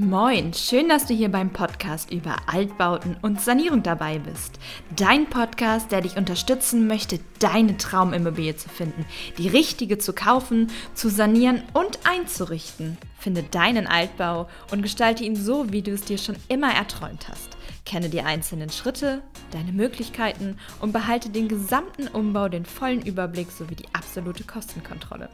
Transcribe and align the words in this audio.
Moin, 0.00 0.54
schön, 0.54 0.88
dass 0.88 1.06
du 1.06 1.14
hier 1.14 1.28
beim 1.28 1.50
Podcast 1.50 2.12
über 2.12 2.36
Altbauten 2.46 3.16
und 3.20 3.40
Sanierung 3.40 3.82
dabei 3.82 4.20
bist. 4.20 4.60
Dein 4.94 5.28
Podcast, 5.28 5.90
der 5.90 6.02
dich 6.02 6.16
unterstützen 6.16 6.86
möchte, 6.86 7.18
deine 7.40 7.76
Traumimmobilie 7.76 8.54
zu 8.54 8.68
finden, 8.68 9.04
die 9.38 9.48
richtige 9.48 9.98
zu 9.98 10.12
kaufen, 10.12 10.70
zu 10.94 11.10
sanieren 11.10 11.64
und 11.72 11.98
einzurichten. 12.08 12.96
Finde 13.18 13.42
deinen 13.42 13.88
Altbau 13.88 14.48
und 14.70 14.82
gestalte 14.82 15.24
ihn 15.24 15.34
so, 15.34 15.72
wie 15.72 15.82
du 15.82 15.90
es 15.90 16.02
dir 16.02 16.18
schon 16.18 16.36
immer 16.46 16.72
erträumt 16.72 17.28
hast. 17.28 17.56
Kenne 17.84 18.08
die 18.08 18.22
einzelnen 18.22 18.70
Schritte, 18.70 19.20
deine 19.50 19.72
Möglichkeiten 19.72 20.58
und 20.80 20.92
behalte 20.92 21.30
den 21.30 21.48
gesamten 21.48 22.08
Umbau, 22.08 22.48
den 22.48 22.64
vollen 22.64 23.04
Überblick 23.04 23.50
sowie 23.50 23.74
die 23.74 23.88
absolute 23.92 24.44
Kostenkontrolle. 24.44 25.28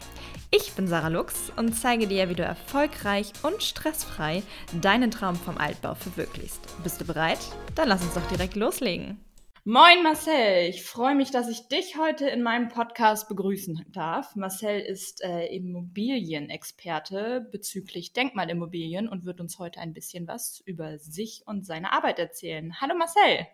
Ich 0.50 0.72
bin 0.72 0.86
Sarah 0.86 1.08
Lux 1.08 1.52
und 1.56 1.74
zeige 1.74 2.06
dir, 2.06 2.28
wie 2.28 2.34
du 2.34 2.44
erfolgreich 2.44 3.32
und 3.42 3.62
stressfrei 3.62 4.42
deinen 4.80 5.10
Traum 5.10 5.36
vom 5.36 5.58
Altbau 5.58 5.94
verwirklichst. 5.94 6.60
Bist 6.82 7.00
du 7.00 7.04
bereit? 7.04 7.40
Dann 7.74 7.88
lass 7.88 8.02
uns 8.02 8.14
doch 8.14 8.26
direkt 8.28 8.56
loslegen. 8.56 9.18
Moin 9.66 10.02
Marcel, 10.02 10.68
ich 10.68 10.82
freue 10.82 11.14
mich, 11.14 11.30
dass 11.30 11.48
ich 11.48 11.68
dich 11.68 11.96
heute 11.96 12.28
in 12.28 12.42
meinem 12.42 12.68
Podcast 12.68 13.30
begrüßen 13.30 13.86
darf. 13.88 14.36
Marcel 14.36 14.78
ist 14.78 15.24
äh, 15.24 15.46
Immobilienexperte 15.46 17.48
bezüglich 17.50 18.12
Denkmalimmobilien 18.12 19.08
und 19.08 19.24
wird 19.24 19.40
uns 19.40 19.58
heute 19.58 19.80
ein 19.80 19.94
bisschen 19.94 20.28
was 20.28 20.60
über 20.66 20.98
sich 20.98 21.44
und 21.46 21.64
seine 21.64 21.94
Arbeit 21.94 22.18
erzählen. 22.18 22.78
Hallo 22.78 22.94
Marcel. 22.94 23.46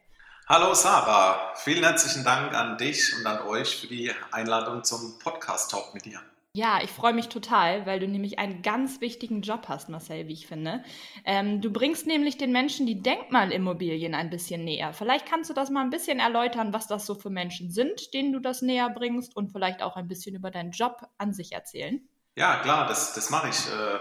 Hallo 0.50 0.74
Sarah, 0.74 1.54
vielen 1.54 1.84
herzlichen 1.84 2.24
Dank 2.24 2.52
an 2.54 2.76
dich 2.76 3.16
und 3.16 3.24
an 3.24 3.46
euch 3.46 3.76
für 3.76 3.86
die 3.86 4.10
Einladung 4.32 4.82
zum 4.82 5.16
Podcast-Talk 5.20 5.94
mit 5.94 6.06
dir. 6.06 6.20
Ja, 6.54 6.80
ich 6.82 6.90
freue 6.90 7.12
mich 7.12 7.28
total, 7.28 7.86
weil 7.86 8.00
du 8.00 8.08
nämlich 8.08 8.40
einen 8.40 8.60
ganz 8.60 9.00
wichtigen 9.00 9.42
Job 9.42 9.66
hast, 9.68 9.88
Marcel, 9.88 10.26
wie 10.26 10.32
ich 10.32 10.48
finde. 10.48 10.82
Ähm, 11.24 11.60
du 11.60 11.72
bringst 11.72 12.08
nämlich 12.08 12.36
den 12.36 12.50
Menschen 12.50 12.84
die 12.84 13.00
Denkmalimmobilien 13.00 14.12
ein 14.12 14.28
bisschen 14.28 14.64
näher. 14.64 14.92
Vielleicht 14.92 15.24
kannst 15.24 15.50
du 15.50 15.54
das 15.54 15.70
mal 15.70 15.82
ein 15.82 15.90
bisschen 15.90 16.18
erläutern, 16.18 16.72
was 16.72 16.88
das 16.88 17.06
so 17.06 17.14
für 17.14 17.30
Menschen 17.30 17.70
sind, 17.70 18.12
denen 18.12 18.32
du 18.32 18.40
das 18.40 18.60
näher 18.60 18.90
bringst 18.90 19.36
und 19.36 19.52
vielleicht 19.52 19.84
auch 19.84 19.94
ein 19.94 20.08
bisschen 20.08 20.34
über 20.34 20.50
deinen 20.50 20.72
Job 20.72 21.06
an 21.16 21.32
sich 21.32 21.52
erzählen. 21.52 22.00
Ja, 22.34 22.56
klar, 22.56 22.88
das, 22.88 23.14
das 23.14 23.30
mache 23.30 23.50
ich. 23.50 23.68
Äh, 23.68 24.00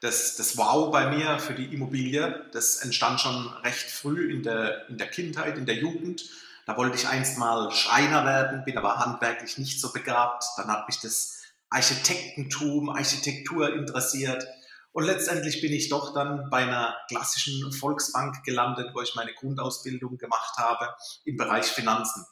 das, 0.00 0.36
das 0.36 0.56
Wow 0.56 0.92
bei 0.92 1.10
mir 1.10 1.38
für 1.38 1.54
die 1.54 1.72
Immobilie, 1.74 2.46
das 2.52 2.76
entstand 2.76 3.20
schon 3.20 3.48
recht 3.64 3.90
früh 3.90 4.32
in 4.32 4.42
der, 4.42 4.88
in 4.88 4.98
der 4.98 5.08
Kindheit, 5.08 5.58
in 5.58 5.66
der 5.66 5.76
Jugend. 5.76 6.24
Da 6.66 6.76
wollte 6.76 6.96
ich 6.96 7.08
einst 7.08 7.38
mal 7.38 7.70
Schreiner 7.72 8.24
werden, 8.24 8.64
bin 8.64 8.78
aber 8.78 8.98
handwerklich 8.98 9.58
nicht 9.58 9.80
so 9.80 9.92
begabt. 9.92 10.44
Dann 10.56 10.68
hat 10.68 10.86
mich 10.86 11.00
das 11.00 11.42
Architektentum, 11.70 12.90
Architektur 12.90 13.74
interessiert. 13.74 14.46
Und 14.92 15.04
letztendlich 15.04 15.60
bin 15.60 15.72
ich 15.72 15.88
doch 15.88 16.14
dann 16.14 16.48
bei 16.50 16.58
einer 16.58 16.96
klassischen 17.08 17.72
Volksbank 17.72 18.42
gelandet, 18.44 18.90
wo 18.94 19.00
ich 19.00 19.14
meine 19.14 19.34
Grundausbildung 19.34 20.18
gemacht 20.18 20.56
habe 20.58 20.94
im 21.24 21.36
Bereich 21.36 21.66
Finanzen. 21.66 22.24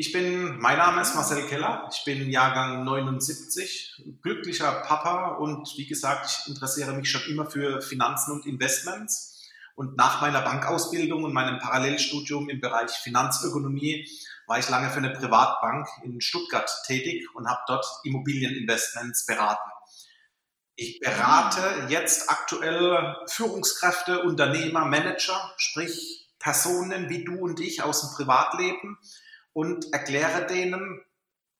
Ich 0.00 0.12
bin, 0.12 0.60
mein 0.60 0.78
Name 0.78 1.02
ist 1.02 1.16
Marcel 1.16 1.44
Keller, 1.48 1.90
ich 1.92 2.04
bin 2.04 2.30
Jahrgang 2.30 2.84
79, 2.84 4.04
glücklicher 4.22 4.70
Papa 4.86 5.30
und 5.30 5.76
wie 5.76 5.88
gesagt, 5.88 6.24
ich 6.30 6.48
interessiere 6.48 6.92
mich 6.92 7.10
schon 7.10 7.22
immer 7.22 7.50
für 7.50 7.82
Finanzen 7.82 8.30
und 8.30 8.46
Investments. 8.46 9.50
Und 9.74 9.96
nach 9.96 10.20
meiner 10.20 10.42
Bankausbildung 10.42 11.24
und 11.24 11.32
meinem 11.32 11.58
Parallelstudium 11.58 12.48
im 12.48 12.60
Bereich 12.60 12.92
Finanzökonomie 12.92 14.08
war 14.46 14.60
ich 14.60 14.68
lange 14.68 14.88
für 14.90 14.98
eine 14.98 15.10
Privatbank 15.10 15.88
in 16.04 16.20
Stuttgart 16.20 16.70
tätig 16.86 17.26
und 17.34 17.48
habe 17.48 17.62
dort 17.66 17.84
Immobilieninvestments 18.04 19.26
beraten. 19.26 19.68
Ich 20.76 21.00
berate 21.00 21.88
jetzt 21.88 22.30
aktuell 22.30 23.16
Führungskräfte, 23.26 24.22
Unternehmer, 24.22 24.84
Manager, 24.84 25.52
sprich 25.56 26.30
Personen 26.38 27.08
wie 27.08 27.24
du 27.24 27.40
und 27.40 27.58
ich 27.58 27.82
aus 27.82 28.02
dem 28.02 28.10
Privatleben 28.14 28.96
und 29.58 29.92
erkläre 29.92 30.46
denen, 30.46 31.00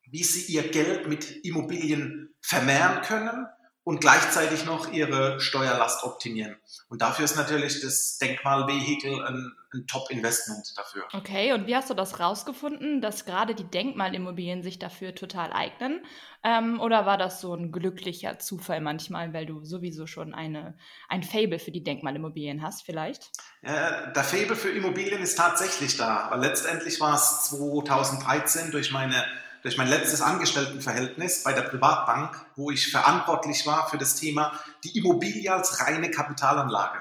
wie 0.07 0.23
sie 0.23 0.53
ihr 0.53 0.69
Geld 0.71 1.09
mit 1.09 1.45
Immobilien 1.45 2.33
vermehren 2.41 3.03
können 3.03 3.49
und 3.89 4.03
gleichzeitig 4.03 4.67
noch 4.67 4.93
ihre 4.93 5.41
Steuerlast 5.41 6.05
optimieren. 6.05 6.57
Und 6.91 7.01
dafür 7.01 7.25
ist 7.25 7.37
natürlich 7.37 7.81
das 7.81 8.19
Denkmalvehikel 8.19 9.25
ein, 9.25 9.51
ein 9.73 9.87
Top-Investment 9.87 10.75
dafür. 10.77 11.05
Okay, 11.15 11.55
und 11.55 11.67
wie 11.67 11.75
hast 11.75 11.89
du 11.89 11.95
das 11.95 12.21
rausgefunden, 12.21 13.01
dass 13.01 13.25
gerade 13.25 13.55
die 13.55 13.65
Denkmalimmobilien 13.65 14.63
sich 14.63 14.79
dafür 14.79 15.15
total 15.15 15.55
eignen? 15.55 16.05
Ähm, 16.45 16.81
oder 16.81 17.07
war 17.07 17.17
das 17.17 17.41
so 17.41 17.55
ein 17.55 17.73
glücklicher 17.73 18.39
Zufall 18.39 18.83
manchmal, 18.83 19.33
weil 19.33 19.47
du 19.47 19.65
sowieso 19.65 20.07
schon 20.07 20.35
eine, 20.35 20.77
ein 21.09 21.23
Fable 21.23 21.59
für 21.59 21.71
die 21.71 21.83
Denkmalimmobilien 21.83 22.61
hast, 22.61 22.83
vielleicht? 22.83 23.31
Äh, 23.63 24.13
der 24.15 24.23
Fable 24.23 24.57
für 24.57 24.69
Immobilien 24.69 25.23
ist 25.23 25.39
tatsächlich 25.39 25.97
da, 25.97 26.27
weil 26.31 26.41
letztendlich 26.41 27.01
war 27.01 27.15
es 27.15 27.45
2013 27.45 28.71
durch 28.71 28.93
meine 28.93 29.25
durch 29.63 29.77
mein 29.77 29.89
letztes 29.89 30.21
Angestelltenverhältnis 30.21 31.43
bei 31.43 31.53
der 31.53 31.63
Privatbank, 31.63 32.37
wo 32.57 32.71
ich 32.71 32.91
verantwortlich 32.91 33.67
war 33.67 33.89
für 33.89 33.99
das 33.99 34.17
Thema 34.17 34.59
die 34.85 34.97
Immobilie 34.99 35.53
als 35.53 35.81
reine 35.81 36.11
Kapitalanlage. 36.11 37.01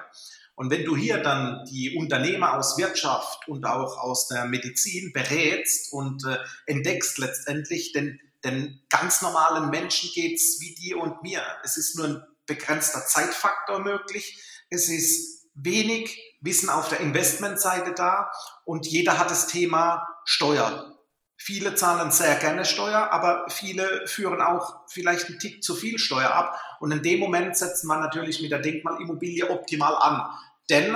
Und 0.55 0.71
wenn 0.71 0.85
du 0.85 0.95
hier 0.95 1.19
dann 1.19 1.65
die 1.65 1.95
Unternehmer 1.95 2.55
aus 2.55 2.79
Wirtschaft 2.79 3.47
und 3.47 3.65
auch 3.65 3.97
aus 3.99 4.27
der 4.27 4.45
Medizin 4.45 5.13
berätst 5.13 5.93
und 5.93 6.25
äh, 6.25 6.37
entdeckst 6.65 7.19
letztendlich, 7.19 7.91
denn, 7.91 8.19
denn 8.43 8.81
ganz 8.89 9.21
normalen 9.21 9.69
Menschen 9.69 10.09
geht's 10.15 10.59
wie 10.59 10.73
dir 10.73 10.97
und 10.97 11.21
mir. 11.21 11.43
Es 11.63 11.77
ist 11.77 11.95
nur 11.95 12.07
ein 12.07 12.23
begrenzter 12.47 13.05
Zeitfaktor 13.05 13.79
möglich. 13.81 14.41
Es 14.71 14.89
ist 14.89 15.47
wenig 15.53 16.19
Wissen 16.41 16.69
auf 16.69 16.89
der 16.89 17.01
Investmentseite 17.01 17.93
da 17.93 18.31
und 18.65 18.87
jeder 18.87 19.19
hat 19.19 19.29
das 19.29 19.45
Thema 19.45 20.07
Steuer. 20.25 20.96
Viele 21.39 21.75
zahlen 21.75 22.11
sehr 22.11 22.35
gerne 22.35 22.65
Steuer, 22.65 23.11
aber 23.11 23.45
viele 23.49 24.07
führen 24.07 24.41
auch 24.41 24.87
vielleicht 24.87 25.27
einen 25.27 25.39
Tick 25.39 25.63
zu 25.63 25.75
viel 25.75 25.99
Steuer 25.99 26.31
ab. 26.31 26.59
Und 26.79 26.91
in 26.91 27.03
dem 27.03 27.19
Moment 27.19 27.55
setzt 27.55 27.85
man 27.85 27.99
natürlich 27.99 28.41
mit 28.41 28.51
der 28.51 28.59
Denkmalimmobilie 28.59 29.49
optimal 29.49 29.95
an. 29.95 30.29
Denn 30.69 30.95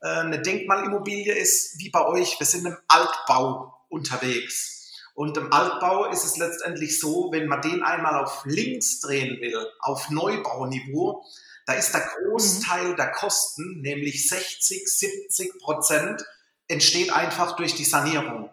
äh, 0.00 0.06
eine 0.06 0.40
Denkmalimmobilie 0.40 1.34
ist 1.34 1.78
wie 1.78 1.90
bei 1.90 2.06
euch, 2.06 2.38
wir 2.38 2.46
sind 2.46 2.66
im 2.66 2.76
Altbau 2.86 3.74
unterwegs. 3.88 4.90
Und 5.14 5.36
im 5.36 5.52
Altbau 5.52 6.06
ist 6.06 6.24
es 6.24 6.36
letztendlich 6.38 6.98
so, 6.98 7.30
wenn 7.32 7.46
man 7.46 7.60
den 7.60 7.82
einmal 7.82 8.22
auf 8.22 8.44
links 8.46 9.00
drehen 9.00 9.40
will, 9.40 9.66
auf 9.80 10.10
Neubauniveau, 10.10 11.24
da 11.66 11.74
ist 11.74 11.92
der 11.92 12.00
Großteil 12.00 12.96
der 12.96 13.10
Kosten, 13.12 13.82
nämlich 13.82 14.28
60, 14.28 14.86
70 14.86 15.58
Prozent, 15.60 16.24
entsteht 16.68 17.12
einfach 17.12 17.56
durch 17.56 17.74
die 17.74 17.84
Sanierung. 17.84 18.50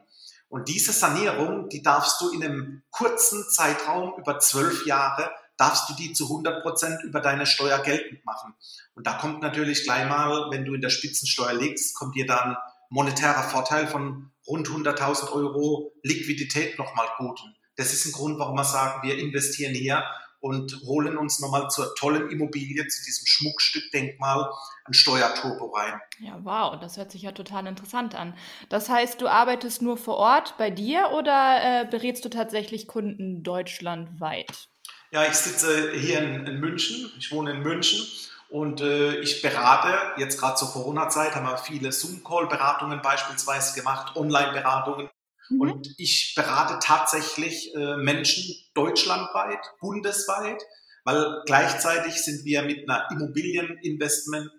Und 0.50 0.68
diese 0.68 0.92
Sanierung, 0.92 1.70
die 1.70 1.84
darfst 1.84 2.20
du 2.22 2.32
in 2.32 2.44
einem 2.44 2.82
kurzen 2.90 3.48
Zeitraum 3.50 4.14
über 4.18 4.40
zwölf 4.40 4.86
Jahre, 4.86 5.32
darfst 5.58 5.90
du 5.90 5.94
die 5.94 6.14
zu 6.14 6.26
100 6.26 6.64
Prozent 6.64 7.04
über 7.04 7.22
deine 7.22 7.46
Steuer 7.46 7.80
geltend 7.80 8.26
machen. 8.26 8.56
Und 8.96 9.06
da 9.06 9.14
kommt 9.14 9.42
natürlich 9.42 9.84
gleich 9.84 10.08
mal, 10.08 10.50
wenn 10.50 10.66
du 10.66 10.74
in 10.74 10.82
der 10.82 10.90
Spitzensteuer 10.90 11.54
legst, 11.54 11.96
kommt 11.96 12.16
dir 12.16 12.26
dann 12.26 12.58
monetärer 12.90 13.44
Vorteil 13.44 13.88
von 13.88 14.32
rund 14.48 14.68
100.000 14.68 15.32
Euro 15.32 15.94
Liquidität 16.02 16.80
nochmal 16.80 17.08
gut. 17.18 17.40
Das 17.76 17.94
ist 17.94 18.06
ein 18.06 18.12
Grund, 18.12 18.40
warum 18.40 18.56
wir 18.56 18.64
sagen, 18.64 19.08
wir 19.08 19.18
investieren 19.20 19.74
hier 19.74 20.04
und 20.40 20.82
holen 20.86 21.18
uns 21.18 21.40
nochmal 21.40 21.70
zur 21.70 21.94
tollen 21.96 22.30
Immobilie, 22.30 22.88
zu 22.88 23.04
diesem 23.04 23.26
Schmuckstück 23.26 23.92
Denkmal, 23.92 24.50
ein 24.86 24.94
Steuerturbo 24.94 25.68
rein. 25.76 26.00
Ja, 26.20 26.40
wow, 26.44 26.80
das 26.80 26.98
hört 26.98 27.12
sich 27.12 27.24
ja 27.24 27.32
total 27.32 27.68
interessant 27.68 28.16
an. 28.16 28.34
Das 28.70 28.90
heißt, 28.90 29.22
du 29.22 29.28
arbeitest 29.28 29.82
nur 29.82 29.98
vor 29.98 30.18
Ort 30.18 30.56
bei 30.58 30.70
dir 30.70 31.12
oder 31.14 31.60
äh, 31.62 31.86
berätst 31.86 32.26
du 32.26 32.30
tatsächlich 32.30 32.88
Kunden 32.88 33.44
deutschlandweit? 33.44 34.70
Ja, 35.12 35.26
ich 35.26 35.34
sitze 35.34 35.92
hier 35.94 36.20
in, 36.20 36.46
in 36.46 36.60
München. 36.60 37.12
Ich 37.18 37.32
wohne 37.32 37.52
in 37.52 37.62
München 37.62 38.06
und 38.50 38.82
äh, 38.82 39.20
ich 39.20 39.42
berate, 39.42 40.20
jetzt 40.20 40.40
gerade 40.40 40.56
zur 40.56 40.72
Corona-Zeit 40.72 41.36
haben 41.36 41.46
wir 41.46 41.58
viele 41.58 41.92
Zoom-Call-Beratungen 41.92 43.02
beispielsweise 43.02 43.76
gemacht, 43.76 44.16
Online-Beratungen. 44.16 45.10
Mhm. 45.50 45.62
Und 45.62 45.96
ich 45.98 46.34
berate 46.36 46.80
tatsächlich 46.82 47.74
äh, 47.76 47.98
Menschen 47.98 48.56
deutschlandweit, 48.74 49.60
bundesweit, 49.80 50.62
weil 51.04 51.42
gleichzeitig 51.46 52.16
sind 52.16 52.46
wir 52.46 52.62
mit 52.64 52.90
einer 52.90 53.10
Immobilieninvestment, 53.12 54.52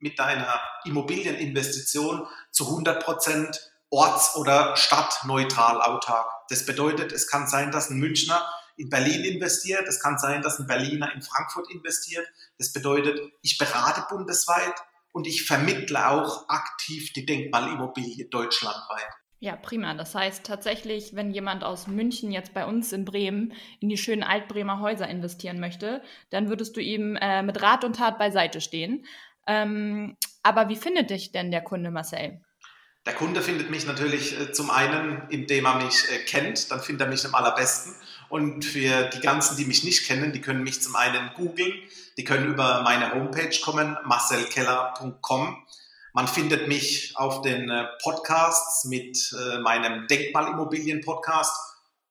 mit 0.00 0.18
einer 0.18 0.60
Immobilieninvestition 0.84 2.26
zu 2.50 2.68
100 2.68 3.04
Prozent 3.04 3.72
orts- 3.90 4.34
oder 4.36 4.76
stadtneutral 4.76 5.80
autark. 5.80 6.26
Das 6.48 6.66
bedeutet, 6.66 7.12
es 7.12 7.28
kann 7.28 7.46
sein, 7.46 7.70
dass 7.70 7.90
ein 7.90 7.98
Münchner 7.98 8.44
in 8.76 8.88
Berlin 8.88 9.24
investiert, 9.24 9.86
es 9.86 10.00
kann 10.00 10.18
sein, 10.18 10.42
dass 10.42 10.58
ein 10.58 10.66
Berliner 10.66 11.12
in 11.14 11.22
Frankfurt 11.22 11.70
investiert. 11.70 12.26
Das 12.58 12.72
bedeutet, 12.72 13.20
ich 13.42 13.56
berate 13.56 14.04
bundesweit 14.08 14.74
und 15.12 15.28
ich 15.28 15.46
vermittle 15.46 16.08
auch 16.08 16.48
aktiv 16.48 17.12
die 17.12 17.24
Denkmalimmobilie 17.24 18.26
deutschlandweit. 18.26 19.12
Ja, 19.44 19.56
prima. 19.56 19.92
Das 19.92 20.14
heißt 20.14 20.46
tatsächlich, 20.46 21.14
wenn 21.14 21.30
jemand 21.30 21.64
aus 21.64 21.86
München 21.86 22.32
jetzt 22.32 22.54
bei 22.54 22.64
uns 22.64 22.94
in 22.94 23.04
Bremen 23.04 23.52
in 23.78 23.90
die 23.90 23.98
schönen 23.98 24.22
Altbremer 24.22 24.80
Häuser 24.80 25.06
investieren 25.06 25.60
möchte, 25.60 26.00
dann 26.30 26.48
würdest 26.48 26.74
du 26.78 26.80
ihm 26.80 27.14
äh, 27.16 27.42
mit 27.42 27.60
Rat 27.60 27.84
und 27.84 27.96
Tat 27.96 28.18
beiseite 28.18 28.62
stehen. 28.62 29.04
Ähm, 29.46 30.16
aber 30.42 30.70
wie 30.70 30.76
findet 30.76 31.10
dich 31.10 31.30
denn 31.30 31.50
der 31.50 31.60
Kunde, 31.60 31.90
Marcel? 31.90 32.40
Der 33.04 33.12
Kunde 33.12 33.42
findet 33.42 33.68
mich 33.68 33.84
natürlich 33.86 34.40
äh, 34.40 34.50
zum 34.52 34.70
einen, 34.70 35.28
indem 35.28 35.66
er 35.66 35.74
mich 35.74 36.10
äh, 36.10 36.24
kennt, 36.24 36.70
dann 36.70 36.80
findet 36.80 37.06
er 37.06 37.10
mich 37.10 37.26
am 37.26 37.34
allerbesten. 37.34 37.94
Und 38.30 38.64
für 38.64 39.10
die 39.10 39.20
ganzen, 39.20 39.58
die 39.58 39.66
mich 39.66 39.84
nicht 39.84 40.06
kennen, 40.06 40.32
die 40.32 40.40
können 40.40 40.62
mich 40.62 40.80
zum 40.80 40.96
einen 40.96 41.32
googeln, 41.36 41.74
die 42.16 42.24
können 42.24 42.46
über 42.46 42.80
meine 42.80 43.12
Homepage 43.12 43.54
kommen, 43.62 43.94
marcelkeller.com. 44.06 45.58
Man 46.14 46.26
findet 46.26 46.68
mich 46.68 47.12
auf 47.16 47.42
den 47.42 47.68
äh, 47.68 47.86
Podcasts 48.02 48.86
mit 48.86 49.36
meinem 49.62 50.06
Denkmalimmobilien-Podcast 50.06 51.54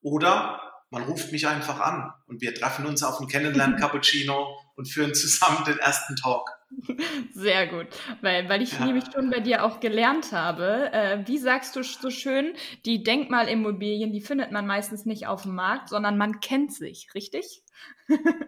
oder 0.02 0.62
man 0.94 1.04
ruft 1.04 1.32
mich 1.32 1.48
einfach 1.48 1.80
an 1.80 2.14
und 2.28 2.42
wir 2.42 2.54
treffen 2.54 2.86
uns 2.86 3.02
auf 3.02 3.18
dem 3.18 3.28
Kennenlernen-Cappuccino 3.28 4.56
und 4.76 4.88
führen 4.88 5.16
zusammen 5.16 5.64
den 5.66 5.80
ersten 5.80 6.16
Talk. 6.16 6.52
Sehr 7.34 7.68
gut, 7.68 7.88
weil, 8.22 8.48
weil 8.48 8.62
ich 8.62 8.74
ja. 8.74 8.86
nämlich 8.86 9.06
schon 9.12 9.32
bei 9.32 9.40
dir 9.40 9.64
auch 9.64 9.80
gelernt 9.80 10.32
habe. 10.32 10.92
Äh, 10.92 11.24
wie 11.26 11.40
sagst 11.40 11.76
du 11.76 11.84
so 11.84 12.12
schön, 12.12 12.54
die 12.86 13.04
Denkmalimmobilien, 13.04 14.12
die 14.12 14.22
findet 14.22 14.52
man 14.52 14.68
meistens 14.68 15.06
nicht 15.06 15.26
auf 15.26 15.44
dem 15.44 15.56
Markt, 15.56 15.90
sondern 15.90 16.18
man 16.18 16.40
kennt 16.42 16.74
sich, 16.74 17.10
richtig? 17.16 17.64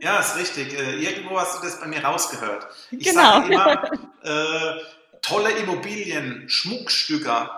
ja, 0.01 0.19
ist 0.19 0.37
richtig. 0.37 0.73
Äh, 0.77 0.97
irgendwo 0.97 1.39
hast 1.39 1.57
du 1.57 1.65
das 1.65 1.79
bei 1.79 1.87
mir 1.87 2.03
rausgehört. 2.03 2.67
Ich 2.91 3.07
genau. 3.07 3.21
sage 3.21 3.53
immer, 3.53 3.91
äh, 4.23 4.81
tolle 5.25 5.51
Immobilien, 5.51 6.47
Schmuckstücke 6.47 7.49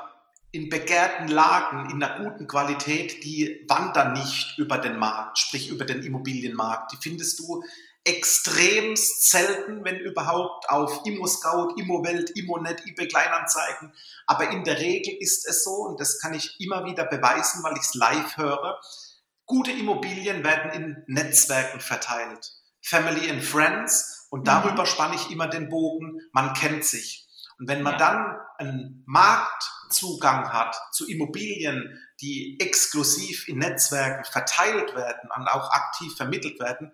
in 0.51 0.69
begehrten 0.69 1.27
Lagen, 1.27 1.89
in 1.89 2.01
einer 2.01 2.23
guten 2.23 2.47
Qualität, 2.47 3.25
die 3.25 3.65
wandern 3.67 4.13
nicht 4.13 4.57
über 4.57 4.77
den 4.77 4.97
Markt, 4.97 5.37
sprich 5.37 5.69
über 5.69 5.83
den 5.83 6.01
Immobilienmarkt. 6.01 6.93
Die 6.93 6.97
findest 7.01 7.39
du 7.39 7.61
extrem 8.05 8.95
selten, 8.95 9.83
wenn 9.83 9.99
überhaupt, 9.99 10.69
auf 10.69 11.05
ImmoScout, 11.05 11.75
ImmoWelt, 11.77 12.29
ImmoNet, 12.37 12.87
eBay 12.87 13.09
Kleinanzeigen. 13.09 13.91
Aber 14.25 14.49
in 14.49 14.63
der 14.63 14.79
Regel 14.79 15.17
ist 15.19 15.45
es 15.45 15.65
so, 15.65 15.71
und 15.71 15.99
das 15.99 16.21
kann 16.21 16.33
ich 16.33 16.55
immer 16.59 16.85
wieder 16.85 17.03
beweisen, 17.03 17.61
weil 17.63 17.73
ich 17.73 17.81
es 17.81 17.95
live 17.95 18.37
höre, 18.37 18.79
gute 19.45 19.71
Immobilien 19.71 20.45
werden 20.45 20.71
in 20.71 21.03
Netzwerken 21.07 21.81
verteilt. 21.81 22.53
Family 22.81 23.29
and 23.29 23.43
Friends. 23.43 24.27
Und 24.29 24.47
darüber 24.47 24.83
mhm. 24.83 24.87
spanne 24.87 25.15
ich 25.15 25.29
immer 25.29 25.47
den 25.47 25.67
Bogen. 25.67 26.21
Man 26.31 26.53
kennt 26.53 26.85
sich. 26.85 27.26
Und 27.59 27.67
wenn 27.67 27.81
man 27.81 27.93
ja. 27.93 27.99
dann 27.99 28.37
einen 28.57 29.03
Marktzugang 29.05 30.51
hat 30.51 30.75
zu 30.91 31.07
Immobilien, 31.07 31.99
die 32.21 32.57
exklusiv 32.59 33.47
in 33.47 33.59
Netzwerken 33.59 34.23
verteilt 34.25 34.95
werden 34.95 35.29
und 35.35 35.47
auch 35.47 35.71
aktiv 35.71 36.15
vermittelt 36.15 36.59
werden, 36.59 36.91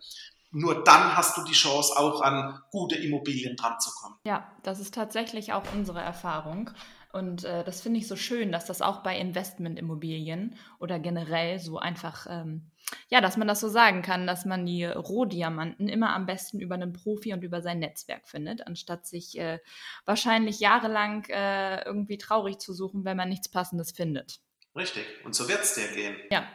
nur 0.51 0.83
dann 0.83 1.17
hast 1.17 1.35
du 1.35 1.43
die 1.43 1.53
Chance, 1.53 1.97
auch 1.97 2.21
an 2.21 2.61
gute 2.69 2.95
Immobilien 2.95 3.55
dran 3.55 3.79
zu 3.79 3.89
kommen. 3.91 4.15
Ja, 4.23 4.47
das 4.61 4.79
ist 4.79 4.93
tatsächlich 4.93 5.51
auch 5.51 5.63
unsere 5.73 5.99
Erfahrung. 6.01 6.69
Und 7.11 7.43
äh, 7.43 7.63
das 7.63 7.81
finde 7.81 7.99
ich 7.99 8.07
so 8.07 8.15
schön, 8.15 8.51
dass 8.51 8.65
das 8.65 8.81
auch 8.81 9.01
bei 9.01 9.17
Investmentimmobilien 9.17 10.55
oder 10.79 10.99
generell 10.99 11.59
so 11.59 11.79
einfach, 11.79 12.27
ähm, 12.29 12.71
ja, 13.09 13.21
dass 13.21 13.37
man 13.37 13.47
das 13.47 13.59
so 13.59 13.69
sagen 13.69 14.01
kann, 14.01 14.27
dass 14.27 14.45
man 14.45 14.65
die 14.65 14.85
Rohdiamanten 14.85 15.87
immer 15.87 16.13
am 16.13 16.25
besten 16.25 16.59
über 16.59 16.75
einen 16.75 16.93
Profi 16.93 17.33
und 17.33 17.43
über 17.43 17.61
sein 17.61 17.79
Netzwerk 17.79 18.27
findet, 18.27 18.67
anstatt 18.67 19.05
sich 19.05 19.37
äh, 19.37 19.59
wahrscheinlich 20.05 20.59
jahrelang 20.59 21.25
äh, 21.29 21.83
irgendwie 21.85 22.17
traurig 22.17 22.59
zu 22.59 22.73
suchen, 22.73 23.05
wenn 23.05 23.17
man 23.17 23.29
nichts 23.29 23.49
Passendes 23.49 23.91
findet. 23.91 24.39
Richtig. 24.75 25.05
Und 25.23 25.35
so 25.35 25.47
wird 25.47 25.61
es 25.61 25.75
dir 25.75 25.87
gehen. 25.87 26.15
Ja. 26.31 26.47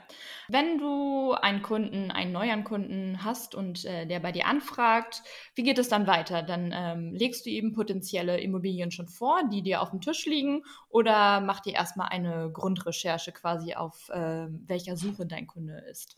Wenn 0.50 0.78
du 0.78 1.32
einen 1.34 1.60
Kunden, 1.60 2.10
einen 2.10 2.32
neuen 2.32 2.64
Kunden 2.64 3.22
hast 3.22 3.54
und 3.54 3.84
äh, 3.84 4.06
der 4.06 4.18
bei 4.18 4.32
dir 4.32 4.46
anfragt, 4.46 5.22
wie 5.54 5.62
geht 5.62 5.78
es 5.78 5.90
dann 5.90 6.06
weiter? 6.06 6.42
Dann 6.42 6.72
ähm, 6.74 7.12
legst 7.12 7.44
du 7.44 7.50
ihm 7.50 7.74
potenzielle 7.74 8.40
Immobilien 8.40 8.90
schon 8.90 9.08
vor, 9.08 9.42
die 9.52 9.62
dir 9.62 9.82
auf 9.82 9.90
dem 9.90 10.00
Tisch 10.00 10.24
liegen, 10.24 10.64
oder 10.88 11.42
macht 11.42 11.66
ihr 11.66 11.74
erstmal 11.74 12.08
eine 12.08 12.50
Grundrecherche 12.50 13.32
quasi 13.32 13.74
auf 13.74 14.08
äh, 14.08 14.46
welcher 14.48 14.96
Suche 14.96 15.26
dein 15.26 15.46
Kunde 15.46 15.84
ist? 15.90 16.16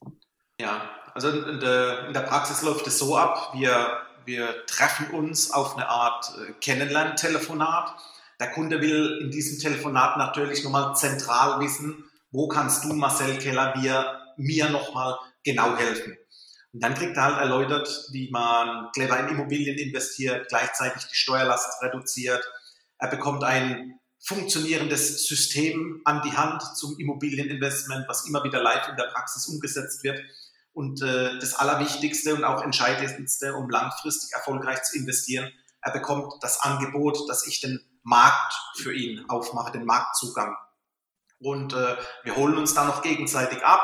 Ja, 0.61 0.89
also 1.13 1.31
in 1.31 1.59
der, 1.59 2.07
in 2.07 2.13
der 2.13 2.21
Praxis 2.21 2.63
läuft 2.63 2.87
es 2.87 3.01
so 3.01 3.17
ab, 3.17 3.53
wir, 3.55 4.03
wir 4.27 4.65
treffen 4.67 5.11
uns 5.11 5.51
auf 5.51 5.77
eine 5.77 5.89
Art 5.89 6.33
äh, 6.39 6.53
Kennenlerntelefonat. 6.61 7.97
Der 8.41 8.51
Kunde 8.51 8.81
will 8.81 9.19
in 9.21 9.31
diesem 9.31 9.59
Telefonat 9.59 10.17
natürlich 10.17 10.65
nochmal 10.65 10.97
zentral 10.97 11.61
wissen, 11.61 12.05
wo 12.33 12.49
kannst 12.49 12.85
du, 12.85 12.95
Marcel 12.95 13.37
Keller, 13.37 13.75
wir 13.81 14.19
mir 14.39 14.71
nochmal 14.71 15.19
genau 15.45 15.77
helfen. 15.77 16.17
Und 16.73 16.83
dann 16.83 16.95
kriegt 16.95 17.17
er 17.17 17.25
halt 17.25 17.39
erläutert, 17.39 18.07
wie 18.13 18.31
man 18.31 18.91
clever 18.93 19.21
in 19.21 19.29
Immobilien 19.29 19.77
investiert, 19.77 20.49
gleichzeitig 20.49 21.05
die 21.07 21.17
Steuerlast 21.17 21.83
reduziert. 21.83 22.43
Er 22.99 23.09
bekommt 23.09 23.45
ein 23.45 23.99
funktionierendes 24.21 25.27
System 25.27 26.01
an 26.05 26.23
die 26.23 26.33
Hand 26.33 26.63
zum 26.77 26.99
Immobilieninvestment, 26.99 28.07
was 28.09 28.27
immer 28.27 28.43
wieder 28.45 28.63
live 28.63 28.89
in 28.89 28.97
der 28.97 29.11
Praxis 29.13 29.49
umgesetzt 29.49 30.03
wird. 30.03 30.21
Und 30.73 31.03
äh, 31.03 31.39
das 31.39 31.55
Allerwichtigste 31.55 32.35
und 32.35 32.45
auch 32.45 32.63
Entscheidendste, 32.63 33.55
um 33.55 33.69
langfristig 33.69 34.33
erfolgreich 34.33 34.83
zu 34.83 34.97
investieren, 34.99 35.51
er 35.83 35.93
bekommt 35.93 36.33
das 36.43 36.61
Angebot, 36.61 37.29
dass 37.29 37.47
ich 37.47 37.61
den 37.61 37.81
Markt 38.03 38.55
für 38.77 38.95
ihn 38.95 39.25
aufmache, 39.29 39.73
den 39.73 39.85
Marktzugang. 39.85 40.57
Und 41.39 41.73
äh, 41.73 41.97
wir 42.23 42.37
holen 42.37 42.59
uns 42.59 42.75
da 42.75 42.85
noch 42.85 43.03
gegenseitig 43.03 43.65
ab 43.65 43.81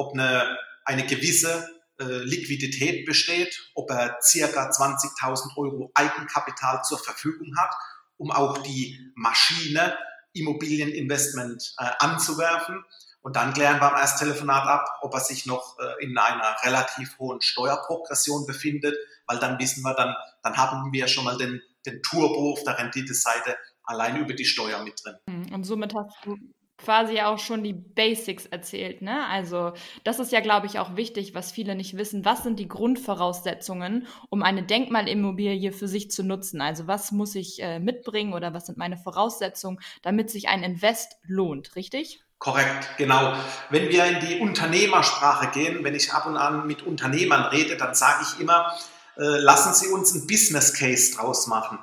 ob 0.00 0.14
eine, 0.14 0.58
eine 0.84 1.06
gewisse 1.06 1.68
äh, 1.98 2.04
Liquidität 2.04 3.04
besteht, 3.04 3.70
ob 3.74 3.90
er 3.90 4.16
circa 4.22 4.70
20.000 4.70 5.56
Euro 5.56 5.90
Eigenkapital 5.94 6.82
zur 6.82 6.98
Verfügung 6.98 7.54
hat, 7.58 7.74
um 8.16 8.30
auch 8.30 8.58
die 8.58 9.12
Maschine 9.14 9.96
Immobilieninvestment 10.32 11.74
äh, 11.78 11.90
anzuwerfen. 11.98 12.84
Und 13.20 13.36
dann 13.36 13.52
klären 13.52 13.78
wir 13.78 13.92
am 13.92 14.00
ersten 14.00 14.20
Telefonat 14.20 14.66
ab, 14.66 14.86
ob 15.02 15.12
er 15.12 15.20
sich 15.20 15.44
noch 15.44 15.76
äh, 15.78 16.02
in 16.04 16.16
einer 16.16 16.56
relativ 16.62 17.18
hohen 17.18 17.42
Steuerprogression 17.42 18.46
befindet, 18.46 18.96
weil 19.26 19.38
dann 19.38 19.58
wissen 19.58 19.82
wir, 19.82 19.92
dann, 19.94 20.14
dann 20.42 20.56
haben 20.56 20.90
wir 20.92 21.08
schon 21.08 21.24
mal 21.24 21.36
den, 21.36 21.60
den 21.86 22.02
Turbo 22.02 22.52
auf 22.52 22.62
der 22.64 22.78
Renditeseite 22.78 23.56
allein 23.82 24.16
über 24.16 24.34
die 24.34 24.44
Steuer 24.44 24.82
mit 24.84 25.00
drin. 25.04 25.52
Und 25.52 25.64
somit 25.64 25.94
hast 25.94 26.14
du 26.24 26.36
quasi 26.84 27.20
auch 27.20 27.38
schon 27.38 27.62
die 27.62 27.72
Basics 27.72 28.46
erzählt. 28.46 29.02
Ne? 29.02 29.26
Also 29.28 29.72
das 30.04 30.18
ist 30.18 30.32
ja, 30.32 30.40
glaube 30.40 30.66
ich, 30.66 30.78
auch 30.78 30.96
wichtig, 30.96 31.34
was 31.34 31.52
viele 31.52 31.74
nicht 31.74 31.96
wissen. 31.96 32.24
Was 32.24 32.42
sind 32.42 32.58
die 32.58 32.68
Grundvoraussetzungen, 32.68 34.06
um 34.30 34.42
eine 34.42 34.62
Denkmalimmobilie 34.62 35.72
für 35.72 35.88
sich 35.88 36.10
zu 36.10 36.22
nutzen? 36.22 36.60
Also 36.60 36.86
was 36.86 37.12
muss 37.12 37.34
ich 37.34 37.62
äh, 37.62 37.78
mitbringen 37.78 38.32
oder 38.32 38.54
was 38.54 38.66
sind 38.66 38.78
meine 38.78 38.96
Voraussetzungen, 38.96 39.78
damit 40.02 40.30
sich 40.30 40.48
ein 40.48 40.62
Invest 40.62 41.16
lohnt, 41.22 41.76
richtig? 41.76 42.22
Korrekt, 42.38 42.88
genau. 42.96 43.34
Wenn 43.68 43.90
wir 43.90 44.06
in 44.06 44.20
die 44.20 44.40
Unternehmersprache 44.40 45.48
gehen, 45.48 45.84
wenn 45.84 45.94
ich 45.94 46.10
ab 46.14 46.24
und 46.24 46.38
an 46.38 46.66
mit 46.66 46.82
Unternehmern 46.82 47.42
rede, 47.46 47.76
dann 47.76 47.94
sage 47.94 48.24
ich 48.24 48.40
immer, 48.40 48.74
lassen 49.22 49.74
Sie 49.74 49.88
uns 49.88 50.14
ein 50.14 50.26
Business 50.26 50.72
Case 50.72 51.14
draus 51.14 51.46
machen. 51.46 51.78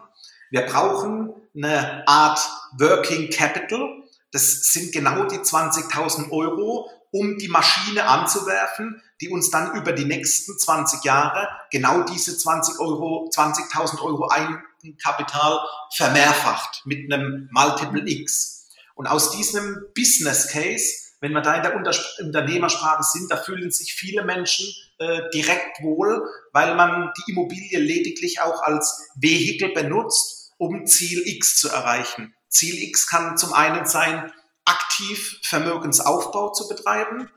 Wir 0.49 0.61
brauchen 0.61 1.33
eine 1.55 2.07
Art 2.07 2.39
Working 2.79 3.29
Capital, 3.29 4.03
das 4.31 4.71
sind 4.71 4.91
genau 4.91 5.25
die 5.25 5.37
20.000 5.37 6.31
Euro, 6.31 6.89
um 7.11 7.37
die 7.37 7.47
Maschine 7.47 8.05
anzuwerfen, 8.05 9.01
die 9.21 9.29
uns 9.29 9.49
dann 9.49 9.75
über 9.75 9.93
die 9.93 10.05
nächsten 10.05 10.57
20 10.57 11.03
Jahre 11.03 11.47
genau 11.71 12.01
diese 12.03 12.37
20 12.37 12.79
Euro, 12.79 13.29
20.000 13.33 14.01
Euro 14.01 14.29
Eigenkapital 14.29 15.59
vermehrfacht 15.95 16.81
mit 16.85 17.11
einem 17.11 17.49
Multiple 17.51 18.03
X. 18.05 18.67
Und 18.95 19.07
aus 19.07 19.31
diesem 19.31 19.85
Business 19.95 20.47
Case, 20.49 21.13
wenn 21.19 21.31
wir 21.31 21.41
da 21.41 21.55
in 21.55 21.63
der 21.63 21.75
Unternehmersprache 22.19 23.03
sind, 23.03 23.31
da 23.31 23.37
fühlen 23.37 23.71
sich 23.71 23.93
viele 23.93 24.23
Menschen 24.25 24.67
äh, 24.99 25.21
direkt 25.33 25.81
wohl, 25.81 26.27
weil 26.53 26.75
man 26.75 27.11
die 27.17 27.31
Immobilie 27.31 27.79
lediglich 27.79 28.41
auch 28.41 28.61
als 28.63 29.09
Vehikel 29.15 29.73
benutzt, 29.73 30.53
um 30.57 30.85
Ziel 30.85 31.21
X 31.25 31.57
zu 31.59 31.69
erreichen. 31.69 32.33
Ziel 32.49 32.81
X 32.89 33.07
kann 33.07 33.37
zum 33.37 33.53
einen 33.53 33.85
sein, 33.85 34.31
aktiv 34.65 35.39
Vermögensaufbau 35.43 36.51
zu 36.51 36.67
betreiben 36.67 37.29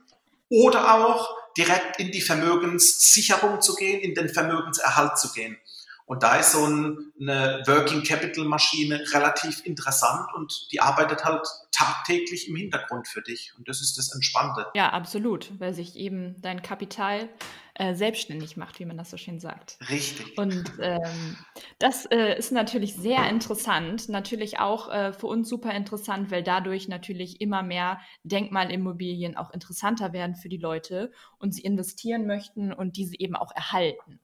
oder 0.49 0.95
auch 0.95 1.37
direkt 1.57 2.00
in 2.00 2.11
die 2.11 2.21
Vermögenssicherung 2.21 3.61
zu 3.61 3.75
gehen, 3.75 4.00
in 4.00 4.14
den 4.14 4.29
Vermögenserhalt 4.29 5.19
zu 5.19 5.33
gehen. 5.33 5.57
Und 6.11 6.25
da 6.25 6.35
ist 6.38 6.50
so 6.50 6.64
eine 6.64 7.62
Working 7.69 8.02
Capital 8.02 8.45
Maschine 8.45 9.00
relativ 9.12 9.64
interessant 9.64 10.26
und 10.35 10.67
die 10.73 10.81
arbeitet 10.81 11.25
halt 11.25 11.47
tagtäglich 11.71 12.49
im 12.49 12.57
Hintergrund 12.57 13.07
für 13.07 13.23
dich. 13.23 13.52
Und 13.57 13.69
das 13.69 13.81
ist 13.81 13.97
das 13.97 14.12
Entspannte. 14.12 14.67
Ja, 14.75 14.88
absolut, 14.88 15.52
weil 15.61 15.73
sich 15.73 15.95
eben 15.95 16.35
dein 16.43 16.62
Kapital 16.62 17.29
äh, 17.75 17.95
selbstständig 17.95 18.57
macht, 18.57 18.81
wie 18.81 18.87
man 18.87 18.99
das 18.99 19.09
so 19.09 19.19
schön 19.19 19.38
sagt. 19.38 19.79
Richtig. 19.88 20.37
Und 20.37 20.64
ähm, 20.81 21.37
das 21.79 22.07
äh, 22.07 22.37
ist 22.37 22.50
natürlich 22.50 22.97
sehr 22.97 23.31
interessant, 23.31 24.09
natürlich 24.09 24.59
auch 24.59 24.90
äh, 24.90 25.12
für 25.12 25.29
uns 25.29 25.49
super 25.49 25.73
interessant, 25.73 26.33
weil 26.33 26.43
dadurch 26.43 26.88
natürlich 26.88 27.40
immer 27.40 27.62
mehr 27.62 28.00
Denkmalimmobilien 28.25 29.37
auch 29.37 29.52
interessanter 29.52 30.12
werden 30.12 30.35
für 30.35 30.49
die 30.49 30.59
Leute 30.59 31.12
und 31.38 31.55
sie 31.55 31.62
investieren 31.62 32.26
möchten 32.26 32.73
und 32.73 32.97
diese 32.97 33.14
eben 33.17 33.37
auch 33.37 33.52
erhalten. 33.55 34.19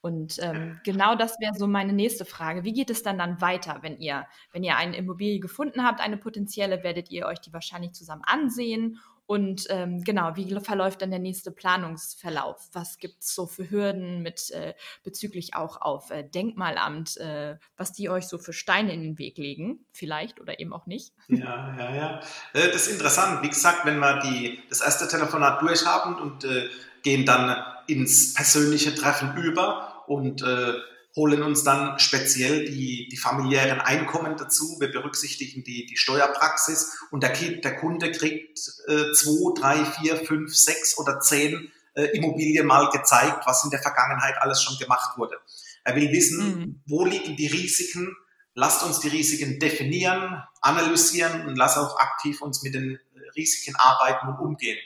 Und 0.00 0.36
ähm, 0.40 0.80
genau 0.84 1.14
das 1.14 1.36
wäre 1.40 1.54
so 1.54 1.66
meine 1.66 1.92
nächste 1.92 2.24
Frage. 2.24 2.64
Wie 2.64 2.72
geht 2.72 2.90
es 2.90 3.02
dann 3.02 3.18
dann 3.18 3.40
weiter, 3.40 3.78
wenn 3.82 3.98
ihr, 3.98 4.26
wenn 4.52 4.64
ihr 4.64 4.76
eine 4.76 4.96
Immobilie 4.96 5.40
gefunden 5.40 5.84
habt, 5.84 6.00
eine 6.00 6.16
potenzielle, 6.16 6.82
werdet 6.82 7.10
ihr 7.10 7.26
euch 7.26 7.40
die 7.40 7.52
wahrscheinlich 7.52 7.92
zusammen 7.92 8.22
ansehen 8.24 8.98
und 9.26 9.66
ähm, 9.70 10.02
genau, 10.04 10.36
wie 10.36 10.54
verläuft 10.60 11.00
dann 11.00 11.10
der 11.10 11.18
nächste 11.18 11.52
Planungsverlauf? 11.52 12.68
Was 12.72 12.98
gibt 12.98 13.22
es 13.22 13.34
so 13.34 13.46
für 13.46 13.70
Hürden 13.70 14.20
mit 14.20 14.50
äh, 14.50 14.74
bezüglich 15.04 15.54
auch 15.54 15.80
auf 15.80 16.10
äh, 16.10 16.22
Denkmalamt, 16.22 17.16
äh, 17.16 17.56
was 17.76 17.92
die 17.92 18.10
euch 18.10 18.26
so 18.26 18.36
für 18.36 18.52
Steine 18.52 18.92
in 18.92 19.00
den 19.00 19.18
Weg 19.18 19.38
legen, 19.38 19.86
vielleicht 19.92 20.40
oder 20.40 20.60
eben 20.60 20.72
auch 20.72 20.86
nicht? 20.86 21.14
Ja, 21.28 21.74
ja, 21.78 21.94
ja. 21.94 22.20
Äh, 22.52 22.72
das 22.72 22.88
ist 22.88 22.92
interessant. 22.92 23.42
Wie 23.42 23.48
gesagt, 23.48 23.86
wenn 23.86 24.00
wir 24.00 24.20
die, 24.20 24.60
das 24.68 24.82
erste 24.82 25.08
Telefonat 25.08 25.62
durchhaben 25.62 26.16
und 26.16 26.44
äh, 26.44 26.68
gehen 27.02 27.24
dann 27.24 27.56
ins 27.86 28.34
persönliche 28.34 28.94
Treffen 28.94 29.36
über 29.36 30.04
und 30.06 30.42
äh, 30.42 30.74
holen 31.14 31.42
uns 31.42 31.62
dann 31.62 31.98
speziell 31.98 32.64
die, 32.64 33.08
die 33.08 33.16
familiären 33.16 33.80
Einkommen 33.80 34.36
dazu. 34.36 34.78
Wir 34.80 34.90
berücksichtigen 34.90 35.62
die, 35.62 35.86
die 35.86 35.96
Steuerpraxis 35.96 36.96
und 37.10 37.22
der, 37.22 37.32
der 37.32 37.76
Kunde 37.76 38.10
kriegt 38.10 38.58
äh, 38.88 39.12
zwei, 39.12 39.60
drei, 39.60 39.84
vier, 39.84 40.16
fünf, 40.16 40.54
sechs 40.54 40.98
oder 40.98 41.20
zehn 41.20 41.70
äh, 41.94 42.04
Immobilien 42.16 42.66
mal 42.66 42.88
gezeigt, 42.90 43.42
was 43.46 43.64
in 43.64 43.70
der 43.70 43.82
Vergangenheit 43.82 44.36
alles 44.40 44.62
schon 44.62 44.78
gemacht 44.78 45.18
wurde. 45.18 45.36
Er 45.84 45.96
will 45.96 46.10
wissen, 46.12 46.58
mhm. 46.58 46.82
wo 46.86 47.04
liegen 47.04 47.36
die 47.36 47.48
Risiken. 47.48 48.16
Lasst 48.54 48.82
uns 48.82 49.00
die 49.00 49.08
Risiken 49.08 49.58
definieren, 49.58 50.42
analysieren 50.60 51.46
und 51.46 51.56
lasst 51.56 51.78
auch 51.78 51.98
aktiv 51.98 52.40
uns 52.42 52.62
mit 52.62 52.74
den 52.74 52.98
Risiken 53.34 53.74
arbeiten 53.76 54.28
und 54.28 54.38
umgehen. 54.38 54.78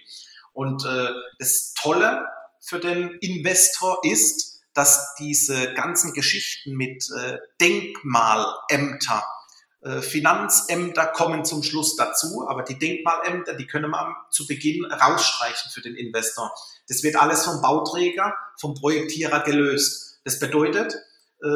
Und 0.53 0.85
äh, 0.85 1.09
das 1.39 1.75
Tolle 1.75 2.27
für 2.67 2.81
den 2.81 3.11
Investor 3.21 4.01
ist, 4.03 4.61
dass 4.75 5.15
diese 5.19 5.73
ganzen 5.75 6.13
Geschichten 6.13 6.75
mit 6.75 7.09
äh, 7.17 7.39
Denkmalämter, 7.61 9.25
äh, 9.81 10.03
Finanzämter 10.03 11.07
kommen 11.07 11.45
zum 11.45 11.63
Schluss 11.63 11.97
dazu, 11.97 12.47
aber 12.49 12.63
die 12.63 12.79
Denkmalämter, 12.79 13.55
die 13.55 13.67
können 13.67 13.91
wir 13.91 14.17
zu 14.31 14.47
Beginn 14.47 14.85
rausstreichen 14.85 15.71
für 15.71 15.81
den 15.81 15.95
Investor. 15.95 16.53
Das 16.89 17.03
wird 17.03 17.17
alles 17.17 17.45
vom 17.45 17.63
Bauträger, 17.63 18.35
vom 18.61 18.75
Projektierer 18.75 19.41
gelöst. 19.45 20.21
Das 20.25 20.39
bedeutet, 20.41 20.95
äh, 21.43 21.47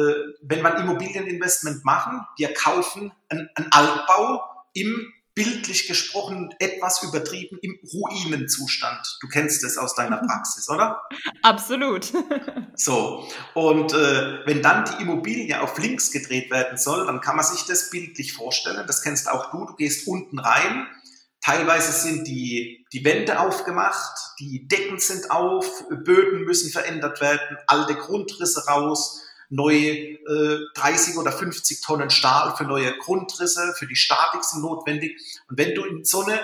wenn 0.41 0.61
wir 0.61 0.75
ein 0.75 0.83
Immobilieninvestment 0.83 1.83
machen, 1.83 2.25
wir 2.37 2.53
kaufen 2.53 3.11
einen, 3.29 3.49
einen 3.55 3.71
Altbau 3.71 4.43
im 4.73 5.13
bildlich 5.33 5.87
gesprochen 5.87 6.53
etwas 6.59 7.03
übertrieben 7.03 7.57
im 7.61 7.79
Ruinenzustand. 7.93 9.17
Du 9.21 9.27
kennst 9.27 9.63
es 9.63 9.77
aus 9.77 9.95
deiner 9.95 10.17
Praxis, 10.17 10.69
oder? 10.69 11.01
Absolut. 11.41 12.11
so, 12.75 13.27
und 13.53 13.93
äh, 13.93 14.45
wenn 14.45 14.61
dann 14.61 14.85
die 14.85 15.01
Immobilie 15.01 15.61
auf 15.61 15.77
links 15.77 16.11
gedreht 16.11 16.51
werden 16.51 16.77
soll, 16.77 17.05
dann 17.05 17.21
kann 17.21 17.35
man 17.35 17.45
sich 17.45 17.65
das 17.65 17.89
bildlich 17.89 18.33
vorstellen. 18.33 18.85
Das 18.87 19.01
kennst 19.01 19.29
auch 19.29 19.51
du. 19.51 19.65
Du 19.65 19.75
gehst 19.75 20.07
unten 20.07 20.39
rein. 20.39 20.87
Teilweise 21.43 21.91
sind 21.91 22.27
die, 22.27 22.85
die 22.93 23.03
Wände 23.03 23.39
aufgemacht, 23.39 24.15
die 24.39 24.67
Decken 24.67 24.99
sind 24.99 25.31
auf, 25.31 25.65
Böden 25.89 26.43
müssen 26.43 26.71
verändert 26.71 27.19
werden, 27.19 27.57
alte 27.65 27.95
Grundrisse 27.95 28.63
raus, 28.67 29.23
neue 29.51 29.91
äh, 29.91 30.59
30 30.75 31.17
oder 31.17 31.31
50 31.31 31.81
Tonnen 31.81 32.09
Stahl 32.09 32.55
für 32.55 32.63
neue 32.63 32.97
Grundrisse, 32.97 33.73
für 33.77 33.85
die 33.85 33.95
Statik 33.95 34.43
sind 34.43 34.61
notwendig. 34.61 35.19
Und 35.49 35.57
wenn 35.57 35.75
du 35.75 35.83
in 35.83 36.03
so 36.05 36.21
eine, 36.23 36.39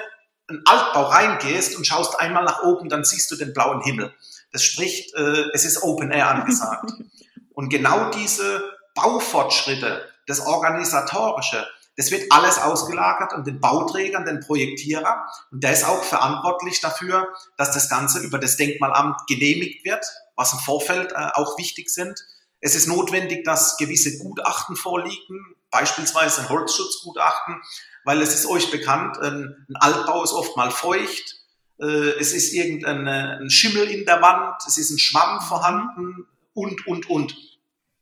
einen 0.47 0.61
Altbau 0.65 1.03
reingehst 1.03 1.75
und 1.77 1.87
schaust 1.87 2.19
einmal 2.19 2.43
nach 2.43 2.63
oben, 2.63 2.89
dann 2.89 3.05
siehst 3.05 3.31
du 3.31 3.35
den 3.35 3.53
blauen 3.53 3.81
Himmel. 3.81 4.13
Das 4.51 4.63
spricht, 4.63 5.15
äh, 5.15 5.45
es 5.53 5.65
ist 5.65 5.81
Open 5.83 6.11
Air 6.11 6.29
angesagt. 6.29 6.91
und 7.53 7.69
genau 7.69 8.11
diese 8.11 8.61
Baufortschritte, 8.93 10.05
das 10.27 10.41
Organisatorische, 10.45 11.65
das 11.95 12.11
wird 12.11 12.31
alles 12.31 12.59
ausgelagert 12.59 13.33
an 13.33 13.43
den 13.43 13.59
Bauträgern, 13.59 14.25
den 14.25 14.41
Projektierer. 14.41 15.25
Und 15.51 15.63
der 15.63 15.71
ist 15.71 15.83
auch 15.83 16.03
verantwortlich 16.03 16.79
dafür, 16.81 17.33
dass 17.57 17.71
das 17.71 17.89
Ganze 17.89 18.19
über 18.19 18.37
das 18.37 18.57
Denkmalamt 18.57 19.25
genehmigt 19.27 19.83
wird, 19.83 20.05
was 20.35 20.53
im 20.53 20.59
Vorfeld 20.59 21.13
äh, 21.13 21.29
auch 21.33 21.57
wichtig 21.57 21.89
sind. 21.89 22.19
Es 22.59 22.75
ist 22.75 22.87
notwendig, 22.87 23.43
dass 23.43 23.77
gewisse 23.77 24.17
Gutachten 24.17 24.75
vorliegen, 24.75 25.55
beispielsweise 25.69 26.41
ein 26.41 26.49
Holzschutzgutachten, 26.49 27.61
weil 28.03 28.21
es 28.21 28.33
ist 28.33 28.45
euch 28.47 28.71
bekannt, 28.71 29.17
ein, 29.19 29.65
ein 29.69 29.75
Altbau 29.75 30.23
ist 30.23 30.33
oft 30.33 30.55
mal 30.57 30.71
feucht, 30.71 31.35
äh, 31.79 32.19
es 32.19 32.33
ist 32.33 32.53
irgendein 32.53 33.49
Schimmel 33.49 33.89
in 33.89 34.05
der 34.05 34.21
Wand, 34.21 34.55
es 34.67 34.77
ist 34.77 34.89
ein 34.89 34.99
Schwamm 34.99 35.41
vorhanden 35.41 36.27
und, 36.53 36.87
und, 36.87 37.09
und. 37.09 37.35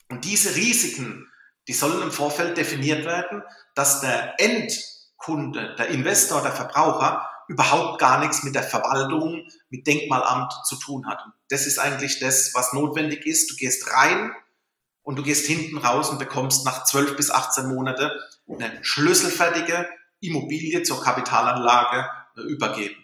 Und 0.09 0.23
diese 0.23 0.55
Risiken, 0.55 1.27
die 1.67 1.73
sollen 1.73 2.01
im 2.01 2.11
Vorfeld 2.11 2.57
definiert 2.57 3.05
werden, 3.05 3.41
dass 3.73 4.01
der 4.01 4.35
Endkunde, 4.39 5.75
der 5.75 5.89
Investor, 5.89 6.41
der 6.41 6.51
Verbraucher 6.51 7.27
überhaupt 7.47 7.99
gar 7.99 8.19
nichts 8.19 8.43
mit 8.43 8.55
der 8.55 8.63
Verwaltung, 8.63 9.47
mit 9.69 9.85
Denkmalamt 9.85 10.53
zu 10.65 10.77
tun 10.77 11.07
hat. 11.07 11.19
Das 11.49 11.67
ist 11.67 11.79
eigentlich 11.79 12.19
das, 12.19 12.51
was 12.53 12.73
notwendig 12.73 13.25
ist. 13.25 13.51
Du 13.51 13.55
gehst 13.55 13.91
rein, 13.91 14.31
und 15.05 15.17
du 15.17 15.23
gehst 15.23 15.45
hinten 15.45 15.77
raus 15.77 16.09
und 16.09 16.19
bekommst 16.19 16.65
nach 16.65 16.83
12 16.83 17.15
bis 17.15 17.31
18 17.31 17.67
Monate 17.67 18.19
eine 18.49 18.71
schlüsselfertige 18.81 19.87
Immobilie 20.19 20.83
zur 20.83 21.01
Kapitalanlage 21.01 22.09
äh, 22.37 22.41
übergeben. 22.41 22.95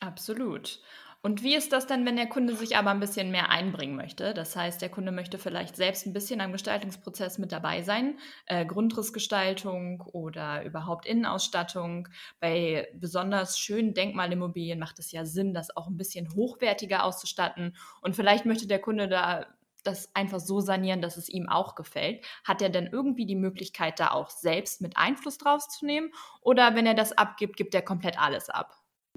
Absolut. 0.00 0.80
Und 1.22 1.42
wie 1.42 1.54
ist 1.54 1.74
das 1.74 1.86
denn, 1.86 2.06
wenn 2.06 2.16
der 2.16 2.30
Kunde 2.30 2.56
sich 2.56 2.78
aber 2.78 2.90
ein 2.90 2.98
bisschen 3.00 3.30
mehr 3.30 3.50
einbringen 3.50 3.94
möchte? 3.94 4.32
Das 4.32 4.56
heißt, 4.56 4.80
der 4.80 4.88
Kunde 4.88 5.12
möchte 5.12 5.36
vielleicht 5.36 5.76
selbst 5.76 6.06
ein 6.06 6.14
bisschen 6.14 6.40
am 6.40 6.52
Gestaltungsprozess 6.52 7.36
mit 7.36 7.52
dabei 7.52 7.82
sein, 7.82 8.18
äh, 8.46 8.64
Grundrissgestaltung 8.64 10.00
oder 10.00 10.64
überhaupt 10.64 11.04
Innenausstattung. 11.04 12.08
Bei 12.40 12.88
besonders 12.94 13.58
schönen 13.58 13.92
Denkmalimmobilien 13.92 14.78
macht 14.78 14.98
es 14.98 15.12
ja 15.12 15.26
Sinn, 15.26 15.52
das 15.52 15.76
auch 15.76 15.88
ein 15.88 15.98
bisschen 15.98 16.34
hochwertiger 16.34 17.04
auszustatten. 17.04 17.76
Und 18.00 18.16
vielleicht 18.16 18.46
möchte 18.46 18.66
der 18.66 18.80
Kunde 18.80 19.06
da 19.06 19.44
das 19.82 20.14
einfach 20.14 20.40
so 20.40 20.60
sanieren, 20.60 21.02
dass 21.02 21.16
es 21.16 21.28
ihm 21.28 21.48
auch 21.48 21.74
gefällt? 21.74 22.24
Hat 22.44 22.62
er 22.62 22.70
denn 22.70 22.88
irgendwie 22.90 23.26
die 23.26 23.36
Möglichkeit, 23.36 24.00
da 24.00 24.12
auch 24.12 24.30
selbst 24.30 24.80
mit 24.80 24.96
Einfluss 24.96 25.38
drauf 25.38 25.66
zu 25.68 25.84
nehmen? 25.86 26.12
Oder 26.40 26.74
wenn 26.74 26.86
er 26.86 26.94
das 26.94 27.12
abgibt, 27.12 27.56
gibt 27.56 27.74
er 27.74 27.82
komplett 27.82 28.18
alles 28.18 28.48
ab? 28.48 28.76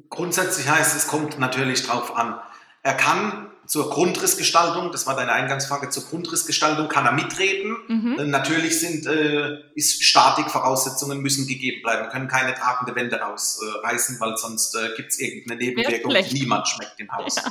Grundsätzlich 0.09 0.67
heißt 0.67 0.95
es, 0.95 1.07
kommt 1.07 1.39
natürlich 1.39 1.83
drauf 1.85 2.15
an. 2.15 2.39
Er 2.81 2.95
kann 2.95 3.52
zur 3.65 3.89
Grundrissgestaltung, 3.89 4.91
das 4.91 5.07
war 5.07 5.15
deine 5.15 5.31
Eingangsfrage, 5.31 5.89
zur 5.89 6.03
Grundrissgestaltung 6.03 6.89
kann 6.89 7.05
er 7.05 7.13
mitreden. 7.13 7.77
Mhm. 7.87 8.19
Äh, 8.19 8.25
natürlich 8.25 8.79
sind 8.79 9.05
äh, 9.05 9.59
ist 9.75 10.03
Statikvoraussetzungen 10.03 11.21
müssen 11.21 11.47
gegeben 11.47 11.81
bleiben. 11.81 12.03
Wir 12.03 12.09
können 12.09 12.27
keine 12.27 12.53
tragende 12.53 12.95
Wände 12.95 13.17
rausreißen, 13.19 14.17
äh, 14.17 14.19
weil 14.19 14.37
sonst 14.37 14.75
äh, 14.75 14.95
gibt 14.95 15.11
es 15.11 15.19
irgendeine 15.19 15.59
Nebenwirkung, 15.59 16.13
die 16.13 16.33
niemand 16.33 16.67
schmeckt 16.67 16.99
im 16.99 17.11
Haus. 17.11 17.35
Ja. 17.35 17.43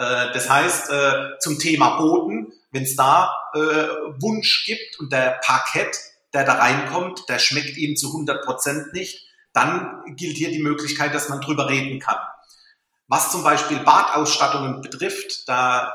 Äh, 0.00 0.32
das 0.32 0.48
heißt, 0.48 0.90
äh, 0.90 1.38
zum 1.40 1.58
Thema 1.58 1.98
Boden, 1.98 2.52
wenn 2.70 2.84
es 2.84 2.96
da 2.96 3.34
äh, 3.54 3.58
Wunsch 3.58 4.64
gibt 4.64 4.98
und 4.98 5.12
der 5.12 5.40
Parkett, 5.42 5.98
der 6.32 6.44
da 6.44 6.54
reinkommt, 6.54 7.28
der 7.28 7.38
schmeckt 7.38 7.76
ihm 7.76 7.96
zu 7.96 8.08
100 8.08 8.44
Prozent 8.44 8.92
nicht, 8.92 9.26
dann 9.52 10.02
gilt 10.16 10.36
hier 10.36 10.50
die 10.50 10.62
Möglichkeit, 10.62 11.14
dass 11.14 11.28
man 11.28 11.40
drüber 11.40 11.68
reden 11.68 11.98
kann. 11.98 12.16
Was 13.10 13.32
zum 13.32 13.42
Beispiel 13.42 13.80
Badausstattungen 13.80 14.82
betrifft, 14.82 15.48
da, 15.48 15.92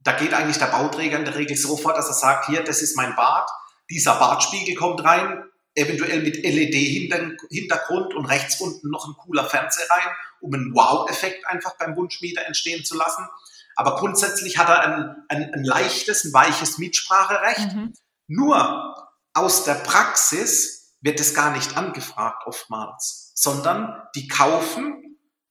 da 0.00 0.12
geht 0.16 0.34
eigentlich 0.34 0.58
der 0.58 0.66
Bauträger 0.66 1.16
in 1.16 1.24
der 1.24 1.36
Regel 1.36 1.56
so 1.56 1.76
vor, 1.76 1.94
dass 1.94 2.08
er 2.08 2.14
sagt, 2.14 2.46
hier, 2.46 2.64
das 2.64 2.82
ist 2.82 2.96
mein 2.96 3.14
Bad, 3.14 3.48
dieser 3.88 4.16
Badspiegel 4.16 4.74
kommt 4.74 5.04
rein, 5.04 5.44
eventuell 5.76 6.20
mit 6.20 6.42
LED-Hintergrund 6.42 8.12
und 8.12 8.26
rechts 8.26 8.60
unten 8.60 8.90
noch 8.90 9.06
ein 9.06 9.14
cooler 9.14 9.44
Fernseher 9.44 9.88
rein, 9.88 10.08
um 10.40 10.52
einen 10.52 10.74
Wow-Effekt 10.74 11.46
einfach 11.46 11.76
beim 11.78 11.94
Wunschmieter 11.94 12.44
entstehen 12.44 12.84
zu 12.84 12.96
lassen. 12.96 13.24
Aber 13.76 13.94
grundsätzlich 13.94 14.58
hat 14.58 14.68
er 14.68 14.80
ein, 14.80 15.16
ein, 15.28 15.54
ein 15.54 15.62
leichtes, 15.62 16.24
ein 16.24 16.32
weiches 16.32 16.78
Mitspracherecht. 16.78 17.72
Mhm. 17.72 17.92
Nur 18.26 19.12
aus 19.32 19.62
der 19.62 19.74
Praxis 19.74 20.96
wird 21.02 21.20
es 21.20 21.34
gar 21.34 21.52
nicht 21.52 21.76
angefragt 21.76 22.48
oftmals, 22.48 23.30
sondern 23.36 24.02
die 24.16 24.26
kaufen 24.26 25.07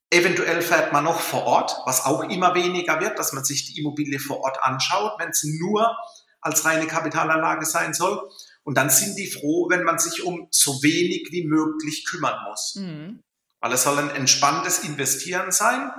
Eventuell 0.10 0.62
fährt 0.62 0.94
man 0.94 1.04
noch 1.04 1.20
vor 1.20 1.44
Ort, 1.44 1.76
was 1.86 2.06
auch 2.06 2.24
immer 2.30 2.56
weniger 2.56 3.02
wird, 3.02 3.20
dass 3.20 3.34
man 3.34 3.44
sich 3.44 3.66
die 3.66 3.80
Immobilie 3.80 4.20
vor 4.20 4.40
Ort 4.40 4.64
anschaut, 4.64 5.20
wenn 5.20 5.30
es 5.30 5.44
nur 5.44 5.98
als 6.40 6.64
reine 6.64 6.88
Kapitalanlage 6.88 7.66
sein 7.66 7.94
soll. 7.94 8.22
Und 8.64 8.78
dann 8.78 8.90
sind 8.90 9.18
die 9.18 9.28
froh, 9.28 9.70
wenn 9.70 9.84
man 9.84 10.00
sich 10.00 10.24
um 10.24 10.48
so 10.52 10.82
wenig 10.82 11.28
wie 11.32 11.46
möglich 11.46 12.06
kümmern 12.10 12.38
muss. 12.50 12.76
Mhm. 12.76 13.22
Weil 13.60 13.74
es 13.74 13.84
soll 13.84 13.98
ein 13.98 14.10
entspanntes 14.12 14.80
Investieren 14.80 15.52
sein. 15.52 15.92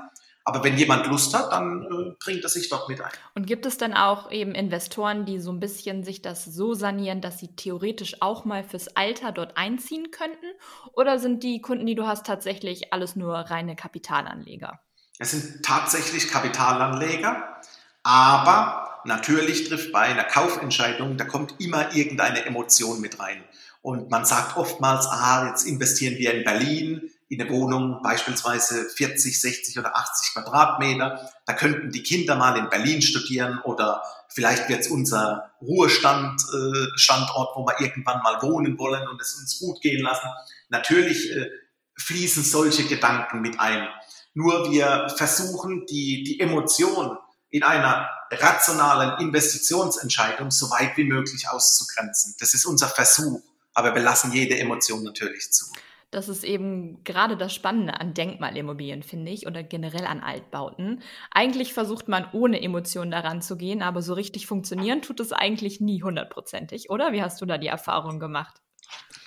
Aber 0.49 0.65
wenn 0.65 0.79
jemand 0.79 1.07
Lust 1.09 1.35
hat, 1.35 1.53
dann 1.53 1.83
äh, 1.83 2.15
bringt 2.25 2.43
er 2.43 2.49
sich 2.49 2.71
dort 2.71 2.89
mit 2.89 3.03
ein. 3.03 3.11
Und 3.35 3.47
gibt 3.47 3.67
es 3.67 3.77
dann 3.77 3.93
auch 3.93 4.31
eben 4.31 4.53
Investoren, 4.53 5.27
die 5.27 5.41
so 5.41 5.53
ein 5.53 5.61
bisschen 5.61 6.05
sich 6.05 6.23
das 6.23 6.47
so 6.47 6.73
sanieren, 6.73 7.21
dass 7.21 7.39
sie 7.39 7.49
theoretisch 7.49 8.23
auch 8.23 8.47
mal 8.47 8.65
fürs 8.65 8.97
Alter 8.97 9.33
dort 9.33 9.59
einziehen 9.59 10.11
könnten? 10.11 10.47
Oder 10.95 11.19
sind 11.19 11.43
die 11.43 11.61
Kunden, 11.61 11.85
die 11.85 11.95
du 11.95 12.07
hast, 12.07 12.25
tatsächlich 12.25 12.95
alles 12.95 13.15
nur 13.15 13.35
reine 13.35 13.77
Kapitalanleger? 13.77 14.81
Es 15.19 15.33
sind 15.33 15.63
tatsächlich 15.63 16.31
Kapitalanleger, 16.31 17.61
aber 18.03 19.03
natürlich 19.05 19.69
trifft 19.69 19.93
bei 19.93 20.01
einer 20.01 20.25
Kaufentscheidung, 20.25 21.19
da 21.19 21.27
kommt 21.27 21.61
immer 21.61 21.95
irgendeine 21.95 22.47
Emotion 22.47 23.03
mit 23.03 23.21
rein. 23.21 23.45
Und 23.83 24.11
man 24.11 24.25
sagt 24.25 24.57
oftmals, 24.57 25.07
ah, 25.09 25.49
jetzt 25.49 25.67
investieren 25.67 26.17
wir 26.17 26.33
in 26.33 26.45
Berlin 26.45 27.11
in 27.29 27.43
eine 27.43 27.51
Wohnung, 27.51 28.01
beispielsweise 28.03 28.89
40, 28.89 29.41
60 29.41 29.79
oder 29.79 29.95
80 29.97 30.33
Quadratmeter. 30.33 31.31
Da 31.47 31.53
könnten 31.53 31.91
die 31.91 32.03
Kinder 32.03 32.37
mal 32.37 32.57
in 32.57 32.71
Berlin 32.71 33.03
studieren 33.03 33.61
oder 33.65 34.03
vielleicht 34.29 34.69
wird 34.69 34.81
es 34.81 34.89
unser 34.89 35.53
Ruhestand, 35.61 36.41
äh, 36.41 36.99
Standort, 36.99 37.55
wo 37.55 37.67
wir 37.67 37.81
irgendwann 37.81 38.23
mal 38.23 38.41
wohnen 38.41 38.79
wollen 38.79 39.07
und 39.09 39.21
es 39.21 39.35
uns 39.35 39.59
gut 39.59 39.81
gehen 39.83 40.03
lassen. 40.03 40.29
Natürlich 40.71 41.31
äh, 41.33 41.51
fließen 41.99 42.45
solche 42.45 42.85
Gedanken 42.85 43.43
mit 43.43 43.61
ein. 43.61 43.89
Nur 44.33 44.71
wir 44.71 45.09
versuchen, 45.17 45.85
die, 45.87 46.23
die 46.23 46.41
Emotion 46.41 47.19
in 47.51 47.63
einer 47.63 48.09
rationalen 48.31 49.21
Investitionsentscheidung 49.21 50.51
so 50.51 50.71
weit 50.71 50.97
wie 50.97 51.05
möglich 51.05 51.49
auszugrenzen. 51.49 52.35
Das 52.39 52.55
ist 52.55 52.65
unser 52.65 52.89
Versuch, 52.89 53.41
aber 53.75 53.95
wir 53.95 54.03
lassen 54.03 54.33
jede 54.33 54.59
Emotion 54.59 55.03
natürlich 55.03 55.51
zu. 55.53 55.67
Das 56.11 56.31
ist 56.31 56.43
eben 56.43 57.05
gerade 57.05 57.37
das 57.37 57.55
Spannende 57.55 58.01
an 58.01 58.15
Denkmalimmobilien, 58.15 59.03
finde 59.03 59.31
ich, 59.31 59.47
oder 59.47 59.63
generell 59.63 60.07
an 60.07 60.21
Altbauten. 60.21 61.03
Eigentlich 61.31 61.75
versucht 61.75 62.09
man 62.09 62.27
ohne 62.33 62.63
Emotionen 62.63 63.11
daran 63.11 63.43
zu 63.43 63.59
gehen, 63.59 63.83
aber 63.83 64.01
so 64.01 64.15
richtig 64.15 64.47
funktionieren 64.47 65.03
tut 65.03 65.21
es 65.21 65.33
eigentlich 65.33 65.81
nie 65.81 66.03
hundertprozentig, 66.03 66.89
oder? 66.89 67.13
Wie 67.13 67.23
hast 67.23 67.43
du 67.43 67.47
da 67.47 67.59
die 67.59 67.67
Erfahrung 67.67 68.21
gemacht? 68.21 68.63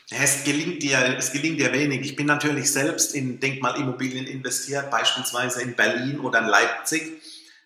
Es 0.09 0.43
gelingt 0.43 0.81
dir, 0.81 1.15
es 1.17 1.31
gelingt 1.31 1.59
dir 1.59 1.71
wenig. 1.71 2.01
Ich 2.01 2.15
bin 2.15 2.25
natürlich 2.25 2.71
selbst 2.71 3.15
in 3.15 3.39
Denkmalimmobilien 3.39 4.25
investiert, 4.25 4.89
beispielsweise 4.89 5.61
in 5.61 5.75
Berlin 5.75 6.19
oder 6.19 6.39
in 6.39 6.47
Leipzig. 6.47 7.21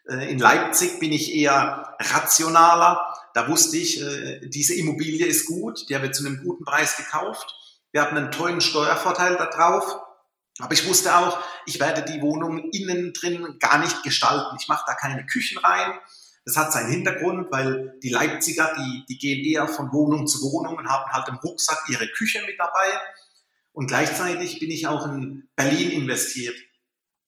Äh, 0.08 0.30
in 0.30 0.40
Leipzig 0.40 1.00
bin 1.00 1.12
ich 1.12 1.34
eher 1.34 1.96
rationaler. 2.00 3.02
Da 3.34 3.48
wusste 3.48 3.78
ich, 3.78 4.02
äh, 4.02 4.42
diese 4.48 4.76
Immobilie 4.76 5.26
ist 5.26 5.48
gut, 5.48 5.90
der 5.90 6.02
wird 6.04 6.16
zu 6.16 6.26
einem 6.26 6.44
guten 6.44 6.66
Preis 6.66 6.98
gekauft. 6.98 7.56
Wir 7.96 8.02
hatten 8.02 8.18
einen 8.18 8.32
tollen 8.32 8.60
Steuervorteil 8.60 9.38
da 9.38 9.46
drauf. 9.46 10.02
Aber 10.60 10.74
ich 10.74 10.86
wusste 10.86 11.16
auch, 11.16 11.40
ich 11.66 11.80
werde 11.80 12.04
die 12.04 12.22
Wohnung 12.22 12.70
innen 12.72 13.14
drin 13.14 13.56
gar 13.62 13.78
nicht 13.78 14.04
gestalten. 14.04 14.58
Ich 14.60 14.68
mache 14.68 14.84
da 14.86 14.96
keine 14.96 15.26
Küchen 15.26 15.58
rein. 15.60 15.98
Das 16.44 16.58
hat 16.58 16.74
seinen 16.74 16.92
Hintergrund, 16.92 17.48
weil 17.52 17.98
die 18.04 18.10
Leipziger, 18.10 18.76
die, 18.78 19.06
die 19.08 19.18
gehen 19.18 19.46
eher 19.46 19.70
von 19.70 19.94
Wohnung 19.94 20.28
zu 20.28 20.42
Wohnung 20.42 20.76
und 20.76 20.90
haben 20.90 21.10
halt 21.10 21.30
im 21.30 21.38
Rucksack 21.38 21.86
ihre 21.88 22.10
Küche 22.10 22.42
mit 22.46 22.60
dabei. 22.60 23.00
Und 23.72 23.88
gleichzeitig 23.88 24.60
bin 24.60 24.72
ich 24.72 24.88
auch 24.88 25.06
in 25.06 25.48
Berlin 25.56 25.92
investiert. 25.92 26.58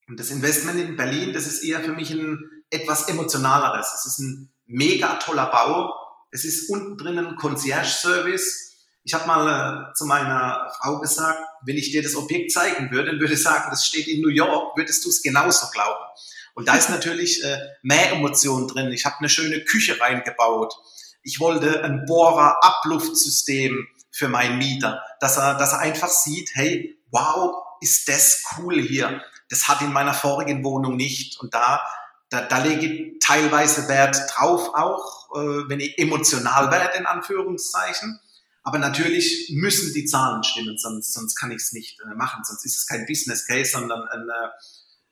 Und 0.10 0.20
das 0.20 0.32
Investment 0.32 0.82
in 0.82 0.98
Berlin, 0.98 1.32
das 1.32 1.48
ist 1.48 1.64
eher 1.64 1.80
für 1.80 1.94
mich 1.94 2.12
ein 2.12 2.44
etwas 2.72 3.08
emotionaleres. 3.08 3.88
Es 3.94 4.06
ist 4.06 4.20
ein 4.20 4.52
mega 4.66 5.16
toller 5.16 5.46
Bau. 5.46 5.94
Es 6.32 6.44
ist 6.44 6.70
unten 6.70 6.98
drinnen 6.98 7.38
Concierge-Service. 7.38 8.67
Ich 9.08 9.14
habe 9.14 9.26
mal 9.26 9.48
äh, 9.90 9.94
zu 9.94 10.04
meiner 10.04 10.70
Frau 10.78 11.00
gesagt, 11.00 11.40
wenn 11.62 11.78
ich 11.78 11.92
dir 11.92 12.04
das 12.04 12.18
Objekt 12.18 12.52
zeigen 12.52 12.92
würde 12.92 13.12
und 13.12 13.22
würde 13.22 13.38
sagen, 13.38 13.70
das 13.70 13.86
steht 13.86 14.06
in 14.10 14.20
New 14.20 14.28
York, 14.28 14.76
würdest 14.76 15.06
du 15.06 15.10
es 15.10 15.22
genauso 15.22 15.68
glauben. 15.72 16.04
Und 16.56 16.68
da 16.68 16.76
ist 16.76 16.90
natürlich 16.90 17.42
äh, 17.42 17.58
mehr 17.84 18.12
Emotion 18.12 18.68
drin. 18.68 18.92
Ich 18.92 19.06
habe 19.06 19.16
eine 19.20 19.30
schöne 19.30 19.64
Küche 19.64 19.98
reingebaut. 20.02 20.74
Ich 21.24 21.40
wollte 21.40 21.86
ein 21.86 22.04
Bohrer-Abluftsystem 22.06 23.88
für 24.12 24.28
meinen 24.28 24.58
Mieter, 24.58 25.02
dass 25.22 25.38
er, 25.38 25.56
dass 25.56 25.72
er 25.72 25.80
einfach 25.80 26.10
sieht, 26.10 26.50
hey, 26.56 27.00
wow, 27.10 27.64
ist 27.80 28.10
das 28.10 28.44
cool 28.58 28.82
hier. 28.82 29.24
Das 29.50 29.70
hat 29.70 29.80
in 29.80 29.94
meiner 29.94 30.14
vorigen 30.14 30.66
Wohnung 30.66 30.98
nicht. 30.98 31.40
Und 31.40 31.54
da 31.54 31.82
da, 32.30 32.42
da 32.42 32.58
lege 32.58 32.86
ich 32.86 33.20
teilweise 33.26 33.88
Wert 33.88 34.18
drauf 34.34 34.72
auch, 34.74 35.30
äh, 35.34 35.70
wenn 35.70 35.80
ich 35.80 35.98
emotional 35.98 36.72
werde, 36.72 36.98
in 36.98 37.06
Anführungszeichen. 37.06 38.20
Aber 38.68 38.80
natürlich 38.80 39.50
müssen 39.56 39.94
die 39.94 40.04
Zahlen 40.04 40.44
stimmen, 40.44 40.78
sonst, 40.78 41.14
sonst 41.14 41.36
kann 41.36 41.52
ich 41.52 41.62
es 41.62 41.72
nicht 41.72 42.02
äh, 42.02 42.16
machen. 42.16 42.44
Sonst 42.44 42.66
ist 42.66 42.76
es 42.76 42.86
kein 42.86 43.06
Business 43.06 43.48
Case, 43.48 43.72
sondern 43.72 44.04
eine, 44.10 44.52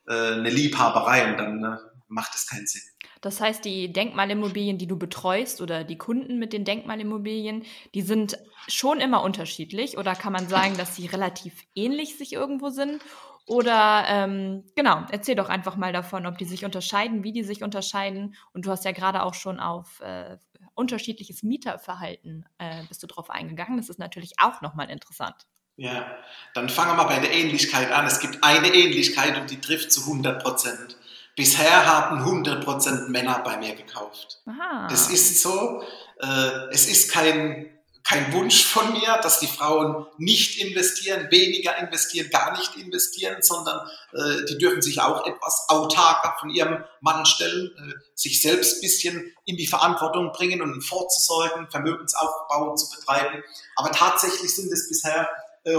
äh, 0.08 0.34
eine 0.34 0.50
Liebhaberei 0.50 1.30
und 1.30 1.38
dann 1.38 1.64
äh, 1.64 1.78
macht 2.06 2.34
es 2.34 2.46
keinen 2.46 2.66
Sinn. 2.66 2.82
Das 3.22 3.40
heißt, 3.40 3.64
die 3.64 3.90
Denkmalimmobilien, 3.90 4.76
die 4.76 4.86
du 4.86 4.98
betreust 4.98 5.62
oder 5.62 5.84
die 5.84 5.96
Kunden 5.96 6.38
mit 6.38 6.52
den 6.52 6.66
Denkmalimmobilien, 6.66 7.64
die 7.94 8.02
sind 8.02 8.36
schon 8.68 9.00
immer 9.00 9.22
unterschiedlich 9.22 9.96
oder 9.96 10.14
kann 10.14 10.34
man 10.34 10.50
sagen, 10.50 10.76
dass 10.76 10.94
sie 10.94 11.06
relativ 11.06 11.64
ähnlich 11.74 12.18
sich 12.18 12.34
irgendwo 12.34 12.68
sind? 12.68 13.00
Oder 13.46 14.04
ähm, 14.08 14.64
genau, 14.74 15.06
erzähl 15.10 15.34
doch 15.34 15.48
einfach 15.48 15.76
mal 15.76 15.94
davon, 15.94 16.26
ob 16.26 16.36
die 16.36 16.44
sich 16.44 16.66
unterscheiden, 16.66 17.22
wie 17.22 17.32
die 17.32 17.44
sich 17.44 17.62
unterscheiden. 17.62 18.34
Und 18.52 18.66
du 18.66 18.70
hast 18.70 18.84
ja 18.84 18.92
gerade 18.92 19.22
auch 19.22 19.34
schon 19.34 19.60
auf 19.60 20.00
äh, 20.00 20.36
unterschiedliches 20.76 21.42
Mieterverhalten 21.42 22.46
äh, 22.58 22.82
bist 22.88 23.02
du 23.02 23.06
drauf 23.06 23.30
eingegangen. 23.30 23.76
Das 23.76 23.88
ist 23.88 23.98
natürlich 23.98 24.34
auch 24.38 24.60
nochmal 24.60 24.90
interessant. 24.90 25.46
Ja, 25.76 26.06
dann 26.54 26.68
fangen 26.68 26.92
wir 26.92 27.04
mal 27.04 27.04
bei 27.04 27.18
der 27.18 27.32
Ähnlichkeit 27.32 27.92
an. 27.92 28.06
Es 28.06 28.20
gibt 28.20 28.42
eine 28.42 28.68
Ähnlichkeit 28.68 29.38
und 29.38 29.50
die 29.50 29.60
trifft 29.60 29.92
zu 29.92 30.02
100 30.02 30.42
Prozent. 30.42 30.96
Bisher 31.34 31.84
haben 31.84 32.18
100 32.18 32.64
Prozent 32.64 33.10
Männer 33.10 33.40
bei 33.40 33.58
mir 33.58 33.74
gekauft. 33.74 34.40
Aha. 34.46 34.86
Das 34.88 35.10
ist 35.10 35.42
so. 35.42 35.82
Äh, 36.20 36.70
es 36.70 36.88
ist 36.88 37.12
kein 37.12 37.75
kein 38.06 38.32
Wunsch 38.32 38.64
von 38.64 38.92
mir, 38.92 39.18
dass 39.20 39.40
die 39.40 39.48
Frauen 39.48 40.06
nicht 40.16 40.58
investieren, 40.58 41.28
weniger 41.30 41.76
investieren, 41.78 42.30
gar 42.30 42.56
nicht 42.56 42.76
investieren, 42.76 43.42
sondern 43.42 43.80
äh, 44.12 44.44
die 44.44 44.58
dürfen 44.58 44.80
sich 44.80 45.00
auch 45.00 45.26
etwas 45.26 45.64
autarker 45.68 46.36
von 46.38 46.50
ihrem 46.50 46.84
Mann 47.00 47.26
stellen, 47.26 47.72
äh, 47.76 47.94
sich 48.14 48.40
selbst 48.40 48.80
bisschen 48.80 49.34
in 49.44 49.56
die 49.56 49.66
Verantwortung 49.66 50.30
bringen 50.30 50.62
und 50.62 50.82
vorzusorgen, 50.82 51.68
Vermögensaufbau 51.68 52.76
zu 52.76 52.96
betreiben. 52.96 53.42
Aber 53.74 53.90
tatsächlich 53.90 54.54
sind 54.54 54.72
es 54.72 54.88
bisher 54.88 55.28
äh, 55.64 55.76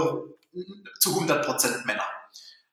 zu 1.00 1.10
100 1.10 1.46
Prozent 1.46 1.86
Männer. 1.86 2.04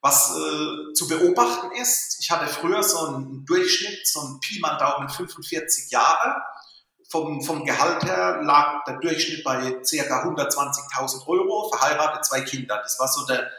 Was 0.01 0.31
äh, 0.31 0.93
zu 0.93 1.07
beobachten 1.07 1.71
ist, 1.81 2.17
ich 2.19 2.29
hatte 2.29 2.47
früher 2.47 2.83
so 2.83 3.07
einen 3.07 3.45
Durchschnitt, 3.45 4.05
so 4.05 4.19
einen 4.19 4.39
Pi 4.41 4.59
mal 4.59 4.77
Daumen 4.77 5.07
45 5.07 5.91
Jahre 5.91 6.41
vom, 7.09 7.41
vom 7.41 7.65
Gehalt 7.65 8.03
her 8.03 8.41
lag 8.43 8.83
der 8.85 8.97
Durchschnitt 8.97 9.43
bei 9.43 9.59
ca. 9.59 10.23
120.000 10.23 11.27
Euro, 11.27 11.69
verheiratet, 11.69 12.25
zwei 12.25 12.41
Kinder. 12.41 12.79
Das 12.81 12.99
war 12.99 13.07
so 13.07 13.25
der, 13.25 13.49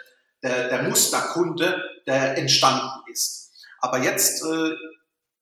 der, 0.42 0.68
der 0.68 0.82
Musterkunde, 0.82 1.82
der 2.06 2.36
entstanden 2.36 3.02
ist. 3.10 3.52
Aber 3.80 3.98
jetzt, 3.98 4.42
äh, 4.42 4.74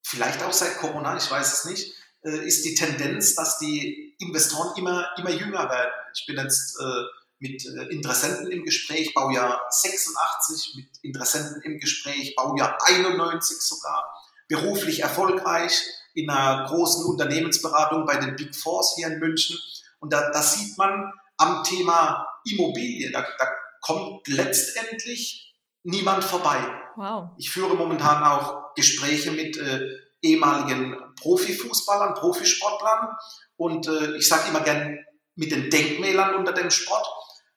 vielleicht 0.02 0.42
auch 0.42 0.52
seit 0.52 0.76
Corona, 0.78 1.16
ich 1.16 1.30
weiß 1.30 1.52
es 1.52 1.64
nicht, 1.64 1.94
äh, 2.22 2.46
ist 2.46 2.64
die 2.64 2.74
Tendenz, 2.74 3.34
dass 3.34 3.58
die 3.58 4.16
Investoren 4.18 4.76
immer, 4.76 5.08
immer 5.16 5.30
jünger 5.30 5.68
werden. 5.68 5.92
Ich 6.14 6.26
bin 6.26 6.36
jetzt 6.36 6.78
äh, 6.80 7.02
mit 7.38 7.64
äh, 7.66 7.92
Interessenten 7.92 8.50
im 8.50 8.64
Gespräch, 8.64 9.12
Baujahr 9.14 9.62
86, 9.70 10.74
mit 10.76 10.88
Interessenten 11.02 11.62
im 11.62 11.78
Gespräch, 11.78 12.34
Baujahr 12.36 12.78
91 12.86 13.60
sogar, 13.60 14.04
beruflich 14.48 15.00
erfolgreich, 15.00 15.84
in 16.14 16.30
einer 16.30 16.66
großen 16.66 17.04
Unternehmensberatung 17.06 18.06
bei 18.06 18.16
den 18.16 18.36
Big 18.36 18.54
Fours 18.54 18.94
hier 18.96 19.08
in 19.08 19.18
München. 19.18 19.58
Und 19.98 20.12
da, 20.12 20.30
da 20.30 20.42
sieht 20.42 20.78
man 20.78 21.12
am 21.36 21.64
Thema 21.64 22.26
Immobilie, 22.44 23.10
da, 23.10 23.22
da 23.38 23.48
kommt 23.80 24.26
letztendlich 24.28 25.54
niemand 25.82 26.24
vorbei. 26.24 26.58
Wow. 26.96 27.30
Ich 27.38 27.50
führe 27.50 27.74
momentan 27.74 28.22
auch 28.22 28.74
Gespräche 28.74 29.32
mit 29.32 29.56
äh, 29.56 29.80
ehemaligen 30.22 30.96
Profifußballern, 31.20 32.14
Profisportlern 32.14 33.08
und 33.56 33.86
äh, 33.86 34.16
ich 34.16 34.26
sage 34.26 34.48
immer 34.48 34.60
gern 34.60 34.98
mit 35.36 35.50
den 35.50 35.70
Denkmälern 35.70 36.34
unter 36.36 36.52
dem 36.52 36.70
Sport. 36.70 37.06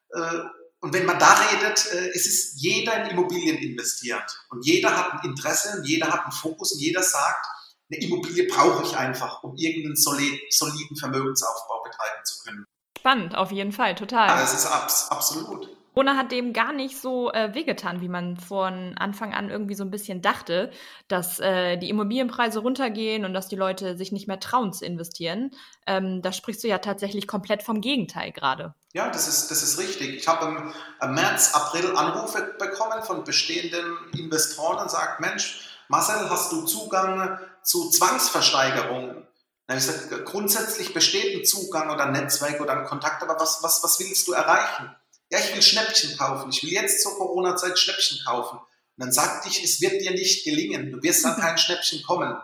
Äh, 0.10 0.40
und 0.80 0.94
wenn 0.94 1.06
man 1.06 1.18
da 1.18 1.34
redet, 1.34 1.92
äh, 1.92 2.10
es 2.10 2.28
ist 2.28 2.62
jeder 2.62 3.04
in 3.04 3.12
Immobilien 3.12 3.58
investiert 3.58 4.38
und 4.50 4.66
jeder 4.66 4.96
hat 4.96 5.14
ein 5.14 5.30
Interesse 5.30 5.78
und 5.78 5.88
jeder 5.88 6.12
hat 6.12 6.24
einen 6.24 6.32
Fokus 6.32 6.74
und 6.74 6.80
jeder 6.80 7.04
sagt, 7.04 7.46
eine 7.90 8.04
Immobilie 8.04 8.48
brauche 8.48 8.84
ich 8.84 8.98
einfach, 8.98 9.44
um 9.44 9.56
irgendeinen 9.56 9.96
soliden 9.96 10.98
Vermögensaufbau 10.98 11.84
betreiben 11.84 12.26
zu 12.26 12.44
können. 12.44 12.66
Spannend, 13.00 13.36
auf 13.36 13.52
jeden 13.52 13.72
Fall, 13.72 13.96
total. 13.96 14.28
Ja, 14.28 14.42
das 14.42 14.54
ist 14.54 14.66
abs 14.66 15.10
absolut. 15.10 15.70
Corona 15.98 16.16
hat 16.16 16.32
dem 16.32 16.54
gar 16.54 16.74
nicht 16.74 16.96
so 17.02 17.32
äh, 17.32 17.56
wehgetan, 17.56 18.02
wie 18.02 18.08
man 18.08 18.38
von 18.38 18.96
Anfang 19.00 19.34
an 19.34 19.50
irgendwie 19.50 19.74
so 19.74 19.84
ein 19.84 19.90
bisschen 19.90 20.22
dachte, 20.22 20.70
dass 21.08 21.40
äh, 21.40 21.78
die 21.78 21.90
Immobilienpreise 21.90 22.60
runtergehen 22.60 23.26
und 23.26 23.34
dass 23.34 23.48
die 23.48 23.56
Leute 23.56 23.98
sich 23.98 24.12
nicht 24.12 24.28
mehr 24.28 24.40
trauen 24.40 24.74
zu 24.74 24.86
investieren. 24.86 25.50
Ähm, 25.88 26.22
da 26.22 26.32
sprichst 26.32 26.64
du 26.64 26.68
ja 26.68 26.78
tatsächlich 26.78 27.26
komplett 27.26 27.64
vom 27.64 27.82
Gegenteil 27.82 28.32
gerade. 28.32 28.76
Ja, 28.94 29.10
das 29.10 29.28
ist, 29.28 29.50
das 29.50 29.64
ist 29.64 29.80
richtig. 29.80 30.16
Ich 30.18 30.28
habe 30.28 30.46
im, 30.46 30.72
im 31.02 31.16
März, 31.16 31.56
April 31.56 31.96
Anrufe 31.96 32.56
bekommen 32.60 33.02
von 33.02 33.24
bestehenden 33.24 33.98
Investoren 34.16 34.78
und 34.84 34.92
sagt, 34.92 35.20
Mensch, 35.20 35.77
Marcel, 35.90 36.30
hast 36.30 36.52
du 36.52 36.64
Zugang 36.64 37.40
zu 37.64 37.90
Zwangsversteigerungen? 37.90 39.28
Dann 39.68 39.80
habe 39.80 39.80
ich 39.80 39.86
gesagt, 39.86 40.26
grundsätzlich 40.26 40.94
besteht 40.94 41.36
ein 41.36 41.46
Zugang 41.46 41.90
oder 41.90 42.06
ein 42.06 42.14
Netzwerk 42.14 42.62
oder 42.62 42.78
ein 42.78 42.86
Kontakt, 42.86 43.22
aber 43.22 43.40
was, 43.40 43.62
was, 43.64 43.84
was 43.84 44.00
willst 44.00 44.28
du 44.28 44.34
erreichen? 44.34 44.96
Ja, 45.30 45.40
ich 45.40 45.54
will 45.54 45.62
Schnäppchen 45.62 46.18
kaufen. 46.18 46.50
Ich 46.52 46.64
will 46.64 46.72
jetzt 46.72 47.04
zur 47.04 47.18
Corona-Zeit 47.18 47.78
Schnäppchen 47.78 48.20
kaufen. 48.26 48.58
Und 48.58 49.06
dann 49.06 49.12
sagte 49.12 49.50
ich, 49.50 49.64
es 49.64 49.82
wird 49.82 50.02
dir 50.02 50.12
nicht 50.12 50.46
gelingen. 50.46 50.92
Du 50.92 51.04
wirst 51.04 51.26
an 51.26 51.36
kein 51.40 51.58
Schnäppchen 51.58 52.02
kommen. 52.04 52.36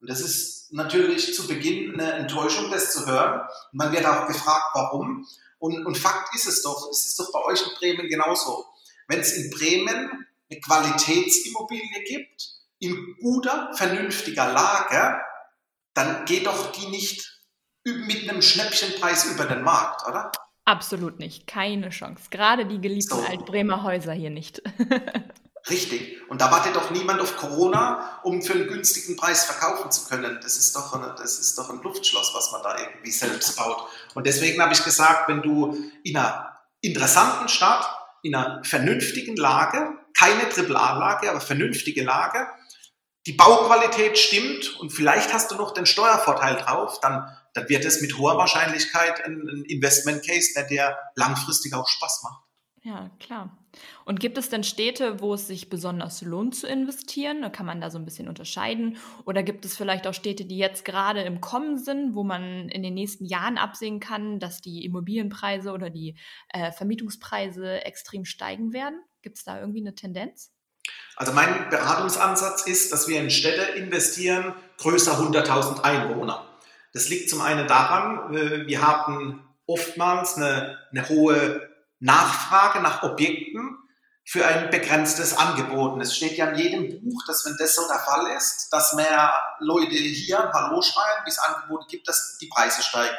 Und 0.00 0.10
das 0.10 0.20
ist 0.20 0.72
natürlich 0.72 1.34
zu 1.34 1.46
Beginn 1.46 1.98
eine 1.98 2.12
Enttäuschung, 2.12 2.70
das 2.70 2.92
zu 2.92 3.06
hören. 3.06 3.40
man 3.72 3.92
wird 3.92 4.04
auch 4.04 4.26
gefragt, 4.26 4.70
warum. 4.74 5.26
Und, 5.58 5.86
und 5.86 5.96
Fakt 5.96 6.34
ist 6.34 6.46
es 6.46 6.62
doch, 6.62 6.90
es 6.90 7.06
ist 7.06 7.18
doch 7.18 7.32
bei 7.32 7.42
euch 7.44 7.62
in 7.62 7.74
Bremen 7.78 8.08
genauso. 8.08 8.66
Wenn 9.08 9.20
es 9.20 9.32
in 9.32 9.50
Bremen 9.50 10.26
eine 10.50 10.60
Qualitätsimmobilie 10.60 12.04
gibt, 12.06 12.55
in 12.78 13.16
guter, 13.20 13.70
vernünftiger 13.74 14.52
Lage, 14.52 15.20
dann 15.94 16.24
geht 16.24 16.46
doch 16.46 16.72
die 16.72 16.88
nicht 16.88 17.42
mit 17.84 18.28
einem 18.28 18.42
Schnäppchenpreis 18.42 19.26
über 19.26 19.44
den 19.46 19.62
Markt, 19.62 20.06
oder? 20.08 20.32
Absolut 20.64 21.20
nicht. 21.20 21.46
Keine 21.46 21.90
Chance. 21.90 22.24
Gerade 22.30 22.66
die 22.66 22.80
geliebten 22.80 23.16
so. 23.16 23.24
Altbremer 23.24 23.84
Häuser 23.84 24.12
hier 24.12 24.30
nicht. 24.30 24.60
Richtig. 25.70 26.16
Und 26.28 26.40
da 26.40 26.50
wartet 26.50 26.76
doch 26.76 26.90
niemand 26.90 27.20
auf 27.20 27.36
Corona, 27.36 28.20
um 28.22 28.42
für 28.42 28.52
einen 28.52 28.68
günstigen 28.68 29.16
Preis 29.16 29.44
verkaufen 29.44 29.90
zu 29.90 30.06
können. 30.06 30.38
Das 30.42 30.56
ist 30.56 30.74
doch, 30.76 30.92
eine, 30.92 31.14
das 31.16 31.38
ist 31.38 31.58
doch 31.58 31.70
ein 31.70 31.80
Luftschloss, 31.82 32.32
was 32.34 32.52
man 32.52 32.62
da 32.62 32.78
irgendwie 32.78 33.10
selbst 33.10 33.56
baut. 33.56 33.88
Und 34.14 34.26
deswegen 34.26 34.60
habe 34.60 34.72
ich 34.72 34.84
gesagt, 34.84 35.28
wenn 35.28 35.42
du 35.42 35.76
in 36.04 36.16
einer 36.16 36.56
interessanten 36.80 37.48
Stadt, 37.48 37.88
in 38.22 38.34
einer 38.34 38.62
vernünftigen 38.64 39.36
Lage, 39.36 39.98
keine 40.16 40.48
Triple-A-Lage, 40.48 41.30
aber 41.30 41.40
vernünftige 41.40 42.04
Lage, 42.04 42.46
die 43.26 43.32
Bauqualität 43.32 44.16
stimmt 44.18 44.78
und 44.78 44.90
vielleicht 44.90 45.32
hast 45.34 45.50
du 45.50 45.56
noch 45.56 45.74
den 45.74 45.84
Steuervorteil 45.84 46.56
drauf, 46.56 47.00
dann, 47.00 47.28
dann 47.54 47.68
wird 47.68 47.84
es 47.84 48.00
mit 48.00 48.16
hoher 48.18 48.38
Wahrscheinlichkeit 48.38 49.24
ein, 49.24 49.48
ein 49.48 49.64
Investment 49.64 50.24
Case, 50.24 50.52
der 50.54 50.64
dir 50.64 50.96
langfristig 51.16 51.74
auch 51.74 51.88
Spaß 51.88 52.22
macht. 52.22 52.46
Ja, 52.86 53.10
klar. 53.18 53.58
Und 54.04 54.20
gibt 54.20 54.38
es 54.38 54.48
denn 54.48 54.62
Städte, 54.62 55.20
wo 55.20 55.34
es 55.34 55.48
sich 55.48 55.68
besonders 55.68 56.22
lohnt 56.22 56.54
zu 56.54 56.68
investieren? 56.68 57.50
Kann 57.50 57.66
man 57.66 57.80
da 57.80 57.90
so 57.90 57.98
ein 57.98 58.04
bisschen 58.04 58.28
unterscheiden? 58.28 58.98
Oder 59.24 59.42
gibt 59.42 59.64
es 59.64 59.76
vielleicht 59.76 60.06
auch 60.06 60.14
Städte, 60.14 60.44
die 60.44 60.56
jetzt 60.56 60.84
gerade 60.84 61.22
im 61.22 61.40
Kommen 61.40 61.78
sind, 61.78 62.14
wo 62.14 62.22
man 62.22 62.68
in 62.68 62.84
den 62.84 62.94
nächsten 62.94 63.24
Jahren 63.24 63.58
absehen 63.58 63.98
kann, 63.98 64.38
dass 64.38 64.60
die 64.60 64.84
Immobilienpreise 64.84 65.72
oder 65.72 65.90
die 65.90 66.16
äh, 66.50 66.70
Vermietungspreise 66.70 67.84
extrem 67.84 68.24
steigen 68.24 68.72
werden? 68.72 69.00
Gibt 69.20 69.38
es 69.38 69.42
da 69.42 69.58
irgendwie 69.58 69.80
eine 69.80 69.96
Tendenz? 69.96 70.52
Also 71.16 71.32
mein 71.32 71.70
Beratungsansatz 71.70 72.62
ist, 72.62 72.92
dass 72.92 73.08
wir 73.08 73.20
in 73.20 73.30
Städte 73.30 73.62
investieren, 73.72 74.54
größer 74.78 75.12
100.000 75.12 75.82
Einwohner. 75.82 76.46
Das 76.92 77.08
liegt 77.08 77.30
zum 77.30 77.40
einen 77.40 77.66
daran, 77.66 78.34
äh, 78.34 78.66
wir 78.66 78.86
haben 78.86 79.46
oftmals 79.66 80.36
eine, 80.36 80.78
eine 80.90 81.08
hohe 81.08 81.68
Nachfrage 81.98 82.80
nach 82.80 83.02
Objekten 83.02 83.78
für 84.24 84.44
ein 84.46 84.70
begrenztes 84.70 85.36
Angebot. 85.36 86.00
Es 86.02 86.16
steht 86.16 86.36
ja 86.36 86.48
in 86.48 86.56
jedem 86.56 87.02
Buch, 87.02 87.22
dass 87.26 87.44
wenn 87.46 87.56
das 87.58 87.74
so 87.74 87.86
der 87.86 88.00
Fall 88.00 88.36
ist, 88.36 88.68
dass 88.70 88.92
mehr 88.94 89.32
Leute 89.60 89.94
hier 89.94 90.50
Hallo 90.52 90.82
schreien, 90.82 91.24
wie 91.24 91.30
es 91.30 91.38
Angebote 91.38 91.86
gibt, 91.88 92.08
dass 92.08 92.36
die 92.38 92.48
Preise 92.48 92.82
steigen. 92.82 93.16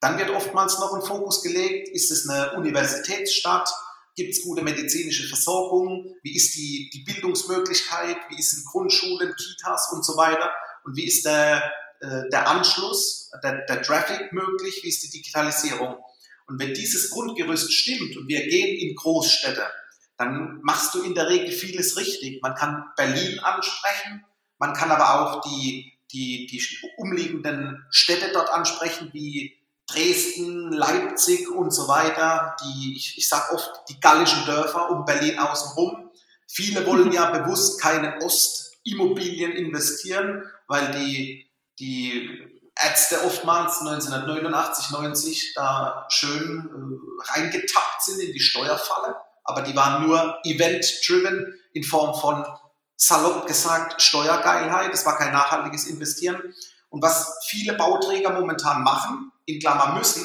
Dann 0.00 0.18
wird 0.18 0.30
oftmals 0.30 0.78
noch 0.78 0.94
ein 0.94 1.02
Fokus 1.02 1.42
gelegt, 1.42 1.88
ist 1.88 2.10
es 2.10 2.28
eine 2.28 2.52
Universitätsstadt, 2.52 3.72
gibt 4.16 4.32
es 4.32 4.42
gute 4.42 4.62
medizinische 4.62 5.28
Versorgung, 5.28 6.16
wie 6.22 6.34
ist 6.34 6.56
die, 6.56 6.90
die 6.92 7.04
Bildungsmöglichkeit, 7.04 8.16
wie 8.30 8.38
ist 8.38 8.54
in 8.54 8.64
Grundschulen, 8.64 9.34
Kitas 9.36 9.92
und 9.92 10.04
so 10.04 10.16
weiter 10.16 10.50
und 10.84 10.96
wie 10.96 11.04
ist 11.04 11.24
der, 11.26 11.62
äh, 12.00 12.28
der 12.32 12.48
Anschluss, 12.48 13.30
der, 13.42 13.66
der 13.66 13.82
Traffic 13.82 14.32
möglich, 14.32 14.80
wie 14.82 14.88
ist 14.88 15.02
die 15.04 15.10
Digitalisierung. 15.10 15.98
Und 16.46 16.58
wenn 16.58 16.72
dieses 16.72 17.10
Grundgerüst 17.10 17.72
stimmt 17.72 18.16
und 18.16 18.26
wir 18.26 18.46
gehen 18.46 18.78
in 18.78 18.94
Großstädte, 18.94 19.66
dann 20.16 20.60
machst 20.62 20.94
du 20.94 21.02
in 21.02 21.14
der 21.14 21.28
Regel 21.28 21.52
vieles 21.52 21.98
richtig. 21.98 22.40
Man 22.40 22.54
kann 22.54 22.84
Berlin 22.96 23.38
ansprechen, 23.40 24.24
man 24.58 24.72
kann 24.72 24.90
aber 24.90 25.20
auch 25.20 25.42
die, 25.42 25.92
die, 26.12 26.46
die 26.46 26.62
umliegenden 26.96 27.84
Städte 27.90 28.30
dort 28.32 28.48
ansprechen, 28.48 29.10
wie 29.12 29.58
Dresden, 29.86 30.72
Leipzig 30.72 31.50
und 31.50 31.70
so 31.72 31.88
weiter. 31.88 32.56
Die, 32.62 32.96
ich, 32.96 33.18
ich 33.18 33.28
sage 33.28 33.54
oft 33.54 33.70
die 33.88 34.00
gallischen 34.00 34.44
Dörfer 34.46 34.90
um 34.90 35.04
Berlin 35.04 35.38
außenrum. 35.38 36.10
Viele 36.48 36.86
wollen 36.86 37.12
ja 37.12 37.30
bewusst 37.38 37.80
keine 37.80 38.20
Ostimmobilien 38.22 39.52
investieren, 39.52 40.42
weil 40.66 40.90
die, 40.92 41.50
die 41.78 42.46
Ärzte 42.80 43.24
oftmals 43.24 43.80
1989, 43.80 44.90
90 44.90 45.54
da 45.54 46.06
schön 46.10 46.68
äh, 46.68 47.32
reingetappt 47.32 48.02
sind 48.02 48.20
in 48.20 48.32
die 48.32 48.40
Steuerfalle, 48.40 49.16
aber 49.44 49.62
die 49.62 49.74
waren 49.74 50.06
nur 50.06 50.38
event-driven 50.44 51.54
in 51.72 51.84
Form 51.84 52.18
von 52.20 52.44
salopp 52.96 53.46
gesagt 53.46 54.02
Steuergeilheit. 54.02 54.92
Es 54.92 55.06
war 55.06 55.16
kein 55.16 55.32
nachhaltiges 55.32 55.86
Investieren. 55.86 56.42
Und 56.96 57.02
was 57.02 57.30
viele 57.44 57.74
Bauträger 57.74 58.30
momentan 58.30 58.82
machen, 58.82 59.30
in 59.44 59.60
Klammer 59.60 59.98
müssen, 59.98 60.24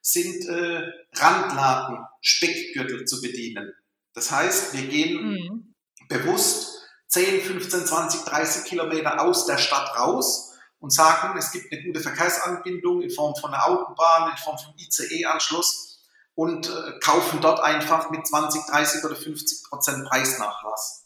sind 0.00 0.48
äh, 0.48 0.84
Randlagen, 1.16 2.06
Speckgürtel 2.20 3.06
zu 3.06 3.20
bedienen. 3.20 3.74
Das 4.14 4.30
heißt, 4.30 4.72
wir 4.72 4.86
gehen 4.86 5.32
mhm. 5.32 5.74
bewusst 6.08 6.78
10, 7.08 7.40
15, 7.40 7.86
20, 7.86 8.20
30 8.20 8.64
Kilometer 8.66 9.20
aus 9.20 9.46
der 9.46 9.58
Stadt 9.58 9.98
raus 9.98 10.52
und 10.78 10.92
sagen, 10.92 11.36
es 11.36 11.50
gibt 11.50 11.72
eine 11.72 11.82
gute 11.82 11.98
Verkehrsanbindung 11.98 13.02
in 13.02 13.10
Form 13.10 13.34
von 13.34 13.52
einer 13.52 13.66
Autobahn, 13.66 14.30
in 14.30 14.36
Form 14.36 14.58
von 14.58 14.74
ICE-Anschluss 14.78 15.98
und 16.36 16.68
äh, 16.68 17.00
kaufen 17.00 17.40
dort 17.40 17.58
einfach 17.58 18.10
mit 18.10 18.24
20, 18.24 18.62
30 18.66 19.02
oder 19.02 19.16
50 19.16 19.68
Prozent 19.68 20.08
Preisnachlass. 20.08 21.04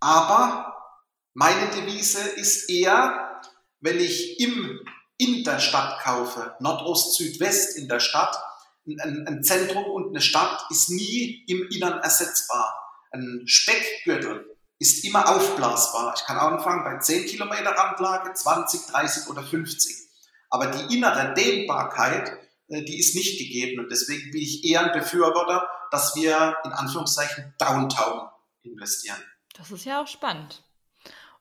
Aber 0.00 0.74
meine 1.34 1.70
Devise 1.70 2.30
ist 2.30 2.68
eher, 2.68 3.27
wenn 3.80 3.98
ich 3.98 4.40
im, 4.40 4.80
in 5.16 5.44
der 5.44 5.58
Stadt 5.58 6.00
kaufe, 6.00 6.54
Nordost, 6.60 7.16
Südwest 7.16 7.76
in 7.76 7.88
der 7.88 8.00
Stadt, 8.00 8.36
ein, 8.86 9.26
ein 9.26 9.42
Zentrum 9.42 9.84
und 9.84 10.08
eine 10.08 10.20
Stadt 10.20 10.64
ist 10.70 10.90
nie 10.90 11.44
im 11.46 11.68
Innern 11.70 12.00
ersetzbar. 12.00 12.74
Ein 13.10 13.42
Speckgürtel 13.46 14.56
ist 14.78 15.04
immer 15.04 15.28
aufblasbar. 15.28 16.14
Ich 16.16 16.24
kann 16.24 16.38
anfangen 16.38 16.84
bei 16.84 16.98
10 16.98 17.26
Kilometer 17.26 17.70
Randlage, 17.70 18.32
20, 18.32 18.86
30 18.86 19.28
oder 19.28 19.42
50. 19.42 19.94
Aber 20.50 20.66
die 20.68 20.94
innere 20.96 21.34
Dehnbarkeit, 21.34 22.32
äh, 22.68 22.82
die 22.84 22.98
ist 22.98 23.14
nicht 23.14 23.38
gegeben. 23.38 23.80
Und 23.80 23.90
deswegen 23.90 24.30
bin 24.30 24.40
ich 24.40 24.64
eher 24.64 24.84
ein 24.84 24.98
Befürworter, 24.98 25.68
dass 25.90 26.14
wir 26.16 26.56
in 26.64 26.72
Anführungszeichen 26.72 27.54
Downtown 27.58 28.28
investieren. 28.62 29.22
Das 29.54 29.70
ist 29.70 29.84
ja 29.84 30.02
auch 30.02 30.06
spannend. 30.06 30.62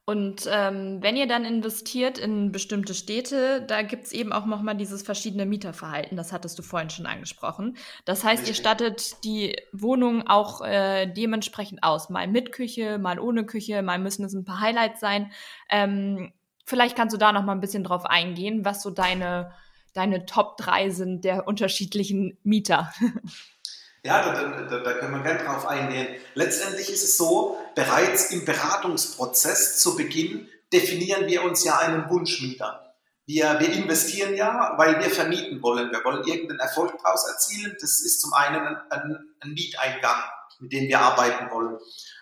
Und 0.09 0.47
ähm, 0.49 1.03
wenn 1.03 1.17
ihr 1.17 1.27
dann 1.27 1.43
investiert 1.43 2.17
in 2.17 2.53
bestimmte 2.53 2.93
Städte, 2.93 3.61
da 3.67 3.81
gibt 3.81 4.05
es 4.05 4.13
eben 4.13 4.31
auch 4.31 4.45
nochmal 4.45 4.77
dieses 4.77 5.01
verschiedene 5.01 5.45
Mieterverhalten. 5.45 6.15
Das 6.15 6.31
hattest 6.31 6.57
du 6.57 6.63
vorhin 6.63 6.89
schon 6.89 7.05
angesprochen. 7.05 7.75
Das 8.05 8.23
heißt, 8.23 8.47
ihr 8.47 8.53
stattet 8.53 9.21
die 9.25 9.57
Wohnung 9.73 10.25
auch 10.25 10.61
äh, 10.61 11.07
dementsprechend 11.07 11.83
aus. 11.83 12.09
Mal 12.09 12.29
mit 12.29 12.53
Küche, 12.53 12.99
mal 12.99 13.19
ohne 13.19 13.45
Küche, 13.45 13.81
mal 13.81 13.99
müssen 13.99 14.23
es 14.23 14.33
ein 14.33 14.45
paar 14.45 14.61
Highlights 14.61 15.01
sein. 15.01 15.29
Ähm, 15.69 16.31
vielleicht 16.63 16.95
kannst 16.95 17.13
du 17.13 17.19
da 17.19 17.33
nochmal 17.33 17.57
ein 17.57 17.61
bisschen 17.61 17.83
drauf 17.83 18.05
eingehen, 18.05 18.63
was 18.63 18.81
so 18.81 18.91
deine, 18.91 19.51
deine 19.93 20.25
Top 20.25 20.55
3 20.55 20.89
sind 20.89 21.25
der 21.25 21.49
unterschiedlichen 21.49 22.37
Mieter. 22.43 22.93
Ja, 24.03 24.21
da, 24.21 24.65
da, 24.69 24.79
da 24.79 24.93
können 24.93 25.15
wir 25.15 25.23
gerne 25.23 25.43
drauf 25.43 25.65
eingehen. 25.65 26.07
Letztendlich 26.33 26.89
ist 26.89 27.03
es 27.03 27.17
so, 27.17 27.57
bereits 27.75 28.31
im 28.31 28.45
Beratungsprozess 28.45 29.79
zu 29.79 29.95
Beginn 29.95 30.47
definieren 30.71 31.27
wir 31.27 31.43
uns 31.43 31.63
ja 31.63 31.77
einen 31.79 32.09
Wunschmieter. 32.09 32.95
Wir, 33.25 33.59
wir 33.59 33.73
investieren 33.73 34.35
ja, 34.35 34.75
weil 34.77 34.99
wir 34.99 35.09
vermieten 35.09 35.61
wollen. 35.61 35.91
Wir 35.91 36.03
wollen 36.05 36.25
irgendeinen 36.25 36.59
Erfolg 36.59 36.93
daraus 37.03 37.27
erzielen. 37.27 37.75
Das 37.79 38.01
ist 38.01 38.21
zum 38.21 38.33
einen 38.33 38.65
ein, 38.65 38.77
ein, 38.89 39.17
ein 39.41 39.51
Mieteingang, 39.51 40.23
mit 40.59 40.71
dem 40.71 40.87
wir 40.87 40.99
arbeiten 40.99 41.51
wollen. 41.51 41.77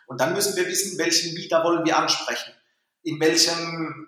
Und 0.07 0.19
dann 0.19 0.33
müssen 0.33 0.55
wir 0.55 0.65
wissen, 0.65 0.97
welchen 0.97 1.35
Mieter 1.35 1.63
wollen 1.63 1.85
wir 1.85 1.97
ansprechen. 1.97 2.53
In 3.03 3.19
welchem, 3.19 4.07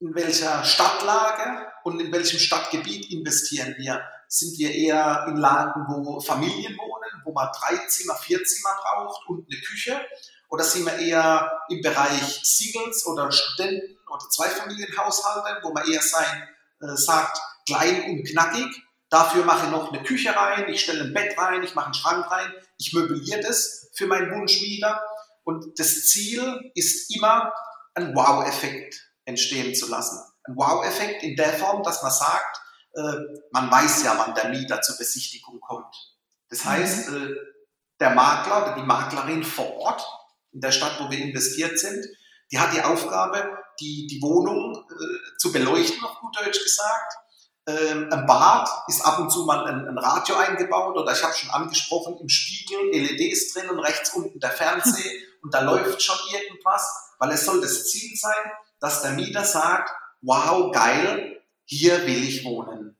in 0.00 0.14
welcher 0.14 0.64
Stadtlage 0.64 1.66
und 1.84 2.00
in 2.00 2.10
welchem 2.12 2.38
Stadtgebiet 2.38 3.10
investieren 3.12 3.74
wir? 3.76 4.02
Sind 4.28 4.58
wir 4.58 4.74
eher 4.74 5.26
in 5.28 5.36
Lagen, 5.36 5.84
wo 5.88 6.20
Familien 6.20 6.76
wohnen, 6.78 6.97
wo 7.28 7.32
man 7.34 7.48
drei 7.52 7.76
Zimmer, 7.86 8.14
vier 8.14 8.42
Zimmer 8.42 8.70
braucht 8.82 9.28
und 9.28 9.46
eine 9.50 9.60
Küche? 9.60 10.00
Oder 10.48 10.64
sind 10.64 10.86
wir 10.86 10.98
eher 10.98 11.60
im 11.68 11.82
Bereich 11.82 12.40
Singles 12.42 13.04
oder 13.06 13.30
Studenten 13.30 13.98
oder 14.08 14.28
Zweifamilienhaushalte, 14.30 15.60
wo 15.62 15.72
man 15.72 15.86
eher 15.86 16.00
sein, 16.00 16.48
äh, 16.80 16.96
sagt, 16.96 17.38
klein 17.66 18.04
und 18.04 18.24
knackig? 18.26 18.82
Dafür 19.10 19.44
mache 19.44 19.66
ich 19.66 19.72
noch 19.72 19.92
eine 19.92 20.02
Küche 20.02 20.34
rein, 20.34 20.68
ich 20.68 20.82
stelle 20.82 21.04
ein 21.04 21.12
Bett 21.12 21.36
rein, 21.38 21.62
ich 21.62 21.74
mache 21.74 21.86
einen 21.86 21.94
Schrank 21.94 22.30
rein, 22.30 22.50
ich 22.78 22.94
möbliere 22.94 23.40
das 23.40 23.90
für 23.94 24.06
meinen 24.06 24.30
Wunschmieter. 24.30 25.02
Und 25.44 25.78
das 25.78 26.06
Ziel 26.06 26.70
ist 26.74 27.14
immer, 27.14 27.52
einen 27.94 28.14
Wow-Effekt 28.14 29.10
entstehen 29.24 29.74
zu 29.74 29.88
lassen. 29.88 30.18
Ein 30.44 30.56
Wow-Effekt 30.56 31.22
in 31.22 31.36
der 31.36 31.52
Form, 31.54 31.82
dass 31.82 32.02
man 32.02 32.12
sagt, 32.12 32.60
äh, 32.94 33.40
man 33.50 33.70
weiß 33.70 34.04
ja, 34.04 34.18
wann 34.18 34.34
der 34.34 34.48
Mieter 34.48 34.80
zur 34.80 34.96
Besichtigung 34.96 35.60
kommt. 35.60 35.94
Das 36.50 36.64
heißt, 36.64 37.10
mhm. 37.10 37.26
äh, 37.26 37.36
der 38.00 38.10
Makler 38.10 38.62
oder 38.62 38.74
die 38.74 38.86
Maklerin 38.86 39.42
vor 39.42 39.76
Ort, 39.76 40.06
in 40.52 40.60
der 40.60 40.72
Stadt, 40.72 40.98
wo 41.00 41.10
wir 41.10 41.18
investiert 41.18 41.78
sind, 41.78 42.06
Die 42.50 42.58
hat 42.58 42.72
die 42.72 42.80
Aufgabe, 42.80 43.58
die, 43.80 44.06
die 44.06 44.22
Wohnung 44.22 44.74
äh, 44.90 45.36
zu 45.38 45.52
beleuchten, 45.52 46.02
auf 46.02 46.18
gut 46.20 46.36
Deutsch 46.36 46.62
gesagt. 46.62 47.14
Ähm, 47.66 48.08
Im 48.10 48.26
Bad 48.26 48.68
ist 48.88 49.02
ab 49.02 49.18
und 49.18 49.30
zu 49.30 49.44
mal 49.44 49.66
ein, 49.66 49.86
ein 49.86 49.98
Radio 49.98 50.36
eingebaut 50.36 50.96
oder 50.96 51.12
ich 51.12 51.22
habe 51.22 51.34
schon 51.34 51.50
angesprochen, 51.50 52.16
im 52.18 52.28
Spiegel 52.28 52.90
LEDs 52.90 53.52
drin 53.52 53.68
und 53.68 53.80
rechts 53.80 54.14
unten 54.14 54.40
der 54.40 54.50
Fernseher 54.50 55.12
und 55.42 55.52
da 55.52 55.60
läuft 55.60 56.02
schon 56.02 56.16
irgendwas, 56.32 57.14
weil 57.18 57.32
es 57.32 57.44
soll 57.44 57.60
das 57.60 57.90
Ziel 57.90 58.16
sein, 58.16 58.50
dass 58.80 59.02
der 59.02 59.12
Mieter 59.12 59.44
sagt, 59.44 59.90
wow, 60.22 60.72
geil, 60.72 61.42
hier 61.64 62.06
will 62.06 62.24
ich 62.24 62.44
wohnen. 62.44 62.97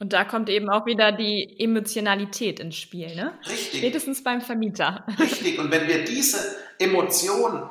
Und 0.00 0.14
da 0.14 0.24
kommt 0.24 0.48
eben 0.48 0.70
auch 0.70 0.86
wieder 0.86 1.12
die 1.12 1.56
Emotionalität 1.58 2.58
ins 2.58 2.76
Spiel, 2.76 3.14
ne? 3.14 3.38
Richtig. 3.46 3.80
Spätestens 3.80 4.24
beim 4.24 4.40
Vermieter. 4.40 5.04
Richtig. 5.18 5.58
Und 5.58 5.70
wenn 5.70 5.86
wir 5.86 6.04
diese 6.04 6.56
Emotion 6.78 7.68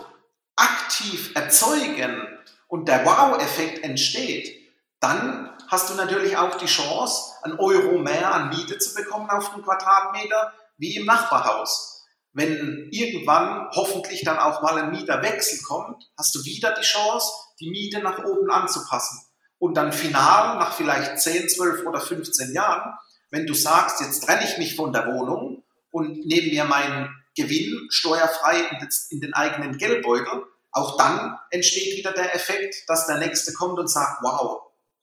aktiv 0.55 1.31
erzeugen 1.33 2.21
und 2.67 2.87
der 2.87 3.03
Wow-Effekt 3.03 3.83
entsteht, 3.83 4.55
dann 4.99 5.49
hast 5.69 5.89
du 5.89 5.95
natürlich 5.95 6.37
auch 6.37 6.55
die 6.55 6.67
Chance, 6.67 7.33
einen 7.41 7.57
Euro 7.57 7.97
mehr 7.97 8.31
an 8.31 8.49
Miete 8.49 8.77
zu 8.77 8.93
bekommen 8.93 9.29
auf 9.31 9.51
einen 9.53 9.63
Quadratmeter 9.63 10.53
wie 10.77 10.97
im 10.97 11.05
Nachbarhaus. 11.05 12.05
Wenn 12.33 12.89
irgendwann 12.91 13.69
hoffentlich 13.71 14.23
dann 14.23 14.37
auch 14.37 14.61
mal 14.61 14.77
ein 14.77 14.91
Mieterwechsel 14.91 15.63
kommt, 15.63 16.03
hast 16.15 16.35
du 16.35 16.45
wieder 16.45 16.75
die 16.75 16.85
Chance, 16.85 17.27
die 17.59 17.71
Miete 17.71 17.99
nach 18.03 18.23
oben 18.23 18.51
anzupassen. 18.51 19.19
Und 19.59 19.75
dann 19.75 19.91
final, 19.93 20.57
nach 20.57 20.73
vielleicht 20.73 21.19
10, 21.19 21.49
12 21.49 21.85
oder 21.85 21.99
15 21.99 22.53
Jahren, 22.53 22.93
wenn 23.29 23.45
du 23.45 23.53
sagst, 23.53 24.01
jetzt 24.01 24.23
trenne 24.23 24.45
ich 24.45 24.57
mich 24.57 24.75
von 24.75 24.91
der 24.91 25.05
Wohnung 25.07 25.63
und 25.91 26.25
nehme 26.25 26.49
mir 26.49 26.65
meinen 26.65 27.09
Gewinn 27.35 27.87
steuerfrei 27.89 28.69
in 29.09 29.21
den 29.21 29.33
eigenen 29.33 29.77
Geldbeutel, 29.77 30.45
auch 30.71 30.97
dann 30.97 31.37
entsteht 31.51 31.97
wieder 31.97 32.11
der 32.11 32.33
Effekt, 32.35 32.83
dass 32.87 33.07
der 33.07 33.17
Nächste 33.17 33.53
kommt 33.53 33.79
und 33.79 33.87
sagt, 33.87 34.21
wow, 34.21 34.61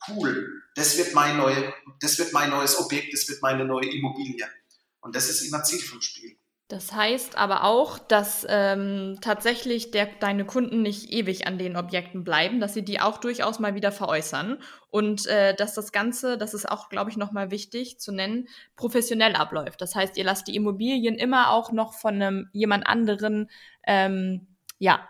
cool, 0.08 0.62
das 0.74 0.96
wird 0.98 1.14
mein, 1.14 1.36
neue, 1.36 1.72
das 2.00 2.18
wird 2.18 2.32
mein 2.32 2.50
neues 2.50 2.78
Objekt, 2.78 3.12
das 3.12 3.28
wird 3.28 3.42
meine 3.42 3.64
neue 3.64 3.90
Immobilie. 3.90 4.46
Und 5.00 5.14
das 5.14 5.28
ist 5.28 5.42
immer 5.42 5.62
Ziel 5.64 5.80
vom 5.80 6.00
Spiel. 6.00 6.36
Das 6.68 6.92
heißt 6.92 7.38
aber 7.38 7.62
auch, 7.62 7.96
dass 7.96 8.44
ähm, 8.48 9.18
tatsächlich 9.20 9.92
der, 9.92 10.08
deine 10.18 10.44
Kunden 10.44 10.82
nicht 10.82 11.12
ewig 11.12 11.46
an 11.46 11.58
den 11.58 11.76
Objekten 11.76 12.24
bleiben, 12.24 12.58
dass 12.58 12.74
sie 12.74 12.84
die 12.84 13.00
auch 13.00 13.18
durchaus 13.18 13.60
mal 13.60 13.76
wieder 13.76 13.92
veräußern 13.92 14.58
und 14.90 15.26
äh, 15.26 15.54
dass 15.54 15.74
das 15.74 15.92
Ganze, 15.92 16.36
das 16.36 16.54
ist 16.54 16.68
auch, 16.68 16.88
glaube 16.88 17.10
ich, 17.10 17.16
nochmal 17.16 17.52
wichtig 17.52 18.00
zu 18.00 18.10
nennen, 18.10 18.48
professionell 18.74 19.36
abläuft. 19.36 19.80
Das 19.80 19.94
heißt, 19.94 20.16
ihr 20.16 20.24
lasst 20.24 20.48
die 20.48 20.56
Immobilien 20.56 21.14
immer 21.14 21.52
auch 21.52 21.70
noch 21.70 21.94
von 21.94 22.14
einem 22.14 22.48
jemand 22.52 22.84
anderen, 22.88 23.48
ähm, 23.86 24.48
ja, 24.80 25.08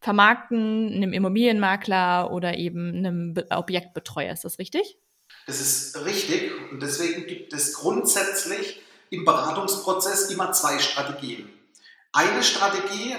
vermarkten, 0.00 0.92
einem 0.92 1.14
Immobilienmakler 1.14 2.30
oder 2.30 2.58
eben 2.58 2.96
einem 2.96 3.32
Be 3.32 3.46
Objektbetreuer. 3.50 4.34
Ist 4.34 4.44
das 4.44 4.58
richtig? 4.58 4.98
Das 5.46 5.58
ist 5.58 6.04
richtig 6.04 6.50
und 6.70 6.82
deswegen 6.82 7.26
gibt 7.26 7.54
es 7.54 7.72
grundsätzlich 7.72 8.82
im 9.10 9.24
Beratungsprozess 9.24 10.30
immer 10.30 10.52
zwei 10.52 10.78
Strategien. 10.78 11.52
Eine 12.12 12.42
Strategie 12.42 13.16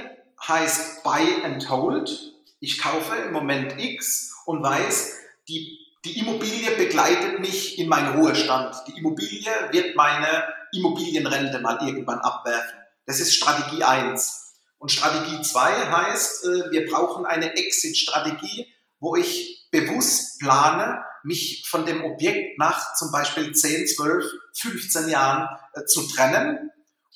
heißt 0.48 1.04
Buy 1.04 1.44
and 1.44 1.70
Hold. 1.70 2.34
Ich 2.60 2.82
kaufe 2.82 3.16
im 3.16 3.32
Moment 3.32 3.80
X 3.80 4.34
und 4.46 4.64
weiß, 4.64 5.18
die, 5.48 5.80
die 6.06 6.20
Immobilie 6.20 6.72
begleitet 6.72 7.40
mich 7.40 7.80
in 7.80 7.88
meinen 7.88 8.20
Ruhestand. 8.20 8.76
Die 8.88 8.98
Immobilie 8.98 9.52
wird 9.72 9.96
meine 9.96 10.48
Immobilienrente 10.74 11.60
mal 11.60 11.80
irgendwann 11.86 12.20
abwerfen. 12.20 12.78
Das 13.06 13.20
ist 13.20 13.36
Strategie 13.36 13.84
1. 13.84 14.50
Und 14.78 14.92
Strategie 14.92 15.42
2 15.42 15.92
heißt, 15.92 16.46
äh, 16.46 16.72
wir 16.72 16.90
brauchen 16.90 17.26
eine 17.26 17.56
Exit-Strategie, 17.56 18.68
wo 19.00 19.16
ich 19.16 19.68
bewusst 19.72 20.40
plane, 20.40 21.04
mich 21.24 21.68
von 21.70 21.86
dem 21.86 22.04
Objekt 22.04 22.58
nach 22.58 22.96
zum 22.96 23.12
Beispiel 23.12 23.54
10, 23.54 23.88
12, 23.88 24.26
15 24.54 25.10
Jahren 25.10 25.50
äh, 25.74 25.86
zu 25.86 26.08
trennen, 26.08 26.72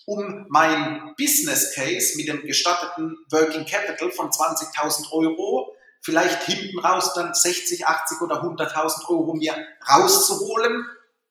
um 0.05 0.45
mein 0.49 1.13
Business 1.17 1.73
Case 1.73 2.17
mit 2.17 2.27
dem 2.27 2.41
gestatteten 2.41 3.17
Working 3.29 3.65
Capital 3.65 4.11
von 4.11 4.29
20.000 4.29 5.11
Euro 5.11 5.75
vielleicht 6.03 6.43
hinten 6.43 6.79
raus 6.79 7.13
dann 7.15 7.33
60, 7.33 7.87
80 7.87 8.21
oder 8.21 8.43
100.000 8.43 9.07
Euro 9.09 9.33
mir 9.33 9.55
rauszuholen, 9.89 10.85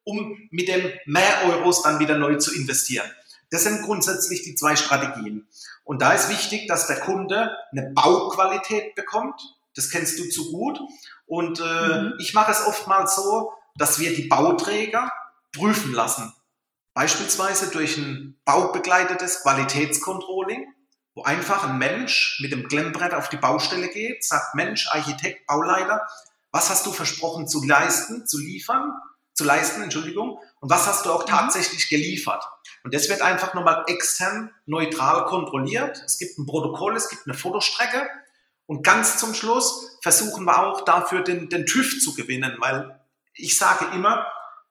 um 0.05 0.49
mit 0.51 0.69
dem 0.69 0.91
mehr 1.05 1.45
Euros 1.45 1.83
dann 1.83 2.01
wieder 2.01 2.17
neu 2.17 2.37
zu 2.37 2.55
investieren. 2.55 3.09
Das 3.51 3.65
sind 3.65 3.83
grundsätzlich 3.83 4.43
die 4.43 4.55
zwei 4.55 4.77
Strategien. 4.77 5.47
Und 5.85 6.01
da 6.01 6.13
ist 6.15 6.31
wichtig, 6.31 6.67
dass 6.69 6.87
der 6.87 7.01
Kunde 7.01 7.55
eine 7.71 7.91
Bauqualität 7.91 8.95
bekommt. 8.95 9.41
Das 9.77 9.91
kennst 9.91 10.19
du 10.19 10.29
zu 10.29 10.51
gut. 10.51 10.81
Und 11.27 11.61
äh, 11.61 11.63
mhm. 11.63 12.15
ich 12.19 12.35
mache 12.35 12.53
es 12.53 12.67
oftmals 12.67 13.15
so, 13.17 13.53
dass 13.77 13.99
wir 13.99 14.15
die 14.15 14.29
Bauträger 14.29 15.11
prüfen 15.55 15.93
lassen. 15.93 16.33
Beispielsweise 16.95 17.71
durch 17.71 17.97
ein 17.97 18.39
baubegleitetes 18.45 19.43
Qualitätscontrolling, 19.43 20.67
wo 21.15 21.23
einfach 21.23 21.65
ein 21.69 21.79
Mensch 21.79 22.39
mit 22.43 22.53
dem 22.53 22.69
Klemmbrett 22.69 23.15
auf 23.15 23.29
die 23.29 23.37
Baustelle 23.37 23.89
geht, 23.89 24.25
sagt, 24.25 24.55
Mensch, 24.55 24.89
Architekt, 24.91 25.47
Bauleiter, 25.47 26.07
was 26.51 26.69
hast 26.69 26.85
du 26.87 26.93
versprochen 26.93 27.49
zu 27.49 27.65
leisten, 27.65 28.27
zu 28.27 28.39
liefern, 28.39 28.93
zu 29.33 29.45
leisten, 29.45 29.83
Entschuldigung, 29.83 30.39
und 30.61 30.71
was 30.71 30.87
hast 30.87 31.07
du 31.07 31.13
auch 31.13 31.23
mhm. 31.23 31.31
tatsächlich 31.31 31.89
geliefert? 31.89 32.45
Und 32.85 32.95
das 32.95 33.09
wird 33.09 33.23
einfach 33.23 33.55
nochmal 33.55 33.85
extern 33.87 34.51
neutral 34.67 35.25
kontrolliert. 35.27 36.03
Es 36.05 36.19
gibt 36.19 36.39
ein 36.39 36.47
Protokoll, 36.47 36.97
es 36.97 37.09
gibt 37.09 37.27
eine 37.27 37.35
Fotostrecke. 37.35 38.09
Und 38.67 38.85
ganz 38.85 39.19
zum 39.19 39.35
Schluss 39.35 39.99
versuchen 40.03 40.45
wir 40.45 40.63
auch 40.63 40.85
dafür 40.85 41.23
den, 41.23 41.49
den 41.49 41.67
TÜV 41.67 42.01
zu 42.01 42.15
gewinnen, 42.15 42.57
weil 42.59 43.01
ich 43.35 43.59
sage 43.59 43.87
immer, 43.95 44.27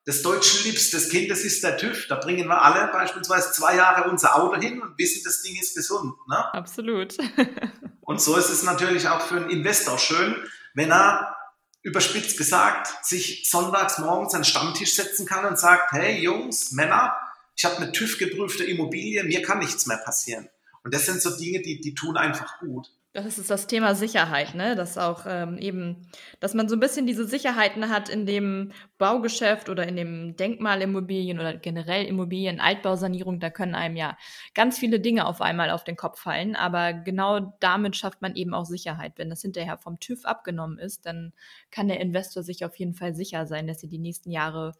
das 0.06 0.23
deutsche 0.23 0.63
Liebste 0.63 0.97
des 0.97 1.10
Kindes 1.10 1.43
ist 1.43 1.63
der 1.63 1.77
TÜV. 1.77 2.08
Da 2.08 2.15
bringen 2.15 2.47
wir 2.47 2.62
alle 2.62 2.91
beispielsweise 2.91 3.51
zwei 3.51 3.75
Jahre 3.75 4.10
unser 4.10 4.36
Auto 4.36 4.60
hin 4.60 4.82
und 4.82 4.97
wissen, 4.97 5.21
das 5.23 5.41
Ding 5.43 5.56
ist 5.60 5.75
gesund. 5.75 6.15
Ne? 6.27 6.54
Absolut. 6.54 7.15
und 8.01 8.19
so 8.19 8.36
ist 8.36 8.49
es 8.49 8.63
natürlich 8.63 9.08
auch 9.08 9.21
für 9.21 9.36
einen 9.36 9.49
Investor 9.49 9.99
schön, 9.99 10.36
wenn 10.73 10.91
er 10.91 11.36
überspitzt 11.84 12.38
gesagt 12.38 13.06
sich 13.06 13.49
sonntags 13.49 13.97
morgens 13.97 14.34
an 14.34 14.41
den 14.41 14.45
Stammtisch 14.45 14.95
setzen 14.95 15.25
kann 15.25 15.45
und 15.45 15.60
sagt, 15.60 15.91
hey 15.91 16.19
Jungs, 16.21 16.71
Männer, 16.71 17.15
ich 17.56 17.65
habe 17.65 17.77
eine 17.77 17.91
TÜV-geprüfte 17.91 18.63
Immobilie, 18.63 19.23
mir 19.23 19.41
kann 19.41 19.60
nichts 19.60 19.86
mehr 19.86 19.97
passieren. 19.97 20.49
Und 20.84 20.93
das 20.93 21.06
sind 21.06 21.21
so 21.21 21.38
Dinge, 21.38 21.62
die, 21.62 21.80
die 21.80 21.93
tun 21.93 22.17
einfach 22.17 22.60
gut. 22.60 22.88
Das 23.13 23.38
ist 23.38 23.50
das 23.50 23.67
Thema 23.67 23.93
Sicherheit, 23.93 24.56
ne? 24.56 24.74
Dass 24.74 24.97
auch 24.97 25.26
ähm, 25.28 25.58
eben, 25.58 26.08
dass 26.39 26.54
man 26.54 26.69
so 26.69 26.78
ein 26.78 26.80
bisschen 26.80 27.06
diese 27.06 27.26
Sicherheiten 27.28 27.89
hat 27.89 28.08
in 28.08 28.26
dem 28.26 28.71
Baugeschäft 28.97 29.67
oder 29.67 29.86
in 29.86 29.97
dem 29.97 30.38
Denkmalimmobilien 30.38 31.38
oder 31.38 31.58
generell 31.58 32.06
Immobilien, 32.06 32.62
Altbausanierung, 32.62 33.41
da 33.41 33.50
können 33.50 33.76
einem 33.76 33.97
ja 33.97 34.17
ganz 34.54 34.80
viele 34.80 35.02
Dinge 35.02 35.26
auf 35.26 35.41
einmal 35.41 35.71
auf 35.71 35.84
den 35.84 35.97
Kopf 35.97 36.21
fallen. 36.21 36.56
Aber 36.56 36.93
genau 36.93 37.54
damit 37.60 37.97
schafft 37.97 38.21
man 38.21 38.34
eben 38.38 38.54
auch 38.54 38.63
Sicherheit. 38.65 39.13
Wenn 39.17 39.30
das 39.30 39.41
hinterher 39.41 39.78
vom 39.78 40.00
TÜV 40.00 40.24
abgenommen 40.24 40.80
ist, 40.80 41.06
dann 41.06 41.34
kann 41.69 41.89
der 41.89 42.00
Investor 42.00 42.43
sich 42.43 42.63
auf 42.63 42.78
jeden 42.78 42.93
Fall 42.93 43.13
sicher 43.13 43.45
sein, 43.45 43.67
dass 43.67 43.84
er 43.84 43.89
die 43.89 44.00
nächsten 44.00 44.32
Jahre 44.32 44.71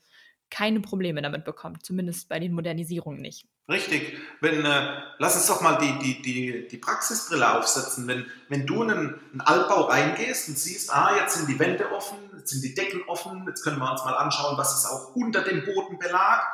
keine 0.52 0.82
Probleme 0.82 1.22
damit 1.22 1.46
bekommt, 1.46 1.84
zumindest 1.84 2.30
bei 2.30 2.40
den 2.40 2.54
Modernisierungen 2.54 3.22
nicht. 3.22 3.48
Richtig. 3.68 4.18
Wenn, 4.42 4.64
äh, 4.66 5.02
lass 5.18 5.36
uns 5.36 5.48
doch 5.48 5.62
mal 5.62 5.78
die, 5.78 5.98
die, 6.00 6.22
die, 6.22 6.68
die 6.68 6.78
Praxisbrille 6.78 7.58
aufsetzen. 7.58 8.08
Wenn, 8.08 8.26
wenn 8.50 8.68
du 8.68 8.84
in 8.84 8.92
einen, 8.92 9.20
einen 9.32 9.42
Altbau 9.42 9.84
reingehst 9.84 10.50
und 10.50 10.60
siehst, 10.60 10.94
ah, 10.94 11.16
jetzt 11.16 11.38
sind 11.38 11.50
die 11.50 11.58
Wände 11.58 11.92
offen, 11.92 12.18
jetzt 12.38 12.52
sind 12.52 12.64
die 12.64 12.76
Decken 12.76 13.02
offen, 13.08 13.46
jetzt 13.48 13.64
können 13.64 13.80
wir 13.80 13.90
uns 13.90 14.04
mal 14.04 14.16
anschauen, 14.16 14.58
was 14.58 14.78
ist 14.78 14.86
auch 14.86 15.16
unter 15.16 15.42
dem 15.42 15.64
Bodenbelag, 15.64 16.54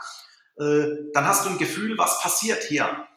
äh, 0.59 1.11
dann 1.13 1.25
hast 1.25 1.45
du 1.45 1.49
ein 1.49 1.57
Gefühl, 1.57 1.97
was 1.97 2.21
passiert 2.21 2.63
hier. 2.63 3.07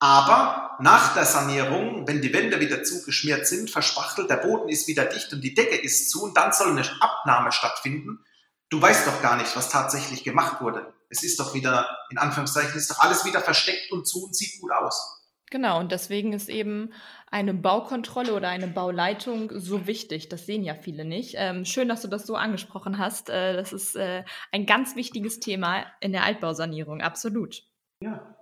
Aber 0.00 0.76
nach 0.80 1.14
der 1.14 1.24
Sanierung, 1.24 2.08
wenn 2.08 2.20
die 2.20 2.32
Wände 2.32 2.58
wieder 2.58 2.82
zugeschmiert 2.82 3.46
sind, 3.46 3.70
verspachtelt, 3.70 4.28
der 4.28 4.38
Boden 4.38 4.68
ist 4.68 4.88
wieder 4.88 5.04
dicht 5.04 5.32
und 5.32 5.42
die 5.42 5.54
Decke 5.54 5.76
ist 5.76 6.10
zu 6.10 6.24
und 6.24 6.36
dann 6.36 6.52
soll 6.52 6.70
eine 6.70 6.82
Abnahme 7.00 7.52
stattfinden, 7.52 8.24
du 8.72 8.80
weißt 8.80 9.06
doch 9.06 9.20
gar 9.20 9.36
nicht, 9.36 9.54
was 9.54 9.68
tatsächlich 9.68 10.24
gemacht 10.24 10.62
wurde. 10.62 10.92
Es 11.10 11.22
ist 11.22 11.38
doch 11.38 11.54
wieder, 11.54 11.98
in 12.10 12.16
Anführungszeichen, 12.16 12.74
ist 12.74 12.90
doch 12.90 13.00
alles 13.00 13.24
wieder 13.26 13.40
versteckt 13.40 13.92
und 13.92 14.08
zu 14.08 14.24
und 14.24 14.34
sieht 14.34 14.60
gut 14.60 14.72
aus. 14.72 15.18
Genau, 15.50 15.78
und 15.78 15.92
deswegen 15.92 16.32
ist 16.32 16.48
eben 16.48 16.94
eine 17.30 17.52
Baukontrolle 17.52 18.32
oder 18.32 18.48
eine 18.48 18.68
Bauleitung 18.68 19.52
so 19.54 19.86
wichtig. 19.86 20.30
Das 20.30 20.46
sehen 20.46 20.64
ja 20.64 20.74
viele 20.74 21.04
nicht. 21.04 21.34
Ähm, 21.36 21.66
schön, 21.66 21.90
dass 21.90 22.00
du 22.00 22.08
das 22.08 22.26
so 22.26 22.36
angesprochen 22.36 22.96
hast. 22.96 23.28
Äh, 23.28 23.54
das 23.54 23.74
ist 23.74 23.94
äh, 23.94 24.24
ein 24.50 24.64
ganz 24.64 24.96
wichtiges 24.96 25.40
Thema 25.40 25.84
in 26.00 26.12
der 26.12 26.24
Altbausanierung, 26.24 27.02
absolut. 27.02 27.64
Ja. 28.00 28.34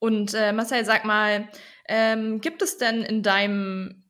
Und 0.00 0.34
äh, 0.34 0.52
Marcel, 0.52 0.84
sag 0.84 1.04
mal, 1.04 1.48
ähm, 1.86 2.40
gibt 2.40 2.62
es 2.62 2.78
denn 2.78 3.02
in 3.02 3.22
deinem 3.22 4.01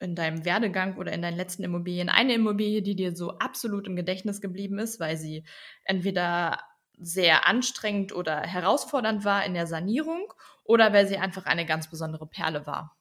in 0.00 0.14
deinem 0.14 0.44
Werdegang 0.44 0.96
oder 0.96 1.12
in 1.12 1.22
deinen 1.22 1.36
letzten 1.36 1.62
Immobilien 1.62 2.08
eine 2.08 2.34
Immobilie, 2.34 2.82
die 2.82 2.96
dir 2.96 3.14
so 3.14 3.38
absolut 3.38 3.86
im 3.86 3.96
Gedächtnis 3.96 4.40
geblieben 4.40 4.78
ist, 4.78 4.98
weil 4.98 5.16
sie 5.16 5.44
entweder 5.84 6.58
sehr 6.98 7.46
anstrengend 7.46 8.14
oder 8.14 8.40
herausfordernd 8.40 9.24
war 9.24 9.44
in 9.44 9.54
der 9.54 9.66
Sanierung 9.66 10.32
oder 10.64 10.92
weil 10.92 11.06
sie 11.06 11.18
einfach 11.18 11.46
eine 11.46 11.66
ganz 11.66 11.88
besondere 11.88 12.26
Perle 12.26 12.66
war? 12.66 12.96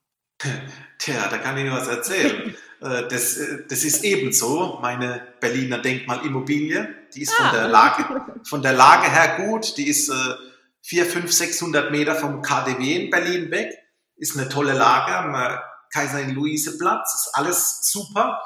Tja, 0.97 1.27
da 1.29 1.37
kann 1.37 1.57
ich 1.57 1.65
nur 1.65 1.77
was 1.77 1.87
erzählen. 1.87 2.55
Äh, 2.81 3.09
das, 3.09 3.35
äh, 3.35 3.65
das 3.67 3.83
ist 3.83 4.05
ebenso 4.05 4.79
meine 4.81 5.33
Berliner 5.41 5.79
Denkmalimmobilie. 5.79 6.95
Die 7.13 7.23
ist 7.23 7.33
ah. 7.37 7.49
von, 7.49 7.59
der 7.59 7.67
Lage, 7.67 8.21
von 8.45 8.61
der 8.61 8.71
Lage 8.71 9.11
her 9.11 9.45
gut. 9.45 9.75
Die 9.75 9.89
ist 9.89 10.07
äh, 10.07 10.13
4, 10.83 11.05
5, 11.05 11.29
600 11.29 11.91
Meter 11.91 12.15
vom 12.15 12.41
KDW 12.41 13.03
in 13.03 13.09
Berlin 13.09 13.51
weg. 13.51 13.77
Ist 14.15 14.37
eine 14.37 14.47
tolle 14.47 14.71
Lage 14.71 15.13
am 15.13 15.59
Kaiserin-Luise-Platz. 15.91 17.15
Ist 17.15 17.35
alles 17.35 17.79
super. 17.83 18.41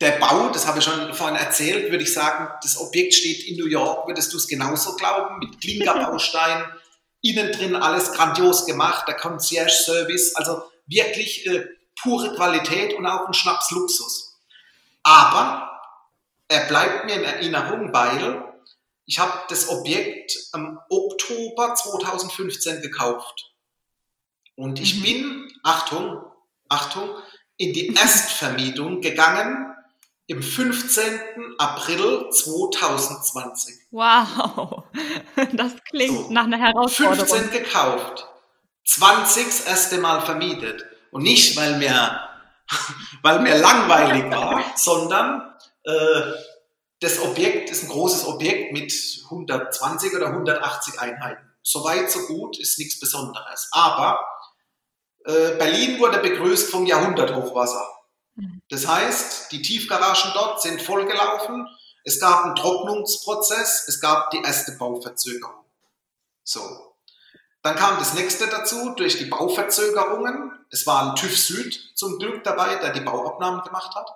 Der 0.00 0.12
Bau, 0.12 0.50
das 0.50 0.66
habe 0.66 0.78
ich 0.78 0.84
schon 0.84 1.12
vorhin 1.12 1.36
erzählt, 1.36 1.90
würde 1.90 2.04
ich 2.04 2.12
sagen, 2.12 2.48
das 2.62 2.78
Objekt 2.78 3.14
steht 3.14 3.48
in 3.48 3.56
New 3.56 3.66
York. 3.66 4.06
Würdest 4.06 4.32
du 4.32 4.36
es 4.36 4.46
genauso 4.46 4.94
glauben? 4.94 5.38
Mit 5.38 5.60
Klinkerbaustein, 5.60 6.64
innen 7.20 7.50
drin 7.50 7.74
alles 7.74 8.12
grandios 8.12 8.64
gemacht, 8.64 9.08
der 9.08 9.16
Concierge-Service. 9.16 10.36
Also 10.36 10.62
wirklich 10.86 11.46
äh, 11.46 11.66
pure 12.00 12.34
Qualität 12.34 12.94
und 12.94 13.06
auch 13.06 13.26
ein 13.26 13.34
Schnapsluxus. 13.34 14.38
Aber 15.02 15.80
er 16.48 16.66
bleibt 16.66 17.06
mir 17.06 17.14
in 17.14 17.24
Erinnerung, 17.24 17.92
weil 17.92 18.44
ich 19.04 19.18
habe 19.18 19.32
das 19.48 19.68
Objekt 19.68 20.36
im 20.54 20.78
Oktober 20.90 21.74
2015 21.74 22.82
gekauft. 22.82 23.52
Und 24.54 24.80
ich 24.80 24.96
mhm. 24.96 25.02
bin, 25.02 25.52
Achtung, 25.62 26.22
Achtung, 26.68 27.10
in 27.56 27.72
die 27.72 27.94
Erstvermietung 27.94 29.00
gegangen 29.00 29.74
im 30.26 30.42
15. 30.42 31.56
April 31.58 32.28
2020. 32.30 33.74
Wow, 33.90 34.84
das 35.52 35.72
klingt 35.88 36.26
so, 36.26 36.30
nach 36.30 36.44
einer 36.44 36.58
Herausforderung. 36.58 37.26
15 37.26 37.50
gekauft, 37.50 38.26
20 38.86 39.46
das 39.46 39.60
erste 39.62 39.98
Mal 39.98 40.20
vermietet. 40.20 40.84
Und 41.10 41.22
nicht, 41.22 41.56
weil 41.56 41.78
mir, 41.78 42.20
weil 43.22 43.40
mir 43.40 43.56
langweilig 43.58 44.30
war, 44.30 44.62
sondern 44.76 45.54
äh, 45.84 46.22
das 47.00 47.20
Objekt 47.22 47.70
ist 47.70 47.84
ein 47.84 47.88
großes 47.88 48.26
Objekt 48.26 48.72
mit 48.72 48.92
120 49.24 50.14
oder 50.14 50.26
180 50.26 51.00
Einheiten. 51.00 51.48
Soweit, 51.62 52.10
so 52.10 52.26
gut, 52.26 52.58
ist 52.58 52.78
nichts 52.78 53.00
Besonderes. 53.00 53.68
Aber 53.72 54.20
äh, 55.28 55.56
Berlin 55.58 56.00
wurde 56.00 56.18
begrüßt 56.18 56.70
vom 56.70 56.86
Jahrhunderthochwasser. 56.86 57.86
Mhm. 58.34 58.62
Das 58.70 58.86
heißt, 58.86 59.52
die 59.52 59.60
Tiefgaragen 59.60 60.32
dort 60.32 60.62
sind 60.62 60.80
vollgelaufen. 60.80 61.66
Es 62.02 62.18
gab 62.18 62.44
einen 62.44 62.56
Trocknungsprozess. 62.56 63.86
Es 63.88 64.00
gab 64.00 64.30
die 64.30 64.40
erste 64.40 64.72
Bauverzögerung. 64.72 65.64
So. 66.44 66.94
Dann 67.62 67.76
kam 67.76 67.98
das 67.98 68.14
nächste 68.14 68.46
dazu 68.46 68.94
durch 68.96 69.18
die 69.18 69.26
Bauverzögerungen. 69.26 70.52
Es 70.70 70.86
war 70.86 71.10
ein 71.10 71.16
TÜV 71.16 71.36
Süd 71.36 71.92
zum 71.94 72.18
Glück 72.18 72.42
dabei, 72.44 72.76
der 72.76 72.92
die 72.94 73.00
Bauabnahmen 73.00 73.62
gemacht 73.62 73.94
hat. 73.94 74.08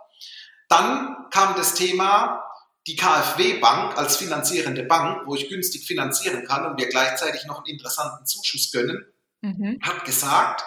Dann 0.69 1.29
kam 1.31 1.55
das 1.57 1.75
Thema 1.75 2.43
die 2.87 2.97
KfW 2.97 3.59
Bank 3.59 3.99
als 3.99 4.17
finanzierende 4.17 4.85
Bank, 4.85 5.27
wo 5.27 5.35
ich 5.35 5.51
günstig 5.51 5.87
finanzieren 5.87 6.47
kann 6.47 6.65
und 6.65 6.79
wir 6.79 6.89
gleichzeitig 6.89 7.45
noch 7.45 7.59
einen 7.59 7.67
interessanten 7.67 8.25
Zuschuss 8.25 8.73
gönnen, 8.73 9.05
mhm. 9.43 9.79
hat 9.83 10.05
gesagt, 10.05 10.65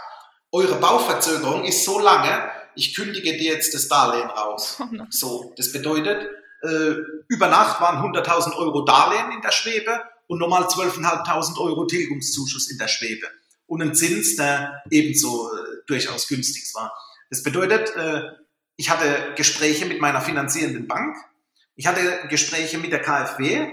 eure 0.55 0.75
Bauverzögerung 0.75 1.65
ist 1.65 1.83
so 1.83 1.99
lange, 1.99 2.49
ich 2.75 2.95
kündige 2.95 3.33
dir 3.37 3.53
jetzt 3.53 3.73
das 3.73 3.89
Darlehen 3.89 4.29
raus. 4.29 4.77
Oh 4.79 5.05
so, 5.09 5.53
das 5.57 5.71
bedeutet, 5.73 6.27
äh, 6.61 6.95
über 7.27 7.47
Nacht 7.47 7.81
waren 7.81 7.97
100.000 7.97 8.55
Euro 8.55 8.85
Darlehen 8.85 9.33
in 9.33 9.41
der 9.41 9.51
Schwebe 9.51 10.01
und 10.27 10.39
nochmal 10.39 10.63
12.500 10.63 11.59
Euro 11.59 11.85
Tilgungszuschuss 11.85 12.71
in 12.71 12.77
der 12.77 12.87
Schwebe. 12.87 13.27
Und 13.67 13.81
ein 13.81 13.95
Zins, 13.95 14.37
der 14.37 14.81
ebenso 14.89 15.51
äh, 15.51 15.57
durchaus 15.87 16.27
günstig 16.27 16.73
war. 16.73 16.93
Das 17.29 17.43
bedeutet, 17.43 17.93
äh, 17.95 18.21
ich 18.77 18.89
hatte 18.89 19.33
Gespräche 19.35 19.85
mit 19.85 19.99
meiner 19.99 20.21
finanzierenden 20.21 20.87
Bank, 20.87 21.17
ich 21.75 21.87
hatte 21.87 22.27
Gespräche 22.29 22.77
mit 22.77 22.93
der 22.93 23.01
KfW, 23.01 23.67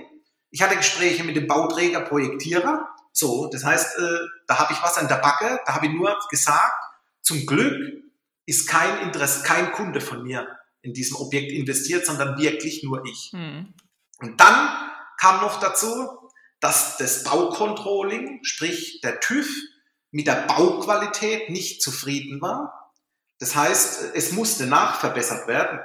ich 0.51 0.63
hatte 0.63 0.77
Gespräche 0.77 1.23
mit 1.23 1.37
dem 1.37 1.47
Bauträger 1.47 2.01
Projektierer. 2.01 2.89
So, 3.13 3.49
das 3.49 3.65
heißt, 3.65 3.99
äh, 3.99 4.19
da 4.47 4.59
habe 4.59 4.73
ich 4.73 4.83
was 4.83 4.97
an 4.97 5.09
der 5.09 5.17
Backe, 5.17 5.61
da 5.67 5.75
habe 5.75 5.87
ich 5.87 5.93
nur 5.93 6.19
gesagt, 6.31 6.83
zum 7.21 7.47
Glück 7.47 8.03
ist 8.47 8.69
kein 8.69 8.99
Interesse, 9.01 9.45
kein 9.45 9.73
Kunde 9.73 10.01
von 10.01 10.23
mir 10.23 10.49
in 10.81 10.95
diesem 10.95 11.17
Objekt 11.17 11.53
investiert, 11.53 12.05
sondern 12.05 12.39
wirklich 12.39 12.83
nur 12.83 13.05
ich. 13.07 13.31
Hm. 13.33 13.75
Und 14.19 14.41
dann 14.41 14.91
kam 15.19 15.41
noch 15.43 15.61
dazu, 15.61 16.31
dass 16.61 16.97
das 16.97 17.25
Baucontrolling, 17.25 18.41
sprich 18.43 19.01
der 19.03 19.21
TÜV, 19.21 19.49
mit 20.11 20.27
der 20.27 20.47
Bauqualität 20.47 21.51
nicht 21.51 21.83
zufrieden 21.83 22.41
war. 22.41 22.93
Das 23.39 23.57
heißt, 23.57 24.15
es 24.15 24.33
musste 24.33 24.67
nachverbessert 24.67 25.49
werden. 25.49 25.81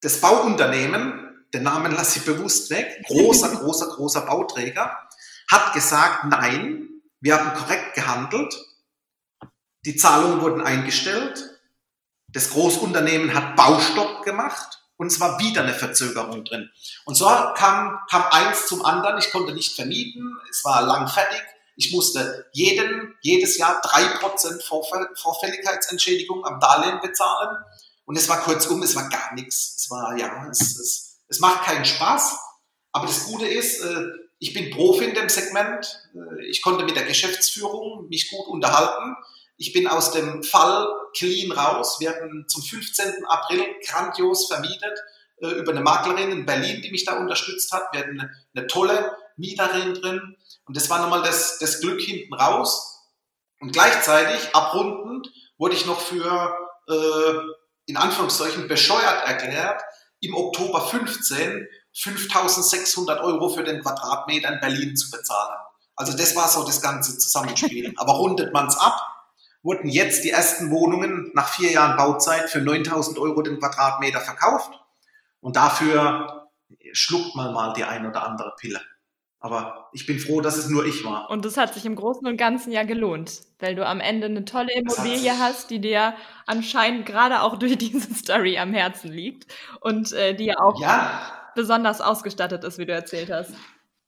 Das 0.00 0.20
Bauunternehmen, 0.20 1.46
den 1.52 1.62
Namen 1.62 1.92
lasse 1.92 2.18
ich 2.18 2.24
bewusst 2.24 2.70
weg, 2.70 3.02
großer, 3.06 3.48
großer, 3.56 3.88
großer 3.88 4.20
Bauträger, 4.22 5.08
hat 5.54 5.72
gesagt, 5.72 6.24
nein, 6.24 6.88
wir 7.20 7.38
haben 7.38 7.56
korrekt 7.56 7.94
gehandelt, 7.94 8.54
die 9.86 9.96
Zahlungen 9.96 10.40
wurden 10.40 10.60
eingestellt, 10.60 11.60
das 12.28 12.50
Großunternehmen 12.50 13.32
hat 13.34 13.54
Baustopp 13.54 14.24
gemacht 14.24 14.82
und 14.96 15.06
es 15.06 15.20
war 15.20 15.38
wieder 15.38 15.62
eine 15.62 15.74
Verzögerung 15.74 16.44
drin. 16.44 16.70
Und 17.04 17.14
so 17.14 17.26
kam, 17.26 18.00
kam 18.10 18.24
eins 18.30 18.66
zum 18.66 18.84
anderen. 18.84 19.18
Ich 19.18 19.30
konnte 19.30 19.52
nicht 19.52 19.76
vermieten. 19.76 20.36
Es 20.50 20.64
war 20.64 20.82
lang 20.82 21.06
fertig. 21.06 21.42
Ich 21.76 21.92
musste 21.92 22.46
jeden, 22.52 23.14
jedes 23.20 23.56
Jahr 23.56 23.80
drei 23.82 24.04
Prozent 24.18 24.62
Vorfälligkeitsentschädigung 24.62 26.44
am 26.44 26.58
Darlehen 26.60 27.00
bezahlen. 27.00 27.56
Und 28.04 28.16
es 28.16 28.28
war 28.28 28.38
kurzum, 28.38 28.82
es 28.82 28.96
war 28.96 29.08
gar 29.08 29.34
nichts. 29.34 29.76
Es 29.78 29.90
war, 29.90 30.16
ja, 30.16 30.48
es, 30.50 30.60
es, 30.60 31.20
es 31.28 31.40
macht 31.40 31.62
keinen 31.64 31.84
Spaß. 31.84 32.36
Aber 32.92 33.06
das 33.06 33.24
Gute 33.26 33.46
ist, 33.46 33.80
äh, 33.80 34.06
ich 34.38 34.52
bin 34.52 34.70
Profi 34.70 35.04
in 35.04 35.14
dem 35.14 35.28
Segment. 35.28 35.86
Äh, 36.14 36.46
ich 36.46 36.62
konnte 36.62 36.84
mit 36.84 36.96
der 36.96 37.04
Geschäftsführung 37.04 38.08
mich 38.08 38.30
gut 38.30 38.46
unterhalten. 38.48 39.16
Ich 39.56 39.72
bin 39.72 39.86
aus 39.86 40.10
dem 40.10 40.42
Fall 40.42 40.86
clean 41.16 41.52
raus. 41.52 41.98
Wir 42.00 42.10
hatten 42.10 42.46
zum 42.48 42.62
15. 42.62 43.24
April 43.26 43.64
grandios 43.86 44.48
vermietet 44.48 44.98
äh, 45.40 45.48
über 45.48 45.72
eine 45.72 45.80
Maklerin 45.80 46.32
in 46.32 46.46
Berlin, 46.46 46.82
die 46.82 46.90
mich 46.90 47.04
da 47.04 47.18
unterstützt 47.18 47.72
hat. 47.72 47.84
Wir 47.92 48.00
hatten 48.00 48.30
eine, 48.54 48.66
tolle 48.66 49.16
Mieterin 49.36 49.94
drin. 49.94 50.36
Und 50.66 50.76
das 50.76 50.90
war 50.90 51.00
nochmal 51.00 51.22
das, 51.22 51.58
das 51.58 51.80
Glück 51.80 52.00
hinten 52.00 52.34
raus. 52.34 53.02
Und 53.60 53.72
gleichzeitig, 53.72 54.54
abrundend, 54.54 55.30
wurde 55.56 55.74
ich 55.74 55.86
noch 55.86 56.00
für, 56.00 56.56
äh, 56.88 57.34
in 57.86 57.96
Anführungszeichen, 57.96 58.68
bescheuert 58.68 59.26
erklärt, 59.26 59.80
im 60.20 60.34
Oktober 60.34 60.80
15 60.80 61.68
5600 61.94 63.20
Euro 63.20 63.48
für 63.48 63.62
den 63.62 63.82
Quadratmeter 63.82 64.52
in 64.52 64.60
Berlin 64.60 64.96
zu 64.96 65.10
bezahlen. 65.10 65.58
Also 65.96 66.16
das 66.16 66.34
war 66.34 66.48
so 66.48 66.64
das 66.64 66.80
ganze 66.82 67.18
Zusammenspiel. 67.18 67.94
Aber 67.96 68.14
rundet 68.14 68.52
man 68.52 68.66
es 68.66 68.76
ab, 68.76 69.00
wurden 69.62 69.88
jetzt 69.88 70.24
die 70.24 70.30
ersten 70.30 70.70
Wohnungen 70.70 71.30
nach 71.34 71.48
vier 71.48 71.70
Jahren 71.70 71.96
Bauzeit 71.96 72.50
für 72.50 72.60
9000 72.60 73.18
Euro 73.18 73.42
den 73.42 73.58
Quadratmeter 73.58 74.20
verkauft. 74.20 74.70
Und 75.40 75.56
dafür 75.56 76.50
schluckt 76.92 77.36
man 77.36 77.52
mal 77.52 77.72
die 77.74 77.84
ein 77.84 78.06
oder 78.06 78.26
andere 78.26 78.54
Pille. 78.58 78.80
Aber 79.38 79.90
ich 79.92 80.06
bin 80.06 80.18
froh, 80.18 80.40
dass 80.40 80.56
es 80.56 80.70
nur 80.70 80.86
ich 80.86 81.04
war. 81.04 81.28
Und 81.28 81.44
das 81.44 81.58
hat 81.58 81.74
sich 81.74 81.84
im 81.84 81.96
Großen 81.96 82.26
und 82.26 82.38
Ganzen 82.38 82.72
ja 82.72 82.82
gelohnt, 82.82 83.42
weil 83.58 83.74
du 83.74 83.86
am 83.86 84.00
Ende 84.00 84.26
eine 84.26 84.46
tolle 84.46 84.72
Immobilie 84.72 85.38
hast, 85.38 85.68
die 85.68 85.80
dir 85.80 86.14
anscheinend 86.46 87.04
gerade 87.04 87.42
auch 87.42 87.58
durch 87.58 87.76
diese 87.76 88.14
Story 88.14 88.58
am 88.58 88.72
Herzen 88.72 89.12
liegt 89.12 89.46
und 89.80 90.12
äh, 90.12 90.34
die 90.34 90.46
ja 90.46 90.54
auch 90.58 90.80
ja. 90.80 91.43
Besonders 91.54 92.00
ausgestattet 92.00 92.64
ist, 92.64 92.78
wie 92.78 92.86
du 92.86 92.92
erzählt 92.92 93.30
hast. 93.30 93.52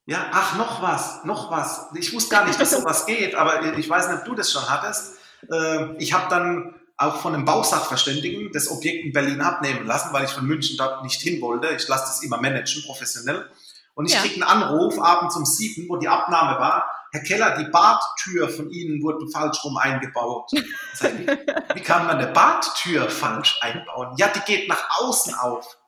Ja, 0.07 0.27
ach, 0.33 0.57
noch 0.57 0.83
was, 0.83 1.25
noch 1.25 1.51
was. 1.51 1.89
Ich 1.95 2.13
wusste 2.15 2.35
gar 2.35 2.47
nicht, 2.47 2.61
dass 2.61 2.71
sowas 2.79 3.07
geht, 3.07 3.35
aber 3.35 3.77
ich 3.77 3.89
weiß 3.89 4.09
nicht, 4.09 4.19
ob 4.19 4.25
du 4.25 4.35
das 4.35 4.53
schon 4.53 4.69
hattest. 4.69 5.17
Äh, 5.51 5.97
ich 5.99 6.13
habe 6.13 6.29
dann 6.31 6.75
auch 6.97 7.17
von 7.17 7.35
einem 7.35 7.45
Bausachverständigen 7.45 8.53
das 8.53 8.71
Objekt 8.71 9.05
in 9.05 9.13
Berlin 9.13 9.41
abnehmen 9.41 9.87
lassen, 9.87 10.13
weil 10.13 10.25
ich 10.25 10.31
von 10.31 10.47
München 10.47 10.77
dort 10.79 11.03
nicht 11.03 11.21
hin 11.21 11.41
wollte. 11.41 11.69
Ich 11.75 11.87
lasse 11.89 12.05
das 12.07 12.23
immer 12.23 12.41
managen, 12.41 12.83
professionell. 12.85 13.51
Und 13.95 14.07
ich 14.07 14.15
ja. 14.15 14.21
kriege 14.21 14.35
einen 14.35 14.45
Anruf 14.45 15.01
abends 15.01 15.37
um 15.37 15.45
sieben, 15.45 15.89
wo 15.89 15.97
die 15.97 16.09
Abnahme 16.09 16.59
war. 16.59 16.89
Herr 17.13 17.23
Keller, 17.23 17.57
die 17.57 17.71
Badtür 17.71 18.49
von 18.49 18.71
Ihnen 18.71 19.03
wurde 19.03 19.27
falsch 19.31 19.65
rum 19.65 19.77
eingebaut. 19.77 20.51
Wie 20.53 21.81
kann 21.81 22.07
man 22.07 22.19
eine 22.19 22.27
Badtür 22.29 23.09
falsch 23.09 23.59
einbauen? 23.63 24.15
Ja, 24.19 24.29
die 24.29 24.41
geht 24.41 24.69
nach 24.69 25.01
außen 25.01 25.35
auf. 25.35 25.79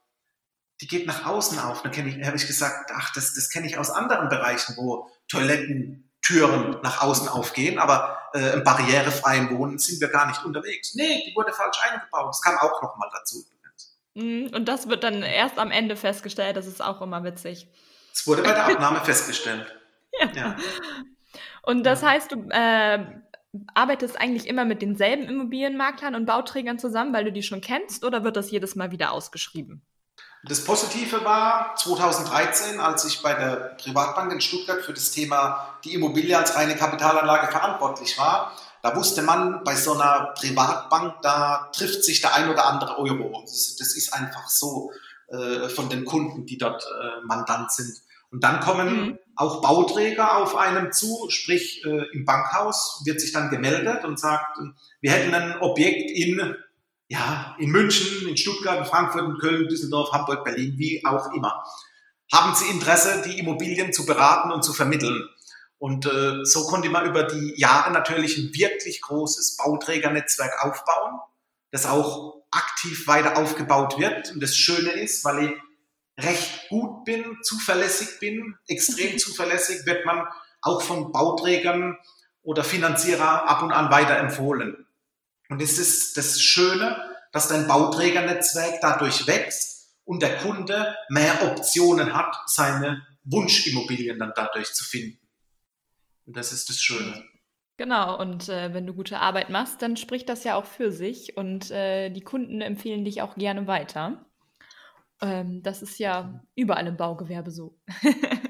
Die 0.80 0.86
geht 0.86 1.06
nach 1.06 1.26
außen 1.26 1.58
auf. 1.58 1.82
Dann 1.82 1.92
habe 1.92 2.36
ich 2.36 2.46
gesagt, 2.46 2.90
ach, 2.94 3.12
das, 3.14 3.34
das 3.34 3.50
kenne 3.50 3.66
ich 3.66 3.78
aus 3.78 3.90
anderen 3.90 4.28
Bereichen, 4.28 4.76
wo 4.76 5.10
Toiletten 5.28 6.08
Türen 6.22 6.76
nach 6.82 7.02
außen 7.02 7.28
aufgehen, 7.28 7.78
aber 7.78 8.18
äh, 8.34 8.52
im 8.54 8.62
barrierefreien 8.62 9.56
Wohnen 9.56 9.78
sind 9.78 10.00
wir 10.00 10.08
gar 10.08 10.26
nicht 10.26 10.44
unterwegs. 10.44 10.94
Nee, 10.94 11.24
die 11.26 11.34
wurde 11.34 11.52
falsch 11.52 11.78
eingebaut. 11.82 12.28
Das 12.28 12.42
kam 12.42 12.58
auch 12.58 12.82
nochmal 12.82 13.08
dazu. 13.12 13.44
Mhm, 14.14 14.50
und 14.54 14.66
das 14.66 14.88
wird 14.88 15.04
dann 15.04 15.22
erst 15.22 15.58
am 15.58 15.70
Ende 15.70 15.94
festgestellt, 15.94 16.56
das 16.56 16.66
ist 16.66 16.82
auch 16.82 17.00
immer 17.00 17.22
witzig. 17.22 17.68
Es 18.12 18.26
wurde 18.26 18.42
bei 18.42 18.52
der 18.52 18.66
Abnahme 18.66 19.00
festgestellt. 19.00 19.74
Ja. 20.20 20.30
ja. 20.34 20.56
Und 21.62 21.84
das 21.84 22.00
ja. 22.00 22.08
heißt, 22.08 22.32
du 22.32 22.48
äh, 22.50 23.04
arbeitest 23.74 24.18
eigentlich 24.18 24.48
immer 24.48 24.64
mit 24.64 24.82
denselben 24.82 25.24
Immobilienmaklern 25.24 26.16
und 26.16 26.26
Bauträgern 26.26 26.80
zusammen, 26.80 27.12
weil 27.12 27.24
du 27.24 27.30
die 27.30 27.44
schon 27.44 27.60
kennst, 27.60 28.04
oder 28.04 28.24
wird 28.24 28.36
das 28.36 28.50
jedes 28.50 28.74
Mal 28.74 28.90
wieder 28.90 29.12
ausgeschrieben? 29.12 29.82
Das 30.44 30.62
Positive 30.64 31.24
war 31.24 31.74
2013, 31.76 32.78
als 32.80 33.04
ich 33.04 33.22
bei 33.22 33.34
der 33.34 33.76
Privatbank 33.82 34.32
in 34.32 34.40
Stuttgart 34.40 34.82
für 34.82 34.92
das 34.92 35.10
Thema 35.10 35.78
die 35.84 35.94
Immobilie 35.94 36.36
als 36.36 36.54
reine 36.54 36.76
Kapitalanlage 36.76 37.50
verantwortlich 37.50 38.16
war. 38.18 38.52
Da 38.82 38.94
wusste 38.94 39.22
man, 39.22 39.64
bei 39.64 39.74
so 39.74 39.94
einer 39.94 40.34
Privatbank, 40.38 41.14
da 41.22 41.70
trifft 41.72 42.04
sich 42.04 42.20
der 42.20 42.34
ein 42.34 42.48
oder 42.48 42.66
andere 42.66 42.98
Euro. 42.98 43.42
Das, 43.42 43.74
das 43.76 43.96
ist 43.96 44.14
einfach 44.14 44.48
so 44.48 44.92
äh, 45.28 45.68
von 45.68 45.88
den 45.88 46.04
Kunden, 46.04 46.46
die 46.46 46.56
dort 46.56 46.84
äh, 46.84 47.26
Mandant 47.26 47.72
sind. 47.72 48.00
Und 48.30 48.44
dann 48.44 48.60
kommen 48.60 49.06
mhm. 49.06 49.18
auch 49.34 49.60
Bauträger 49.60 50.36
auf 50.36 50.56
einem 50.56 50.92
zu, 50.92 51.28
sprich 51.30 51.84
äh, 51.84 52.04
im 52.12 52.24
Bankhaus 52.24 53.02
wird 53.04 53.20
sich 53.20 53.32
dann 53.32 53.50
gemeldet 53.50 54.04
und 54.04 54.20
sagt, 54.20 54.58
wir 55.00 55.10
hätten 55.10 55.34
ein 55.34 55.60
Objekt 55.60 56.10
in, 56.10 56.54
ja, 57.08 57.56
in 57.58 57.70
München, 57.70 58.28
in 58.28 58.36
Stuttgart, 58.36 58.78
in 58.78 58.84
Frankfurt, 58.84 59.24
in 59.24 59.38
Köln, 59.38 59.68
Düsseldorf, 59.68 60.12
Hamburg, 60.12 60.44
Berlin, 60.44 60.74
wie 60.76 61.04
auch 61.04 61.32
immer. 61.32 61.64
Haben 62.32 62.54
Sie 62.54 62.70
Interesse, 62.70 63.22
die 63.26 63.38
Immobilien 63.38 63.92
zu 63.92 64.04
beraten 64.04 64.52
und 64.52 64.62
zu 64.62 64.74
vermitteln? 64.74 65.26
Und 65.78 66.06
äh, 66.06 66.44
so 66.44 66.66
konnte 66.66 66.90
man 66.90 67.06
über 67.06 67.22
die 67.22 67.54
Jahre 67.56 67.92
natürlich 67.92 68.36
ein 68.36 68.52
wirklich 68.52 69.00
großes 69.00 69.56
Bauträgernetzwerk 69.56 70.64
aufbauen, 70.64 71.20
das 71.70 71.86
auch 71.86 72.42
aktiv 72.50 73.06
weiter 73.06 73.38
aufgebaut 73.38 73.98
wird. 73.98 74.32
Und 74.32 74.42
das 74.42 74.56
Schöne 74.56 74.90
ist, 74.90 75.24
weil 75.24 75.44
ich 75.44 76.24
recht 76.24 76.68
gut 76.68 77.04
bin, 77.04 77.38
zuverlässig 77.42 78.18
bin, 78.20 78.56
extrem 78.66 79.18
zuverlässig, 79.18 79.86
wird 79.86 80.04
man 80.04 80.26
auch 80.60 80.82
von 80.82 81.12
Bauträgern 81.12 81.96
oder 82.42 82.64
Finanzierer 82.64 83.48
ab 83.48 83.62
und 83.62 83.72
an 83.72 83.90
weiterempfohlen. 83.90 84.87
Und 85.48 85.62
es 85.62 85.78
ist 85.78 86.16
das 86.16 86.40
Schöne, 86.40 87.02
dass 87.32 87.48
dein 87.48 87.66
Bauträgernetzwerk 87.66 88.80
dadurch 88.80 89.26
wächst 89.26 89.96
und 90.04 90.22
der 90.22 90.38
Kunde 90.38 90.96
mehr 91.08 91.42
Optionen 91.42 92.14
hat, 92.14 92.34
seine 92.46 93.06
Wunschimmobilien 93.24 94.18
dann 94.18 94.32
dadurch 94.34 94.72
zu 94.72 94.84
finden. 94.84 95.18
Und 96.26 96.36
das 96.36 96.52
ist 96.52 96.68
das 96.68 96.80
Schöne. 96.80 97.24
Genau, 97.76 98.18
und 98.18 98.48
äh, 98.48 98.74
wenn 98.74 98.86
du 98.86 98.94
gute 98.94 99.20
Arbeit 99.20 99.50
machst, 99.50 99.82
dann 99.82 99.96
spricht 99.96 100.28
das 100.28 100.44
ja 100.44 100.56
auch 100.56 100.64
für 100.64 100.90
sich 100.90 101.36
und 101.36 101.70
äh, 101.70 102.10
die 102.10 102.22
Kunden 102.22 102.60
empfehlen 102.60 103.04
dich 103.04 103.22
auch 103.22 103.36
gerne 103.36 103.66
weiter. 103.66 104.26
Ähm, 105.20 105.62
das 105.62 105.82
ist 105.82 105.98
ja 105.98 106.42
überall 106.56 106.86
im 106.88 106.96
Baugewerbe 106.96 107.50
so. 107.50 107.78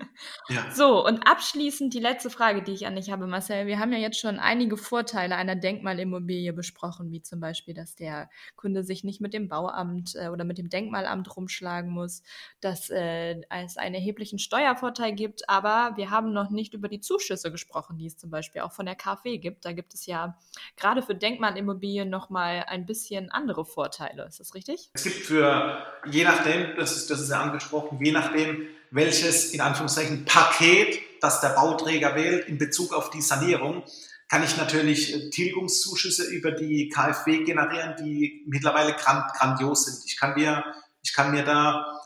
ja. 0.49 0.71
So, 0.71 1.05
und 1.05 1.27
abschließend 1.29 1.95
die 1.95 2.01
letzte 2.01 2.31
Frage, 2.31 2.63
die 2.63 2.73
ich 2.73 2.87
an 2.87 2.97
dich 2.97 3.11
habe, 3.11 3.27
Marcel. 3.27 3.67
Wir 3.67 3.79
haben 3.79 3.93
ja 3.93 3.99
jetzt 3.99 4.19
schon 4.19 4.39
einige 4.39 4.77
Vorteile 4.77 5.37
einer 5.37 5.55
Denkmalimmobilie 5.55 6.53
besprochen, 6.53 7.11
wie 7.13 7.23
zum 7.23 7.41
Beispiel, 7.41 7.75
dass 7.75 7.95
der 7.95 8.31
Kunde 8.57 8.83
sich 8.83 9.05
nicht 9.05 9.21
mit 9.21 9.35
dem 9.35 9.49
Bauamt 9.49 10.15
äh, 10.17 10.29
oder 10.29 10.45
mit 10.45 10.59
dem 10.59 10.69
Denkmalamt 10.69 11.37
rumschlagen 11.37 11.91
muss, 11.91 12.23
dass 12.61 12.91
äh, 12.91 13.41
es 13.51 13.77
einen 13.77 13.95
erheblichen 13.95 14.39
Steuervorteil 14.39 15.13
gibt. 15.13 15.49
Aber 15.49 15.97
wir 15.97 16.11
haben 16.11 16.33
noch 16.33 16.51
nicht 16.51 16.75
über 16.75 16.89
die 16.89 17.01
Zuschüsse 17.01 17.53
gesprochen, 17.53 17.99
die 17.99 18.07
es 18.07 18.17
zum 18.17 18.31
Beispiel 18.31 18.63
auch 18.63 18.73
von 18.73 18.87
der 18.87 18.97
KfW 18.97 19.39
gibt. 19.39 19.65
Da 19.65 19.73
gibt 19.73 19.95
es 19.95 20.07
ja 20.07 20.37
gerade 20.77 21.03
für 21.03 21.15
Denkmalimmobilien 21.15 22.09
nochmal 22.09 22.65
ein 22.67 22.87
bisschen 22.87 23.31
andere 23.31 23.65
Vorteile. 23.65 24.25
Ist 24.25 24.41
das 24.41 24.55
richtig? 24.55 24.91
Es 24.95 25.05
gibt 25.05 25.17
für, 25.17 25.85
je 26.11 26.25
nachdem, 26.25 26.49
nachdem, 26.49 26.77
das 26.77 26.97
ist, 26.97 27.11
das 27.11 27.21
ist 27.21 27.31
ja 27.31 27.41
angesprochen, 27.41 27.99
je 28.03 28.13
nachdem, 28.13 28.67
welches 28.91 29.53
in 29.53 29.61
Anführungszeichen 29.61 30.25
Paket 30.25 31.01
das 31.21 31.41
der 31.41 31.51
Bauträger 31.51 32.15
wählt 32.15 32.47
in 32.49 32.59
Bezug 32.59 32.93
auf 32.93 33.11
die 33.11 33.23
Sanierung, 33.23 33.85
kann 34.29 34.45
ich 34.45 34.57
natürlich 34.57 35.15
äh, 35.15 35.31
Tilgungszuschüsse 35.31 36.25
über 36.25 36.53
die 36.53 36.89
KfW 36.89 37.45
generieren, 37.45 37.97
die 37.99 38.45
mittlerweile 38.47 38.95
grandios 38.95 39.87
sind. 39.87 40.05
Ich 40.07 40.19
kann 40.19 40.35
mir, 40.35 40.65
ich 41.03 41.15
kann 41.15 41.31
mir 41.31 41.45
da 41.45 41.99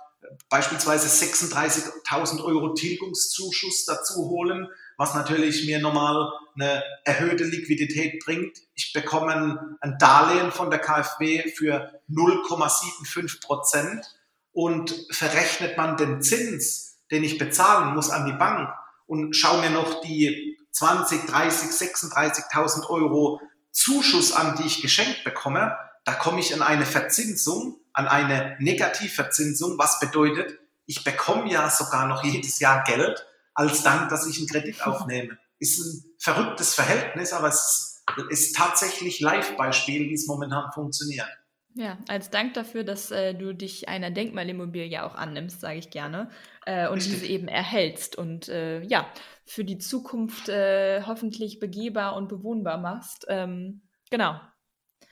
beispielsweise 0.49 1.09
36.000 1.09 2.43
Euro 2.45 2.75
Tilgungszuschuss 2.75 3.85
dazu 3.85 4.29
holen, 4.31 4.69
was 4.97 5.15
natürlich 5.15 5.67
mir 5.67 5.81
nochmal 5.81 6.31
eine 6.55 6.83
erhöhte 7.05 7.45
Liquidität 7.45 8.25
bringt. 8.25 8.57
Ich 8.75 8.93
bekomme 8.93 9.77
ein 9.81 9.99
Darlehen 9.99 10.53
von 10.53 10.71
der 10.71 10.79
KfW 10.79 11.51
für 11.57 12.01
0,75 12.09 13.45
Prozent 13.45 14.07
und 14.53 15.07
verrechnet 15.11 15.77
man 15.77 15.97
den 15.97 16.23
Zins, 16.23 16.99
den 17.11 17.25
ich 17.25 17.39
bezahlen 17.39 17.95
muss 17.95 18.11
an 18.11 18.27
die 18.27 18.33
Bank 18.33 18.71
und 19.07 19.35
schaue 19.35 19.61
mir 19.61 19.71
noch 19.71 20.01
die 20.01 20.59
20, 20.73 21.27
30, 21.27 21.71
36.000 21.71 22.89
Euro 22.89 23.41
Zuschuss 23.71 24.33
an, 24.33 24.57
die 24.57 24.67
ich 24.67 24.83
geschenkt 24.83 25.25
bekomme, 25.25 25.77
da 26.05 26.15
komme 26.15 26.41
ich 26.41 26.55
an 26.55 26.63
eine 26.63 26.87
Verzinsung, 26.87 27.77
an 27.93 28.09
eine 28.09 28.57
Negativverzinsung, 28.59 29.79
was 29.79 30.01
bedeutet, 30.01 30.59
ich 30.87 31.05
bekomme 31.05 31.51
ja 31.51 31.71
sogar 31.71 32.07
noch 32.07 32.25
jedes 32.25 32.59
Jahr 32.59 32.85
Geld 32.85 33.27
als 33.55 33.83
Dank, 33.83 34.09
dass 34.09 34.27
ich 34.27 34.39
einen 34.39 34.49
Kredit 34.49 34.83
aufnehme. 34.87 35.39
Ist 35.59 35.79
ein 35.79 36.05
verrücktes 36.19 36.75
Verhältnis, 36.75 37.33
aber 37.33 37.49
es 37.49 38.03
ist 38.31 38.57
tatsächlich 38.57 39.21
Live-Beispiel, 39.21 40.09
wie 40.09 40.15
es 40.15 40.27
momentan 40.27 40.73
funktioniert. 40.73 41.29
Ja, 41.75 41.97
als 42.09 42.29
Dank 42.31 42.55
dafür, 42.55 42.85
dass 42.85 43.11
äh, 43.11 43.35
du 43.35 43.55
dich 43.55 43.89
einer 43.89 44.11
Denkmalimmobilie 44.11 45.03
auch 45.03 45.15
annimmst, 45.15 45.61
sage 45.61 45.79
ich 45.79 45.91
gerne, 45.91 46.31
äh, 46.67 46.87
und 46.89 46.97
Richtig. 46.97 47.15
diese 47.15 47.27
eben 47.27 47.49
erhältst 47.49 48.17
und 48.17 48.49
äh, 48.49 48.83
ja, 48.83 49.07
für 49.47 49.65
die 49.65 49.79
Zukunft 49.79 50.49
äh, 50.49 51.03
hoffentlich 51.07 51.61
begehbar 51.61 52.17
und 52.17 52.29
bewohnbar 52.29 52.79
machst. 52.79 53.27
Ähm, 53.29 53.83
genau. 54.11 54.39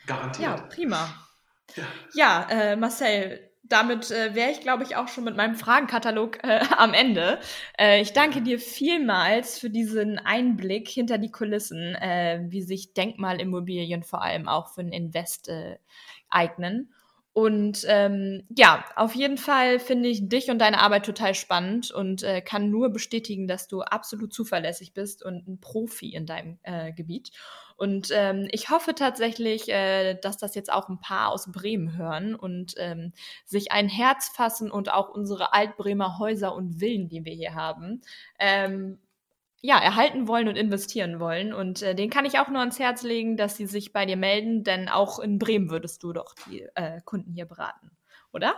Garantiert. 0.07 0.59
Ja, 0.59 0.67
prima. 0.67 1.15
Ja, 1.77 1.85
ja 2.13 2.47
äh, 2.51 2.77
Marcel, 2.77 3.50
damit 3.71 4.11
äh, 4.11 4.35
wäre 4.35 4.51
ich, 4.51 4.61
glaube 4.61 4.83
ich, 4.83 4.97
auch 4.97 5.09
schon 5.09 5.25
mit 5.25 5.37
meinem 5.37 5.55
Fragenkatalog 5.55 6.45
äh, 6.45 6.61
am 6.77 6.93
Ende. 6.93 7.39
Äh, 7.79 8.03
ich 8.03 8.13
danke 8.13 8.43
dir 8.43 8.59
vielmals 8.59 9.59
für 9.59 9.71
diesen 9.71 10.19
Einblick 10.19 10.89
hinter 10.89 11.19
die 11.19 11.31
Kulissen, 11.31 11.95
äh, 11.95 12.45
wie 12.49 12.63
sich 12.63 12.93
Denkmalimmobilien 12.93 14.03
vor 14.03 14.23
allem 14.23 14.49
auch 14.49 14.69
für 14.69 14.83
ein 14.83 14.93
Invest 14.93 15.49
äh, 15.49 15.79
eignen. 16.29 16.93
Und 17.33 17.87
ähm, 17.89 18.43
ja, 18.57 18.85
auf 18.97 19.15
jeden 19.15 19.39
Fall 19.39 19.79
finde 19.79 20.09
ich 20.09 20.29
dich 20.29 20.51
und 20.51 20.59
deine 20.59 20.81
Arbeit 20.81 21.07
total 21.07 21.35
spannend 21.35 21.93
und 21.93 22.25
äh, 22.25 22.41
kann 22.41 22.71
nur 22.71 22.91
bestätigen, 22.91 23.47
dass 23.47 23.69
du 23.69 23.83
absolut 23.83 24.35
zuverlässig 24.35 24.95
bist 24.95 25.25
und 25.25 25.47
ein 25.47 25.61
Profi 25.61 26.13
in 26.13 26.27
deinem 26.27 26.59
äh, 26.65 26.93
Gebiet. 26.93 27.31
Und 27.81 28.11
ähm, 28.13 28.47
ich 28.53 28.69
hoffe 28.69 28.95
tatsächlich, 28.95 29.71
äh, 29.71 30.15
dass 30.21 30.37
das 30.37 30.55
jetzt 30.55 30.71
auch 30.71 30.91
ein 30.91 31.01
paar 31.01 31.31
aus 31.31 31.51
Bremen 31.51 31.97
hören 31.97 32.35
und 32.35 32.75
ähm, 32.77 33.15
sich 33.47 33.73
ein 33.73 33.89
Herz 33.89 34.29
fassen 34.29 34.71
und 34.71 34.93
auch 34.93 35.09
unsere 35.09 35.55
Altbremer 35.55 36.19
Häuser 36.19 36.55
und 36.55 36.79
Villen, 36.81 37.09
die 37.09 37.25
wir 37.25 37.33
hier 37.33 37.55
haben, 37.55 38.03
ähm, 38.39 38.99
ja, 39.63 39.79
erhalten 39.79 40.29
wollen 40.29 40.49
und 40.49 40.57
investieren 40.57 41.21
wollen. 41.21 41.55
Und 41.55 41.81
äh, 41.81 41.95
den 41.95 42.11
kann 42.11 42.27
ich 42.27 42.39
auch 42.39 42.49
nur 42.49 42.61
ans 42.61 42.79
Herz 42.79 43.03
legen, 43.03 43.39
dass 43.39 43.57
sie 43.57 43.67
sich 43.67 43.95
bei 43.95 44.05
dir 44.05 44.19
melden, 44.19 44.63
denn 44.63 44.91
auch 44.91 45.19
in 45.19 45.39
Bremen 45.39 45.71
würdest 45.71 46.03
du 46.03 46.13
doch 46.13 46.35
die 46.35 46.67
äh, 46.75 47.01
Kunden 47.07 47.33
hier 47.33 47.47
beraten, 47.47 47.91
oder? 48.33 48.57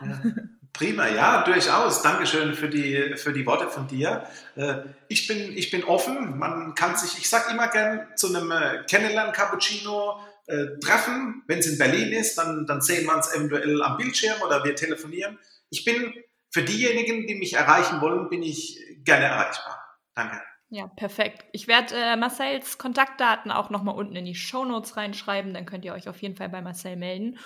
Prima, 0.72 1.06
ja, 1.08 1.44
durchaus. 1.44 2.02
Dankeschön 2.02 2.54
für 2.54 2.68
die, 2.68 3.14
für 3.16 3.32
die 3.32 3.44
Worte 3.44 3.68
von 3.68 3.86
dir. 3.88 4.26
Äh, 4.56 4.76
ich, 5.08 5.26
bin, 5.26 5.56
ich 5.56 5.70
bin 5.70 5.84
offen. 5.84 6.38
Man 6.38 6.74
kann 6.74 6.96
sich, 6.96 7.18
ich 7.18 7.28
sage 7.28 7.52
immer 7.52 7.68
gern, 7.68 8.08
zu 8.16 8.34
einem 8.34 8.50
äh, 8.50 8.82
Kennenlernen-Cappuccino 8.88 10.20
äh, 10.46 10.78
treffen. 10.80 11.42
Wenn 11.46 11.58
es 11.58 11.66
in 11.66 11.78
Berlin 11.78 12.12
ist, 12.12 12.38
dann, 12.38 12.66
dann 12.66 12.80
sehen 12.80 13.06
wir 13.06 13.14
uns 13.14 13.32
eventuell 13.34 13.82
am 13.82 13.98
Bildschirm 13.98 14.40
oder 14.44 14.64
wir 14.64 14.74
telefonieren. 14.74 15.38
Ich 15.68 15.84
bin 15.84 16.14
für 16.50 16.62
diejenigen, 16.62 17.26
die 17.26 17.34
mich 17.34 17.52
erreichen 17.54 18.00
wollen, 18.00 18.30
bin 18.30 18.42
ich 18.42 18.78
gerne 19.04 19.26
erreichbar. 19.26 19.78
Danke. 20.14 20.40
Ja, 20.70 20.86
perfekt. 20.86 21.44
Ich 21.52 21.68
werde 21.68 21.94
äh, 21.94 22.16
Marcells 22.16 22.78
Kontaktdaten 22.78 23.50
auch 23.50 23.68
nochmal 23.68 23.94
unten 23.94 24.16
in 24.16 24.24
die 24.24 24.34
Show 24.34 24.64
Notes 24.64 24.96
reinschreiben. 24.96 25.52
Dann 25.52 25.66
könnt 25.66 25.84
ihr 25.84 25.92
euch 25.92 26.08
auf 26.08 26.22
jeden 26.22 26.34
Fall 26.34 26.48
bei 26.48 26.62
Marcel 26.62 26.96
melden. 26.96 27.38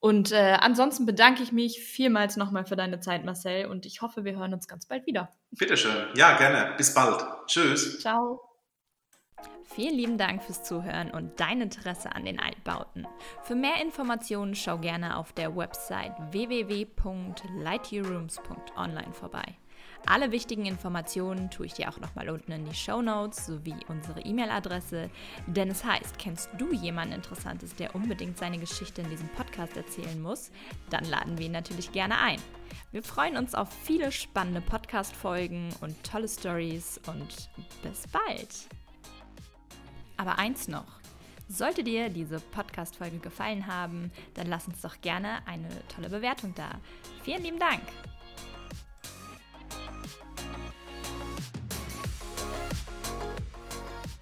Und 0.00 0.30
äh, 0.30 0.56
ansonsten 0.60 1.06
bedanke 1.06 1.42
ich 1.42 1.50
mich 1.50 1.80
vielmals 1.80 2.36
nochmal 2.36 2.64
für 2.64 2.76
deine 2.76 3.00
Zeit, 3.00 3.24
Marcel. 3.24 3.66
Und 3.66 3.84
ich 3.84 4.00
hoffe, 4.00 4.24
wir 4.24 4.36
hören 4.36 4.54
uns 4.54 4.68
ganz 4.68 4.86
bald 4.86 5.06
wieder. 5.06 5.34
Bitteschön. 5.50 6.06
Ja, 6.14 6.36
gerne. 6.36 6.74
Bis 6.76 6.94
bald. 6.94 7.20
Tschüss. 7.46 7.98
Ciao. 8.00 8.40
Vielen 9.64 9.94
lieben 9.94 10.18
Dank 10.18 10.42
fürs 10.42 10.64
Zuhören 10.64 11.10
und 11.10 11.40
dein 11.40 11.60
Interesse 11.60 12.14
an 12.14 12.24
den 12.24 12.40
Altbauten. 12.40 13.06
Für 13.42 13.54
mehr 13.54 13.82
Informationen 13.82 14.54
schau 14.54 14.78
gerne 14.78 15.16
auf 15.16 15.32
der 15.32 15.56
Website 15.56 16.14
www.lightyearrooms.online 16.30 19.12
vorbei. 19.12 19.58
Alle 20.06 20.32
wichtigen 20.32 20.64
Informationen 20.64 21.50
tue 21.50 21.66
ich 21.66 21.74
dir 21.74 21.90
auch 21.90 21.98
nochmal 21.98 22.30
unten 22.30 22.52
in 22.52 22.64
die 22.64 22.74
Show 22.74 23.02
Notes 23.02 23.46
sowie 23.46 23.76
unsere 23.88 24.20
E-Mail-Adresse. 24.20 25.10
Denn 25.46 25.68
es 25.68 25.84
heißt, 25.84 26.18
kennst 26.18 26.48
du 26.56 26.72
jemanden 26.72 27.14
Interessantes, 27.14 27.74
der 27.74 27.94
unbedingt 27.94 28.38
seine 28.38 28.58
Geschichte 28.58 29.02
in 29.02 29.10
diesem 29.10 29.28
Podcast 29.28 29.76
erzählen 29.76 30.20
muss? 30.20 30.50
Dann 30.90 31.04
laden 31.04 31.36
wir 31.36 31.46
ihn 31.46 31.52
natürlich 31.52 31.92
gerne 31.92 32.18
ein. 32.18 32.40
Wir 32.90 33.02
freuen 33.02 33.36
uns 33.36 33.54
auf 33.54 33.68
viele 33.84 34.10
spannende 34.10 34.62
Podcast-Folgen 34.62 35.74
und 35.82 36.02
tolle 36.04 36.28
Stories 36.28 37.00
und 37.06 37.50
bis 37.82 38.06
bald. 38.08 38.68
Aber 40.16 40.38
eins 40.38 40.68
noch. 40.68 40.98
Sollte 41.50 41.82
dir 41.82 42.10
diese 42.10 42.40
Podcast-Folge 42.40 43.18
gefallen 43.18 43.66
haben, 43.66 44.10
dann 44.34 44.48
lass 44.48 44.68
uns 44.68 44.82
doch 44.82 45.00
gerne 45.00 45.46
eine 45.46 45.68
tolle 45.88 46.10
Bewertung 46.10 46.54
da. 46.54 46.72
Vielen 47.22 47.42
lieben 47.42 47.58
Dank! 47.58 47.82